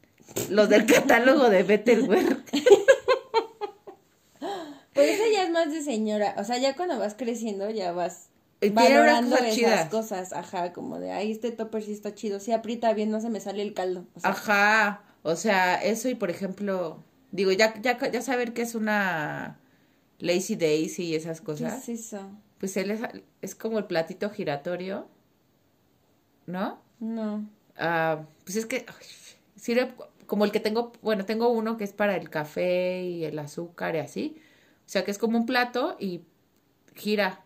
los 0.50 0.70
del 0.70 0.86
catálogo 0.94 1.50
de 1.50 1.64
Betterware. 1.64 2.38
Pues 4.92 5.12
eso 5.12 5.24
ya 5.32 5.44
es 5.44 5.50
más 5.52 5.72
de 5.72 5.82
señora, 5.82 6.36
o 6.38 6.44
sea, 6.44 6.58
ya 6.58 6.76
cuando 6.76 7.00
vas 7.00 7.16
creciendo 7.18 7.70
ya 7.70 7.94
vas 7.94 8.28
valorando 8.74 9.38
esas 9.38 9.88
cosas, 9.90 10.34
ajá, 10.34 10.74
como 10.74 11.00
de, 11.00 11.12
ay, 11.12 11.32
este 11.32 11.52
topper 11.52 11.84
sí 11.84 11.94
está 11.94 12.14
chido, 12.14 12.42
si 12.42 12.52
aprieta 12.52 12.92
bien, 12.92 13.10
no 13.10 13.22
se 13.22 13.30
me 13.30 13.40
sale 13.40 13.62
el 13.62 13.74
caldo. 13.74 14.06
ajá, 14.24 15.04
o 15.24 15.38
sea, 15.38 15.76
eso 15.76 16.10
y 16.10 16.16
por 16.16 16.30
ejemplo, 16.30 17.02
Digo, 17.32 17.52
ya, 17.52 17.80
ya, 17.82 17.98
ya 18.12 18.22
saber 18.22 18.54
que 18.54 18.64
es 18.64 18.76
una 18.76 19.60
Lazy 20.20 20.56
Daisy 20.56 21.04
y 21.06 21.16
esas 21.16 21.42
cosas. 21.42 21.86
¿Qué 21.86 21.94
es 21.94 22.06
eso? 22.06 22.32
Pues 22.58 22.76
él 22.78 22.92
es, 22.92 23.02
es 23.42 23.56
como 23.56 23.80
el 23.80 23.86
platito 23.86 24.30
giratorio, 24.30 25.08
¿no? 26.46 26.82
No. 27.00 27.48
Ah, 27.78 28.26
pues 28.44 28.58
es 28.58 28.66
que 28.66 28.86
sirve 29.56 29.94
como 30.26 30.46
el 30.46 30.52
que 30.52 30.60
tengo, 30.60 30.92
bueno, 31.02 31.26
tengo 31.26 31.50
uno 31.50 31.78
que 31.78 31.84
es 31.84 31.94
para 31.94 32.16
el 32.16 32.30
café 32.30 33.04
y 33.04 33.26
el 33.26 33.40
azúcar 33.40 33.96
y 33.96 34.00
así. 34.00 34.36
O 34.86 34.90
sea, 34.90 35.06
que 35.06 35.12
es 35.12 35.18
como 35.18 35.38
un 35.38 35.46
plato 35.46 35.96
y 36.00 36.22
gira. 36.96 37.44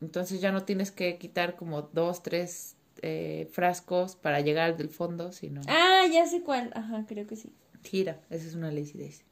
Entonces 0.00 0.40
ya 0.40 0.52
no 0.52 0.64
tienes 0.64 0.90
que 0.90 1.16
quitar 1.16 1.56
como 1.56 1.82
dos, 1.82 2.22
tres 2.22 2.76
eh, 3.02 3.48
frascos 3.52 4.16
para 4.16 4.40
llegar 4.40 4.70
al 4.70 4.76
del 4.76 4.90
fondo, 4.90 5.32
sino... 5.32 5.62
Ah, 5.68 6.04
ya 6.12 6.26
sé 6.26 6.42
cuál. 6.42 6.70
Ajá, 6.74 7.04
creo 7.06 7.26
que 7.26 7.36
sí. 7.36 7.52
Gira, 7.86 8.20
esa 8.30 8.46
es 8.46 8.54
una 8.54 8.70
Lazy. 8.70 9.22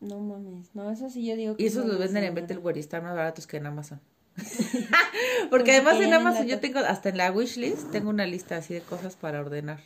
No 0.00 0.18
mames, 0.18 0.74
no, 0.74 0.90
eso 0.90 1.08
sí 1.08 1.24
yo 1.24 1.36
digo 1.36 1.56
que... 1.56 1.62
Y 1.62 1.66
esos 1.66 1.86
los 1.86 1.98
venden 1.98 2.24
en 2.24 2.34
Bettelware 2.34 2.76
y 2.76 2.80
están 2.80 3.04
más 3.04 3.14
baratos 3.14 3.46
que 3.46 3.58
en 3.58 3.66
Amazon. 3.66 4.00
Porque 5.50 5.72
además 5.72 6.00
en 6.00 6.12
Amazon 6.12 6.46
yo 6.46 6.58
tengo, 6.58 6.80
hasta 6.80 7.10
en 7.10 7.18
la 7.18 7.30
wishlist, 7.30 7.90
tengo 7.90 8.10
una 8.10 8.26
lista 8.26 8.56
así 8.56 8.74
de 8.74 8.80
cosas 8.80 9.16
para 9.16 9.40
ordenar. 9.40 9.80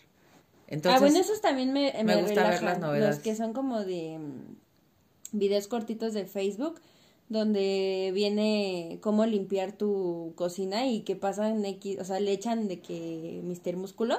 Entonces, 0.68 0.98
ah, 0.98 1.04
bueno, 1.04 1.18
esos 1.18 1.40
también 1.40 1.72
me, 1.72 1.92
me, 2.04 2.22
gusta 2.22 2.48
ver 2.48 2.62
las 2.62 2.78
novedades. 2.80 3.16
Los 3.16 3.24
que 3.24 3.36
son 3.36 3.52
como 3.52 3.84
de 3.84 4.18
mm, 4.18 5.38
videos 5.38 5.68
cortitos 5.68 6.12
de 6.12 6.26
Facebook, 6.26 6.80
donde 7.28 8.10
viene 8.14 8.98
cómo 9.00 9.26
limpiar 9.26 9.72
tu 9.72 10.32
cocina 10.36 10.86
y 10.86 11.02
qué 11.02 11.16
pasa 11.16 11.50
en 11.50 11.64
X, 11.64 11.98
o 12.00 12.04
sea, 12.04 12.20
le 12.20 12.32
echan 12.32 12.68
de 12.68 12.80
que 12.80 13.40
Mister 13.44 13.76
Músculo 13.76 14.18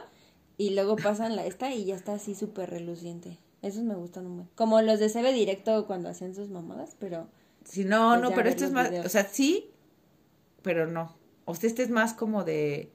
y 0.58 0.72
luego 0.72 0.96
pasan 0.96 1.36
la 1.36 1.46
esta 1.46 1.74
y 1.74 1.86
ya 1.86 1.96
está 1.96 2.14
así 2.14 2.36
súper 2.36 2.70
reluciente. 2.70 3.38
Esos 3.62 3.84
me 3.84 3.96
gustan 3.96 4.28
un 4.28 4.50
Como 4.56 4.82
los 4.82 5.00
de 5.00 5.10
CB 5.10 5.34
Directo 5.34 5.88
cuando 5.88 6.10
hacen 6.10 6.36
sus 6.36 6.50
mamadas, 6.50 6.96
pero... 7.00 7.28
Sí, 7.64 7.84
no, 7.84 8.12
pues 8.12 8.22
no, 8.22 8.36
pero 8.36 8.50
este 8.50 8.66
es 8.66 8.72
más... 8.72 8.92
O 9.06 9.10
sea, 9.10 9.26
sí, 9.26 9.72
pero 10.62 10.88
no. 10.88 11.16
O 11.46 11.56
sea, 11.56 11.70
este 11.70 11.84
es 11.84 11.90
más 11.90 12.14
como 12.14 12.44
de... 12.44 12.92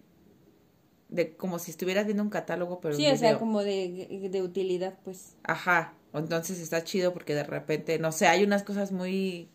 De 1.08 1.36
como 1.36 1.58
si 1.58 1.70
estuvieras 1.70 2.06
viendo 2.06 2.22
un 2.22 2.30
catálogo, 2.30 2.80
pero... 2.80 2.94
Sí, 2.94 3.06
o 3.06 3.16
sea, 3.16 3.38
como 3.38 3.62
de, 3.62 4.28
de 4.30 4.42
utilidad, 4.42 4.98
pues. 5.04 5.36
Ajá. 5.42 5.94
Entonces 6.14 6.60
está 6.60 6.84
chido 6.84 7.12
porque 7.12 7.34
de 7.34 7.44
repente, 7.44 7.98
no 7.98 8.12
sé, 8.12 8.26
hay 8.26 8.44
unas 8.44 8.62
cosas 8.62 8.92
muy 8.92 9.48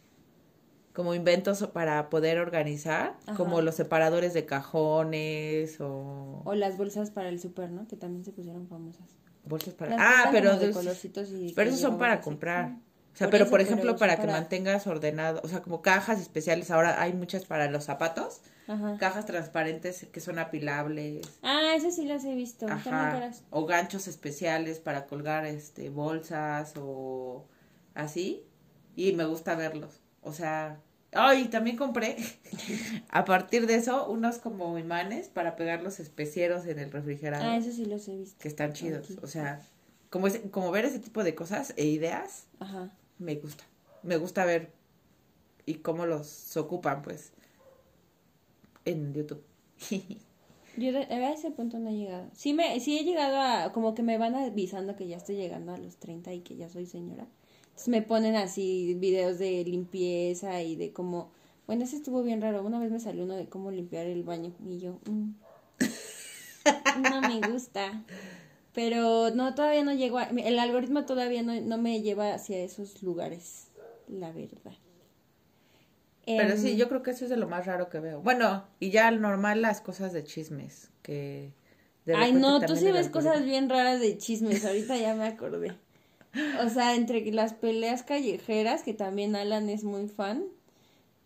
como 0.94 1.14
inventos 1.14 1.66
para 1.68 2.10
poder 2.10 2.40
organizar, 2.40 3.16
como 3.36 3.62
los 3.62 3.76
separadores 3.76 4.34
de 4.34 4.48
cajones 4.48 5.80
o... 5.80 6.42
O 6.44 6.56
las 6.56 6.76
bolsas 6.76 7.12
para 7.12 7.30
el 7.30 7.40
súper, 7.40 7.70
¿no? 7.70 7.88
Que 7.88 7.96
también 7.96 8.26
se 8.26 8.32
pusieron 8.32 8.68
famosas. 8.68 9.16
Bolsas 9.48 9.74
para... 9.74 9.96
ah, 10.00 10.30
pero... 10.32 10.58
De 10.58 10.74
pero 11.56 11.70
esos 11.70 11.82
son 11.82 11.98
para 11.98 12.22
comprar. 12.22 12.76
O 13.14 13.18
sea, 13.18 13.32
pero 13.32 13.50
por 13.50 13.62
ejemplo, 13.62 13.96
para, 13.96 14.18
que 14.18 14.28
mantengas 14.28 14.86
ordenado, 14.86 15.42
o 15.44 15.48
sea, 15.48 15.64
como 15.64 15.82
cajas 15.82 16.22
especiales, 16.22 16.70
ahora 16.70 17.02
hay 17.02 17.14
muchas 17.14 17.46
para 17.46 17.68
los 17.68 17.86
zapatos, 17.86 18.42
cajas 19.00 19.26
transparentes 19.26 20.06
que 20.12 20.20
son 20.20 20.38
apilables. 20.38 21.26
Ah, 21.42 21.74
esas 21.76 21.96
sí 21.96 22.06
las 22.06 22.24
he 22.26 22.36
visto. 22.36 22.68
Ajá. 22.70 23.32
O 23.50 23.66
ganchos 23.66 24.08
especiales 24.08 24.78
para 24.78 25.08
colgar 25.08 25.48
este 25.48 25.90
bolsas 25.90 26.74
o 26.78 27.48
así. 27.96 28.46
Y 28.96 29.14
me 29.14 29.26
gusta 29.26 29.56
verlos. 29.56 30.00
O 30.22 30.32
sea, 30.32 30.80
Ay, 31.14 31.48
también 31.48 31.78
compré 31.78 32.18
a 33.10 33.26
partir 33.26 33.66
de 33.66 33.76
eso 33.76 34.10
unos 34.10 34.40
como 34.40 34.78
imanes 34.78 35.30
para 35.30 35.56
pegar 35.56 35.82
los 35.82 36.00
especieros 36.00 36.66
en 36.66 36.80
el 36.80 36.92
refrigerador. 36.92 37.48
Ah, 37.48 37.58
eso 37.58 37.72
sí 37.72 37.86
los 37.86 38.08
he 38.08 38.18
visto. 38.18 38.38
Que 38.40 38.48
están 38.48 38.74
chidos. 38.74 39.18
O 39.22 39.28
sea, 39.28 39.66
como, 40.10 40.28
como 40.52 40.72
ver 40.72 40.86
ese 40.86 41.00
tipo 41.00 41.24
de 41.24 41.34
cosas 41.34 41.74
e 41.78 41.86
ideas, 41.86 42.48
Ajá. 42.60 42.92
me 43.20 43.36
gusta. 43.36 43.64
Me 44.04 44.18
gusta 44.18 44.46
ver 44.46 44.72
y 45.66 45.76
cómo 45.76 46.06
los 46.06 46.56
ocupan, 46.58 47.02
pues, 47.02 47.34
en 48.86 49.14
YouTube. 49.14 49.44
Yo 50.78 50.96
a 50.96 51.32
ese 51.32 51.50
punto 51.50 51.80
no 51.80 51.90
he 51.90 51.96
llegado. 51.96 52.30
Sí, 52.34 52.54
me, 52.54 52.80
sí 52.80 53.00
he 53.00 53.04
llegado 53.04 53.42
a, 53.42 53.74
como 53.74 53.96
que 53.96 54.04
me 54.04 54.20
van 54.20 54.36
avisando 54.36 54.96
que 54.96 55.08
ya 55.08 55.18
estoy 55.18 55.36
llegando 55.36 55.74
a 55.74 55.78
los 55.78 55.98
30 55.98 56.34
y 56.34 56.42
que 56.42 56.56
ya 56.56 56.70
soy 56.70 56.86
señora. 56.86 57.28
Entonces 57.78 57.90
me 57.90 58.02
ponen 58.02 58.36
así 58.36 58.96
videos 58.96 59.38
de 59.38 59.64
limpieza 59.64 60.64
y 60.64 60.76
de 60.76 60.92
cómo, 60.94 61.30
bueno, 61.68 61.84
ese 61.84 61.98
estuvo 61.98 62.24
bien 62.24 62.42
raro. 62.42 62.64
Una 62.64 62.80
vez 62.80 62.90
me 62.90 63.00
salió 63.00 63.24
uno 63.24 63.36
de 63.36 63.50
cómo 63.50 63.70
limpiar 63.70 64.08
el 64.08 64.24
baño 64.24 64.52
y 64.68 64.80
yo, 64.80 65.00
mm, 65.06 65.30
no 67.12 67.22
me 67.22 67.40
gusta. 67.48 68.02
Pero 68.74 69.30
no, 69.30 69.54
todavía 69.54 69.84
no 69.84 69.94
llego 69.94 70.18
a, 70.18 70.24
el 70.24 70.58
algoritmo 70.58 71.06
todavía 71.06 71.44
no, 71.44 71.54
no 71.62 71.78
me 71.78 72.02
lleva 72.02 72.34
hacia 72.34 72.58
esos 72.58 73.04
lugares, 73.04 73.68
la 74.08 74.32
verdad. 74.32 74.74
Pero 76.26 76.58
sí, 76.58 76.72
em, 76.72 76.78
yo 76.78 76.90
creo 76.90 77.04
que 77.04 77.12
eso 77.12 77.26
es 77.26 77.30
de 77.30 77.38
lo 77.38 77.48
más 77.48 77.68
raro 77.68 77.90
que 77.90 78.00
veo. 78.00 78.22
Bueno, 78.22 78.66
y 78.80 78.90
ya 78.90 79.08
al 79.08 79.22
normal 79.22 79.62
las 79.62 79.82
cosas 79.82 80.14
de 80.14 80.24
chismes, 80.24 80.90
que... 81.04 81.54
Ay, 82.08 82.34
no, 82.34 82.60
tú 82.60 82.76
sí 82.76 82.92
ves 82.92 83.10
cosas 83.10 83.46
bien 83.46 83.70
raras 83.70 84.00
de 84.00 84.18
chismes, 84.18 84.66
ahorita 84.66 84.98
ya 84.98 85.14
me 85.14 85.28
acordé. 85.28 85.78
O 86.66 86.70
sea, 86.70 86.96
entre 86.96 87.30
las 87.32 87.54
peleas 87.54 88.04
callejeras, 88.04 88.84
que 88.84 88.94
también 88.94 89.36
Alan 89.36 89.70
es 89.70 89.84
muy 89.84 90.08
fan, 90.08 90.46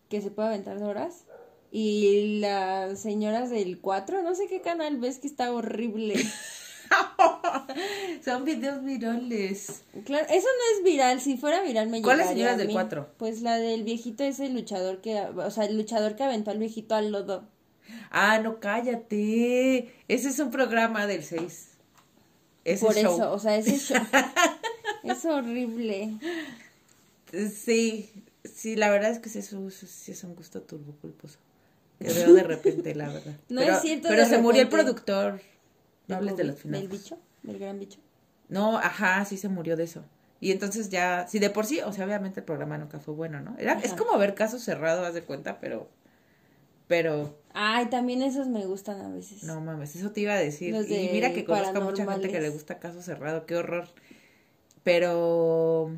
que 0.08 0.20
se 0.20 0.30
puede 0.30 0.48
aventar 0.48 0.82
horas, 0.82 1.24
y 1.70 2.38
las 2.40 3.00
señoras 3.00 3.50
del 3.50 3.80
4, 3.80 4.22
no 4.22 4.34
sé 4.34 4.46
qué 4.46 4.60
canal 4.60 4.98
ves 4.98 5.18
que 5.18 5.26
está 5.26 5.52
horrible. 5.52 6.16
Son 8.24 8.44
videos 8.44 8.84
virales. 8.84 9.82
Claro, 10.04 10.26
eso 10.28 10.46
no 10.46 10.78
es 10.78 10.84
viral. 10.84 11.20
Si 11.20 11.38
fuera 11.38 11.62
viral 11.62 11.88
me 11.88 12.02
¿Cuáles 12.02 12.28
señoras 12.28 12.58
del 12.58 12.70
4? 12.70 13.14
Pues 13.16 13.40
la 13.40 13.56
del 13.56 13.84
viejito 13.84 14.24
ese 14.24 14.50
luchador 14.50 15.00
que, 15.00 15.18
o 15.20 15.50
sea, 15.50 15.64
el 15.64 15.76
luchador 15.76 16.16
que 16.16 16.24
aventó 16.24 16.50
al 16.50 16.58
viejito 16.58 16.94
al 16.94 17.10
lodo. 17.10 17.48
Ah, 18.10 18.38
no, 18.38 18.60
cállate. 18.60 19.94
Ese 20.08 20.28
es 20.28 20.38
un 20.38 20.50
programa 20.50 21.06
del 21.06 21.24
6. 21.24 21.70
Por 22.80 22.96
eso, 22.96 23.32
o 23.32 23.38
sea, 23.38 23.56
ese 23.56 23.78
show. 23.78 23.98
Es 25.04 25.24
horrible. 25.24 26.14
Sí, 27.32 28.10
sí, 28.44 28.76
la 28.76 28.90
verdad 28.90 29.10
es 29.10 29.18
que 29.18 29.28
sí 29.28 29.38
es 29.38 29.52
un, 29.52 29.70
sí 29.70 30.12
es 30.12 30.24
un 30.24 30.34
gusto 30.34 30.62
turboculposo. 30.62 31.38
Que 31.98 32.12
veo 32.12 32.34
de 32.34 32.42
repente, 32.42 32.94
la 32.94 33.08
verdad. 33.08 33.34
No 33.48 33.60
es 33.60 33.80
cierto. 33.80 34.08
Pero 34.08 34.26
se 34.26 34.38
murió 34.38 34.62
el 34.62 34.68
productor. 34.68 35.40
No 36.08 36.16
hables 36.16 36.36
de 36.36 36.44
los 36.44 36.58
finales. 36.58 36.88
¿Del 36.88 36.98
bicho? 36.98 37.18
¿Del 37.42 37.58
gran 37.58 37.78
bicho? 37.78 38.00
No, 38.48 38.76
ajá, 38.78 39.24
sí 39.24 39.36
se 39.36 39.48
murió 39.48 39.76
de 39.76 39.84
eso. 39.84 40.04
Y 40.40 40.50
entonces 40.50 40.90
ya, 40.90 41.26
sí, 41.28 41.38
de 41.38 41.50
por 41.50 41.66
sí, 41.66 41.80
o 41.80 41.92
sea, 41.92 42.04
obviamente 42.04 42.40
el 42.40 42.44
programa 42.44 42.76
nunca 42.76 42.98
fue 42.98 43.14
bueno, 43.14 43.40
¿no? 43.40 43.56
Era, 43.58 43.78
es 43.78 43.94
como 43.94 44.18
ver 44.18 44.34
casos 44.34 44.62
cerrados, 44.62 45.06
haz 45.06 45.14
de 45.14 45.22
cuenta, 45.22 45.60
pero, 45.60 45.88
pero. 46.88 47.38
Ay, 47.54 47.86
también 47.86 48.22
esos 48.22 48.48
me 48.48 48.66
gustan 48.66 49.00
a 49.00 49.08
veces. 49.08 49.44
No 49.44 49.60
mames, 49.60 49.94
eso 49.94 50.10
te 50.10 50.22
iba 50.22 50.32
a 50.32 50.38
decir. 50.38 50.74
y 50.74 51.08
mira 51.12 51.32
que 51.32 51.44
conozco 51.44 51.78
a 51.78 51.80
mucha 51.80 52.04
gente 52.10 52.28
que 52.28 52.40
le 52.40 52.48
gusta 52.48 52.80
caso 52.80 53.00
cerrado, 53.02 53.46
qué 53.46 53.54
horror. 53.54 53.86
Pero, 54.84 55.90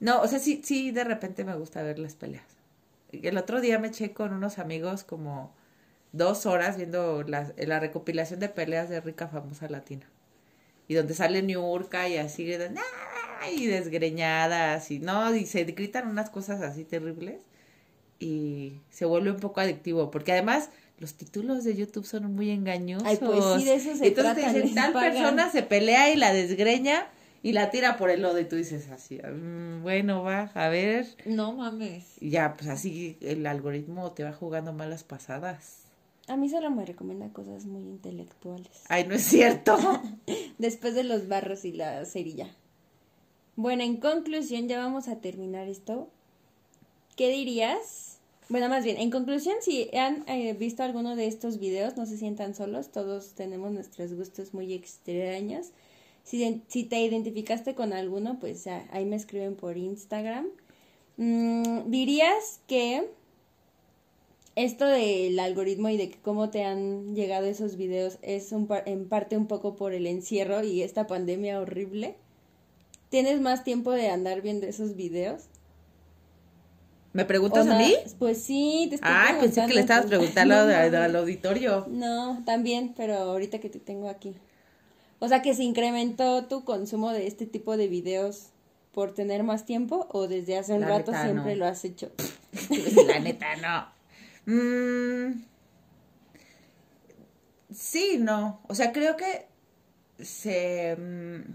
no, 0.00 0.20
o 0.20 0.28
sea, 0.28 0.38
sí, 0.38 0.60
sí, 0.64 0.90
de 0.90 1.04
repente 1.04 1.44
me 1.44 1.54
gusta 1.56 1.82
ver 1.82 1.98
las 1.98 2.14
peleas. 2.14 2.44
El 3.12 3.38
otro 3.38 3.60
día 3.60 3.78
me 3.78 3.88
eché 3.88 4.12
con 4.12 4.32
unos 4.32 4.58
amigos 4.58 5.04
como 5.04 5.52
dos 6.12 6.46
horas 6.46 6.76
viendo 6.76 7.22
la, 7.24 7.52
la 7.56 7.80
recopilación 7.80 8.40
de 8.40 8.48
peleas 8.48 8.88
de 8.88 9.00
rica 9.00 9.28
famosa 9.28 9.68
latina. 9.68 10.06
Y 10.86 10.94
donde 10.94 11.14
sale 11.14 11.42
Niurka 11.42 12.08
y 12.08 12.18
así, 12.18 12.56
y 13.52 13.66
desgreñadas, 13.66 14.90
y 14.90 14.98
no, 14.98 15.34
y 15.34 15.46
se 15.46 15.64
gritan 15.64 16.08
unas 16.08 16.30
cosas 16.30 16.62
así 16.62 16.84
terribles. 16.84 17.42
Y 18.20 18.80
se 18.90 19.04
vuelve 19.04 19.32
un 19.32 19.40
poco 19.40 19.60
adictivo, 19.60 20.10
porque 20.10 20.32
además 20.32 20.70
los 20.98 21.14
títulos 21.14 21.64
de 21.64 21.74
YouTube 21.74 22.06
son 22.06 22.32
muy 22.34 22.50
engañosos. 22.50 23.08
Ay, 23.08 23.16
pues 23.16 23.44
sí, 23.56 23.64
de 23.64 23.74
eso 23.74 23.96
se 23.96 24.06
Entonces 24.06 24.52
te 24.52 24.62
dicen, 24.62 24.74
tal 24.92 24.92
persona 24.92 25.50
se 25.50 25.62
pelea 25.62 26.10
y 26.10 26.16
la 26.16 26.32
desgreña 26.32 27.08
y 27.44 27.52
la 27.52 27.70
tira 27.70 27.98
por 27.98 28.08
el 28.08 28.22
lodo 28.22 28.40
y 28.40 28.46
tú 28.46 28.56
dices 28.56 28.88
así, 28.90 29.18
mm, 29.18 29.82
bueno, 29.82 30.22
va, 30.22 30.50
a 30.54 30.68
ver. 30.70 31.06
No 31.26 31.52
mames. 31.52 32.16
Y 32.18 32.30
ya, 32.30 32.54
pues 32.56 32.70
así 32.70 33.18
el 33.20 33.46
algoritmo 33.46 34.12
te 34.12 34.24
va 34.24 34.32
jugando 34.32 34.72
malas 34.72 35.04
pasadas. 35.04 35.82
A 36.26 36.38
mí 36.38 36.48
solo 36.48 36.70
me 36.70 36.86
recomienda 36.86 37.28
cosas 37.34 37.66
muy 37.66 37.82
intelectuales. 37.82 38.70
Ay, 38.88 39.06
no 39.06 39.14
es 39.14 39.24
cierto. 39.24 39.76
Después 40.58 40.94
de 40.94 41.04
los 41.04 41.28
barros 41.28 41.66
y 41.66 41.72
la 41.72 42.06
cerilla. 42.06 42.48
Bueno, 43.56 43.82
en 43.82 43.98
conclusión, 43.98 44.66
ya 44.66 44.78
vamos 44.78 45.08
a 45.08 45.20
terminar 45.20 45.68
esto. 45.68 46.08
¿Qué 47.14 47.28
dirías? 47.28 48.20
Bueno, 48.48 48.70
más 48.70 48.84
bien, 48.84 48.96
en 48.96 49.10
conclusión, 49.10 49.56
si 49.60 49.94
han 49.94 50.26
eh, 50.28 50.54
visto 50.54 50.82
alguno 50.82 51.14
de 51.14 51.26
estos 51.26 51.58
videos, 51.58 51.98
no 51.98 52.06
se 52.06 52.16
sientan 52.16 52.54
solos, 52.54 52.90
todos 52.90 53.34
tenemos 53.34 53.70
nuestros 53.70 54.14
gustos 54.14 54.54
muy 54.54 54.72
extraños. 54.72 55.72
Si, 56.24 56.62
si 56.66 56.84
te 56.84 57.00
identificaste 57.00 57.74
con 57.74 57.92
alguno, 57.92 58.40
pues 58.40 58.66
ahí 58.66 59.04
me 59.04 59.16
escriben 59.16 59.54
por 59.54 59.76
Instagram. 59.76 60.46
Mm, 61.16 61.90
¿Dirías 61.90 62.60
que 62.66 63.08
esto 64.56 64.86
del 64.86 65.38
algoritmo 65.38 65.88
y 65.88 65.96
de 65.96 66.12
cómo 66.22 66.50
te 66.50 66.64
han 66.64 67.14
llegado 67.14 67.46
esos 67.46 67.76
videos 67.76 68.18
es 68.22 68.52
un 68.52 68.68
en 68.86 69.08
parte 69.08 69.36
un 69.36 69.46
poco 69.46 69.76
por 69.76 69.92
el 69.92 70.06
encierro 70.06 70.62
y 70.62 70.82
esta 70.82 71.06
pandemia 71.06 71.60
horrible. 71.60 72.16
¿Tienes 73.08 73.40
más 73.40 73.64
tiempo 73.64 73.92
de 73.92 74.08
andar 74.08 74.42
viendo 74.42 74.66
esos 74.66 74.96
videos? 74.96 75.42
¿Me 77.12 77.24
preguntas 77.24 77.66
a 77.68 77.78
mí? 77.78 77.94
Pues 78.18 78.42
sí, 78.42 78.86
te 78.88 78.96
estoy 78.96 79.10
Ah, 79.12 79.36
pensé 79.40 79.64
que 79.66 79.74
le 79.74 79.80
estabas 79.80 80.06
preguntando 80.08 80.54
al, 80.54 81.16
auditorio. 81.16 81.86
No, 81.88 82.42
también, 82.44 82.92
pero 82.96 83.14
ahorita 83.14 83.60
que 83.60 83.68
te 83.68 83.78
tengo 83.78 84.08
aquí. 84.08 84.34
O 85.24 85.28
sea, 85.28 85.40
que 85.40 85.54
se 85.54 85.62
incrementó 85.62 86.44
tu 86.44 86.64
consumo 86.64 87.10
de 87.10 87.26
este 87.26 87.46
tipo 87.46 87.78
de 87.78 87.88
videos 87.88 88.50
por 88.92 89.14
tener 89.14 89.42
más 89.42 89.64
tiempo 89.64 90.06
o 90.12 90.28
desde 90.28 90.58
hace 90.58 90.74
un 90.74 90.82
rato 90.82 91.14
siempre 91.14 91.56
lo 91.56 91.64
has 91.64 91.82
hecho. 91.86 92.12
La 93.06 93.18
neta 93.20 93.56
no. 93.56 93.88
Mm, 94.52 95.44
sí, 97.72 98.18
no. 98.20 98.60
O 98.68 98.74
sea, 98.74 98.92
creo 98.92 99.16
que 99.16 99.46
se... 100.22 100.94
Mm, 100.94 101.54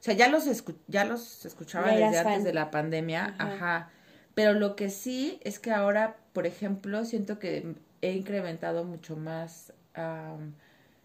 o 0.00 0.02
sea, 0.02 0.14
ya 0.14 0.26
los, 0.26 0.48
ya 0.88 1.04
los 1.04 1.46
escuchaba 1.46 1.92
desde 1.92 2.18
antes 2.18 2.42
de 2.42 2.54
la 2.54 2.72
pandemia, 2.72 3.36
ajá. 3.38 3.92
Pero 4.34 4.52
lo 4.52 4.74
que 4.74 4.90
sí 4.90 5.38
es 5.44 5.60
que 5.60 5.70
ahora, 5.70 6.16
por 6.32 6.44
ejemplo, 6.44 7.04
siento 7.04 7.38
que 7.38 7.76
he 8.02 8.14
incrementado 8.14 8.82
mucho 8.82 9.14
más 9.14 9.72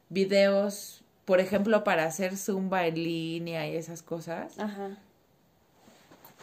videos, 0.09 1.03
por 1.25 1.39
ejemplo, 1.39 1.83
para 1.83 2.05
hacer 2.05 2.37
zumba 2.37 2.87
en 2.87 2.95
línea 2.95 3.67
y 3.67 3.75
esas 3.75 4.01
cosas. 4.01 4.57
Ajá 4.59 4.97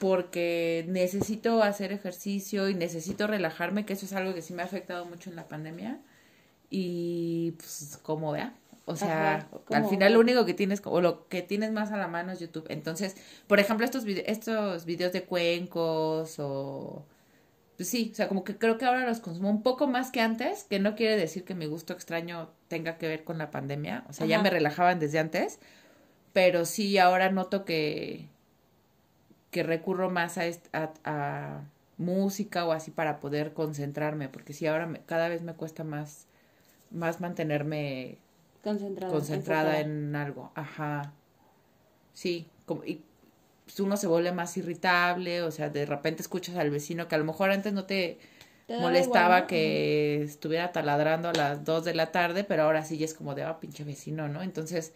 porque 0.00 0.84
necesito 0.88 1.62
hacer 1.62 1.92
ejercicio 1.92 2.68
y 2.68 2.74
necesito 2.74 3.26
relajarme, 3.26 3.84
que 3.84 3.94
eso 3.94 4.06
es 4.06 4.12
algo 4.12 4.34
que 4.34 4.42
sí 4.42 4.54
me 4.54 4.62
ha 4.62 4.66
afectado 4.66 5.04
mucho 5.04 5.30
en 5.30 5.36
la 5.36 5.48
pandemia. 5.48 5.98
Y 6.70 7.52
pues 7.52 7.98
como 8.02 8.32
vea, 8.32 8.54
o 8.84 8.94
sea, 8.94 9.48
al 9.70 9.88
final 9.88 10.12
lo 10.12 10.20
único 10.20 10.44
que 10.44 10.54
tienes 10.54 10.82
o 10.84 11.00
lo 11.00 11.26
que 11.28 11.42
tienes 11.42 11.72
más 11.72 11.92
a 11.92 11.96
la 11.96 12.08
mano 12.08 12.32
es 12.32 12.40
YouTube. 12.40 12.66
Entonces, 12.68 13.16
por 13.46 13.58
ejemplo, 13.58 13.84
estos 13.84 14.04
estos 14.06 14.84
videos 14.84 15.12
de 15.12 15.24
cuencos 15.24 16.36
o 16.38 17.04
pues 17.76 17.88
sí, 17.88 18.10
o 18.12 18.14
sea, 18.16 18.28
como 18.28 18.44
que 18.44 18.58
creo 18.58 18.76
que 18.76 18.84
ahora 18.84 19.06
los 19.06 19.20
consumo 19.20 19.50
un 19.50 19.62
poco 19.62 19.86
más 19.86 20.10
que 20.10 20.20
antes, 20.20 20.64
que 20.64 20.80
no 20.80 20.96
quiere 20.96 21.16
decir 21.16 21.44
que 21.44 21.54
mi 21.54 21.66
gusto 21.66 21.92
extraño 21.92 22.50
tenga 22.68 22.98
que 22.98 23.08
ver 23.08 23.24
con 23.24 23.38
la 23.38 23.50
pandemia, 23.50 24.04
o 24.08 24.12
sea, 24.12 24.26
ya 24.26 24.40
me 24.42 24.50
relajaban 24.50 24.98
desde 24.98 25.18
antes, 25.18 25.58
pero 26.32 26.64
sí 26.64 26.98
ahora 26.98 27.30
noto 27.30 27.64
que 27.64 28.28
que 29.50 29.62
recurro 29.62 30.10
más 30.10 30.38
a, 30.38 30.92
a, 31.04 31.62
música 31.96 32.64
o 32.64 32.72
así 32.72 32.90
para 32.92 33.18
poder 33.18 33.54
concentrarme, 33.54 34.28
porque 34.28 34.52
si 34.52 34.66
ahora 34.66 35.00
cada 35.06 35.28
vez 35.28 35.42
me 35.42 35.54
cuesta 35.54 35.82
más, 35.82 36.26
más 36.92 37.20
mantenerme 37.20 38.18
concentrada, 38.62 39.12
concentrada 39.12 39.80
en 39.80 40.14
algo. 40.14 40.52
Ajá. 40.54 41.12
Sí, 42.12 42.46
como, 42.66 42.84
y 42.84 43.02
pues, 43.64 43.80
uno 43.80 43.96
se 43.96 44.06
vuelve 44.06 44.30
más 44.30 44.56
irritable, 44.56 45.42
o 45.42 45.50
sea, 45.50 45.70
de 45.70 45.86
repente 45.86 46.22
escuchas 46.22 46.56
al 46.56 46.70
vecino 46.70 47.08
que 47.08 47.16
a 47.16 47.18
lo 47.18 47.24
mejor 47.24 47.50
antes 47.50 47.72
no 47.72 47.84
te, 47.84 48.18
molestaba 48.68 49.46
que 49.46 50.22
estuviera 50.22 50.72
taladrando 50.72 51.28
a 51.28 51.32
las 51.32 51.64
2 51.64 51.84
de 51.84 51.94
la 51.94 52.12
tarde, 52.12 52.44
pero 52.44 52.64
ahora 52.64 52.84
sí 52.84 52.98
ya 52.98 53.04
es 53.04 53.14
como 53.14 53.34
de, 53.34 53.42
ah, 53.42 53.58
pinche 53.60 53.84
vecino, 53.84 54.28
¿no? 54.28 54.42
Entonces, 54.42 54.92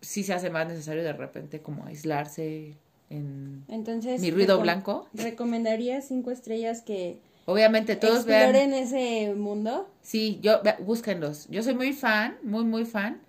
sí 0.00 0.24
se 0.24 0.34
hace 0.34 0.50
más 0.50 0.66
necesario 0.66 1.02
de 1.02 1.12
repente 1.12 1.60
como 1.60 1.86
aislarse, 1.86 2.76
en 3.10 3.64
Entonces, 3.68 4.20
mi 4.20 4.30
ruido 4.30 4.60
blanco. 4.60 5.08
¿Recomendaría 5.12 6.00
cinco 6.00 6.30
estrellas 6.30 6.82
que 6.82 7.20
Obviamente 7.46 7.96
todos 7.96 8.26
Exploren 8.26 8.72
ese 8.72 9.34
mundo. 9.34 9.88
Sí, 10.02 10.38
yo, 10.42 10.60
búsquenlos. 10.80 11.46
Yo 11.48 11.62
soy 11.62 11.74
muy 11.74 11.92
fan, 11.92 12.38
muy, 12.42 12.64
muy 12.64 12.86
fan 12.86 13.20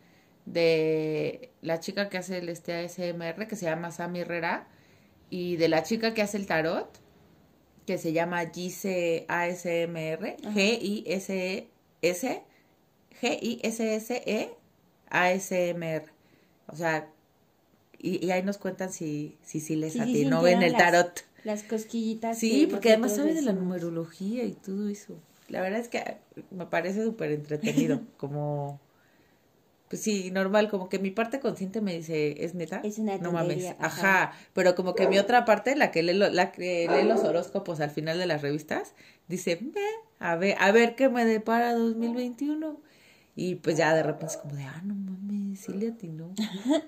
de 0.45 1.49
la 1.61 1.79
chica 1.79 2.07
que 2.07 2.17
hace 2.17 2.37
el 2.37 2.49
este 2.49 2.73
ASMR, 2.73 3.47
que 3.47 3.55
se 3.55 3.65
llama 3.65 3.91
Sammy 3.91 4.21
Herrera, 4.21 4.67
y 5.29 5.57
de 5.57 5.67
la 5.67 5.83
chica 5.83 6.13
que 6.13 6.21
hace 6.21 6.37
el 6.37 6.45
tarot, 6.45 6.87
que 7.85 7.97
se 7.97 8.13
llama 8.13 8.45
Gise 8.47 9.25
ASMR, 9.27 10.37
G-I-S-S, 10.53 12.41
G-I-S-S-E 13.21 14.49
ASMR. 15.09 16.03
O 16.67 16.75
sea, 16.75 17.07
y, 17.99 18.29
ahí 18.31 18.43
nos 18.43 18.57
cuentan 18.57 18.91
si, 18.91 19.37
si, 19.43 19.59
si 19.59 19.75
les 19.75 19.93
sí, 19.93 20.25
no 20.25 20.41
ven 20.41 20.61
el 20.63 20.73
tarot. 20.73 21.23
Las 21.43 21.63
cosquillitas. 21.63 22.37
Sí, 22.39 22.67
porque 22.69 22.89
además 22.89 23.15
sabe 23.15 23.33
de 23.33 23.41
la 23.41 23.53
numerología 23.53 24.43
y 24.43 24.53
todo 24.53 24.89
eso. 24.89 25.15
La 25.47 25.61
verdad 25.61 25.79
es 25.79 25.87
que 25.87 26.17
me 26.51 26.65
parece 26.65 27.03
súper 27.03 27.31
entretenido, 27.31 28.01
como... 28.17 28.79
Pues 29.89 30.01
sí, 30.01 30.31
normal, 30.31 30.69
como 30.69 30.89
que 30.89 30.97
mi 30.97 31.11
parte 31.11 31.39
consciente 31.39 31.79
me 31.79 31.95
dice, 31.95 32.43
¿es 32.43 32.55
neta? 32.55 32.81
Es 32.83 32.97
una 32.97 33.17
No 33.19 33.31
mames. 33.31 33.75
Ajá. 33.79 34.33
pero 34.53 34.73
como 34.73 34.95
que 34.95 35.07
mi 35.07 35.19
otra 35.19 35.45
parte, 35.45 35.75
la 35.75 35.91
que 35.91 36.01
lee, 36.01 36.13
la 36.13 36.51
que 36.51 36.87
lee 36.89 37.07
los 37.07 37.23
horóscopos 37.23 37.79
al 37.79 37.91
final 37.91 38.17
de 38.17 38.25
las 38.25 38.41
revistas, 38.41 38.95
dice, 39.27 39.59
ve, 39.61 39.81
a 40.19 40.35
ver, 40.37 40.55
a 40.59 40.71
ver 40.71 40.95
qué 40.95 41.09
me 41.09 41.25
depara 41.25 41.73
2021. 41.73 42.81
Y 43.35 43.55
pues 43.55 43.77
ya 43.77 43.93
de 43.93 44.01
repente 44.01 44.27
es 44.27 44.37
como 44.37 44.55
de, 44.55 44.63
ah, 44.63 44.81
no 44.83 44.95
mames, 44.95 45.59
sí 45.59 45.73
le 45.73 45.89
atinó. 45.89 46.33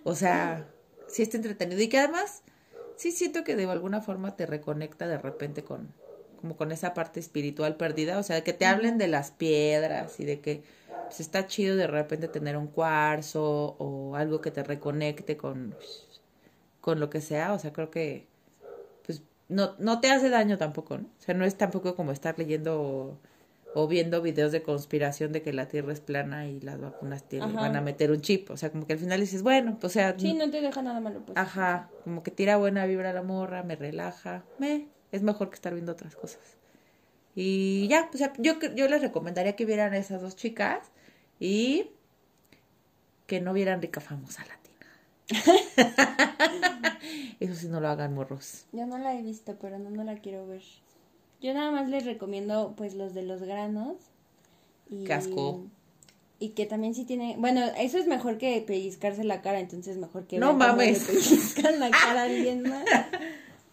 O 0.04 0.16
sea, 0.16 0.68
sí 1.08 1.22
está 1.22 1.38
entretenido. 1.38 1.82
Y 1.82 1.90
que 1.90 2.00
además, 2.00 2.42
sí 2.96 3.12
siento 3.12 3.44
que 3.44 3.56
de 3.56 3.66
alguna 3.66 4.02
forma 4.02 4.36
te 4.36 4.46
reconecta 4.46 5.08
de 5.08 5.18
repente 5.18 5.64
con, 5.64 5.94
como 6.40 6.56
con 6.56 6.72
esa 6.72 6.94
parte 6.94 7.20
espiritual 7.20 7.76
perdida. 7.76 8.18
O 8.18 8.24
sea, 8.24 8.44
que 8.44 8.54
te 8.54 8.66
hablen 8.66 8.98
de 8.98 9.08
las 9.08 9.32
piedras 9.32 10.20
y 10.20 10.26
de 10.26 10.40
que 10.40 10.64
pues, 11.06 11.20
está 11.20 11.48
chido 11.48 11.76
de 11.76 11.88
repente 11.88 12.28
tener 12.28 12.58
un 12.58 12.68
cuarzo 12.68 13.76
o 13.80 14.16
algo 14.16 14.42
que 14.42 14.52
te 14.52 14.64
reconecte 14.64 15.38
con, 15.38 15.76
con 16.82 17.00
lo 17.00 17.10
que 17.10 17.22
sea. 17.22 17.54
O 17.54 17.60
sea, 17.60 17.74
creo 17.74 17.90
que 17.92 18.28
pues 19.06 19.22
no, 19.50 19.76
no 19.80 20.00
te 20.00 20.10
hace 20.10 20.30
daño 20.30 20.58
tampoco, 20.58 20.98
¿no? 20.98 21.06
O 21.06 21.22
sea, 21.22 21.36
no 21.36 21.46
es 21.46 21.58
tampoco 21.58 21.96
como 21.96 22.12
estar 22.12 22.38
leyendo 22.38 23.20
o 23.74 23.88
viendo 23.88 24.24
videos 24.24 24.52
de 24.52 24.64
conspiración 24.64 25.32
de 25.32 25.44
que 25.44 25.54
la 25.54 25.68
Tierra 25.68 25.94
es 25.94 26.00
plana 26.00 26.48
y 26.48 26.60
las 26.62 26.82
vacunas 26.82 27.24
tienen, 27.28 27.54
van 27.54 27.76
a 27.76 27.82
meter 27.82 28.10
un 28.10 28.22
chip. 28.22 28.50
O 28.50 28.58
sea, 28.58 28.72
como 28.72 28.88
que 28.88 28.94
al 28.94 29.00
final 29.00 29.20
dices, 29.20 29.44
bueno, 29.44 29.78
pues, 29.80 29.92
o 29.92 29.94
sea... 29.94 30.16
Sí, 30.18 30.34
no 30.34 30.50
te 30.50 30.62
deja 30.62 30.82
nada 30.82 31.00
malo. 31.00 31.22
Pues. 31.24 31.38
Ajá, 31.38 31.90
como 32.04 32.24
que 32.24 32.32
tira 32.32 32.58
buena 32.58 32.88
vibra 32.88 33.12
a 33.12 33.14
la 33.14 33.22
morra, 33.22 33.62
me 33.62 33.76
relaja, 33.76 34.44
me, 34.58 34.88
es 35.12 35.22
mejor 35.22 35.50
que 35.50 35.56
estar 35.56 35.74
viendo 35.74 35.92
otras 35.92 36.16
cosas. 36.16 36.57
Y 37.40 37.88
ya, 37.88 38.10
o 38.12 38.18
sea, 38.18 38.34
yo, 38.40 38.60
yo 38.74 38.88
les 38.88 39.00
recomendaría 39.00 39.56
que 39.56 39.64
vieran 39.64 39.94
a 39.94 39.98
esas 40.00 40.24
dos 40.24 40.36
chicas 40.36 40.80
y 41.40 41.92
que 43.28 43.40
no 43.42 43.54
vieran 43.54 43.80
rica 43.80 44.02
famosa 44.02 44.44
latina. 44.48 44.88
Eso 47.40 47.54
sí 47.54 47.68
no 47.68 47.80
lo 47.80 47.90
hagan 47.90 48.16
morros. 48.16 48.66
Yo 48.72 48.88
no 48.88 48.98
la 48.98 49.14
he 49.14 49.22
visto, 49.22 49.56
pero 49.62 49.78
no, 49.78 49.92
no 49.92 50.04
la 50.04 50.16
quiero 50.16 50.48
ver. 50.48 50.64
Yo 51.40 51.54
nada 51.54 51.70
más 51.70 51.90
les 51.90 52.06
recomiendo 52.06 52.74
pues 52.76 52.96
los 52.96 53.14
de 53.14 53.22
los 53.22 53.44
granos. 53.44 53.98
Y, 54.90 55.04
Casco. 55.04 55.62
Y 56.40 56.50
que 56.50 56.66
también 56.66 56.96
sí 56.96 57.06
tiene, 57.06 57.36
bueno, 57.38 57.62
eso 57.78 58.00
es 58.00 58.08
mejor 58.08 58.40
que 58.40 58.60
pellizcarse 58.66 59.24
la 59.24 59.44
cara, 59.44 59.60
entonces 59.60 59.98
mejor 59.98 60.26
que 60.26 60.40
no 60.40 60.54
mames. 60.56 61.04
pellizcan 61.04 61.80
la 61.80 61.92
cara 61.92 62.22
a 62.22 62.24
alguien 62.24 62.64
más. 62.64 62.84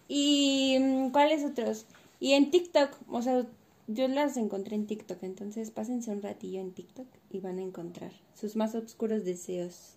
Y 0.07 0.77
mm, 0.79 1.09
¿cuáles 1.09 1.43
otros? 1.43 1.87
Y 2.19 2.33
en 2.33 2.51
TikTok, 2.51 2.91
o 3.09 3.21
sea, 3.21 3.45
yo 3.87 4.07
las 4.07 4.37
encontré 4.37 4.75
en 4.75 4.87
TikTok, 4.87 5.23
entonces 5.23 5.71
pásense 5.71 6.11
un 6.11 6.21
ratillo 6.21 6.59
en 6.59 6.71
TikTok 6.71 7.07
y 7.29 7.39
van 7.39 7.59
a 7.59 7.63
encontrar 7.63 8.11
sus 8.33 8.55
más 8.55 8.75
oscuros 8.75 9.25
deseos. 9.25 9.95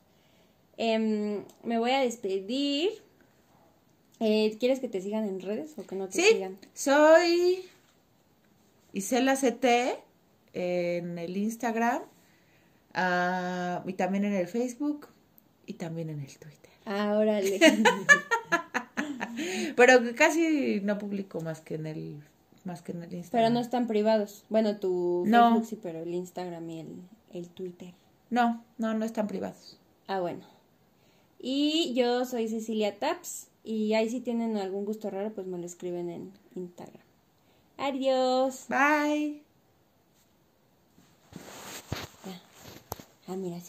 Em, 0.76 1.44
me 1.64 1.78
voy 1.78 1.90
a 1.90 2.00
despedir 2.00 2.90
eh, 4.20 4.56
¿Quieres 4.58 4.80
que 4.80 4.88
te 4.88 5.00
sigan 5.00 5.24
en 5.24 5.40
redes 5.40 5.74
o 5.76 5.86
que 5.86 5.94
no 5.94 6.08
te 6.08 6.22
sí, 6.22 6.40
Soy 6.74 7.64
Isela 8.92 9.36
CT 9.36 9.64
en 10.54 11.18
el 11.18 11.36
Instagram 11.36 12.02
uh, 12.94 13.88
y 13.88 13.92
también 13.92 14.24
en 14.24 14.32
el 14.32 14.48
Facebook 14.48 15.06
y 15.66 15.74
también 15.74 16.10
en 16.10 16.20
el 16.20 16.38
Twitter. 16.38 16.70
Ah, 16.84 17.16
órale. 17.16 17.60
Pero 19.76 20.00
casi 20.16 20.80
no 20.82 20.98
publico 20.98 21.40
más 21.40 21.60
que 21.60 21.74
en 21.74 21.86
el 21.86 22.22
más 22.64 22.82
que 22.82 22.92
en 22.92 23.02
el 23.02 23.12
Instagram. 23.12 23.44
Pero 23.44 23.54
no 23.54 23.60
están 23.60 23.86
privados. 23.86 24.44
Bueno, 24.48 24.76
tu 24.76 25.24
Facebook 25.24 25.64
sí, 25.64 25.78
pero 25.82 26.00
el 26.00 26.14
Instagram 26.14 26.68
y 26.70 26.80
el, 26.80 27.02
el 27.32 27.48
Twitter. 27.48 27.94
No, 28.30 28.64
no, 28.76 28.94
no 28.94 29.04
están 29.04 29.26
privados. 29.26 29.78
Ah, 30.06 30.20
bueno. 30.20 30.44
Y 31.38 31.94
yo 31.94 32.24
soy 32.24 32.48
Cecilia 32.48 32.98
Taps 32.98 33.48
y 33.64 33.94
ahí 33.94 34.08
si 34.10 34.20
tienen 34.20 34.56
algún 34.56 34.84
gusto 34.84 35.10
raro, 35.10 35.32
pues 35.32 35.46
me 35.46 35.58
lo 35.58 35.66
escriben 35.66 36.10
en 36.10 36.32
Instagram. 36.54 37.02
Adiós. 37.76 38.66
Bye. 38.68 39.42
Ah, 43.28 43.36
mira, 43.36 43.60
sí. 43.60 43.66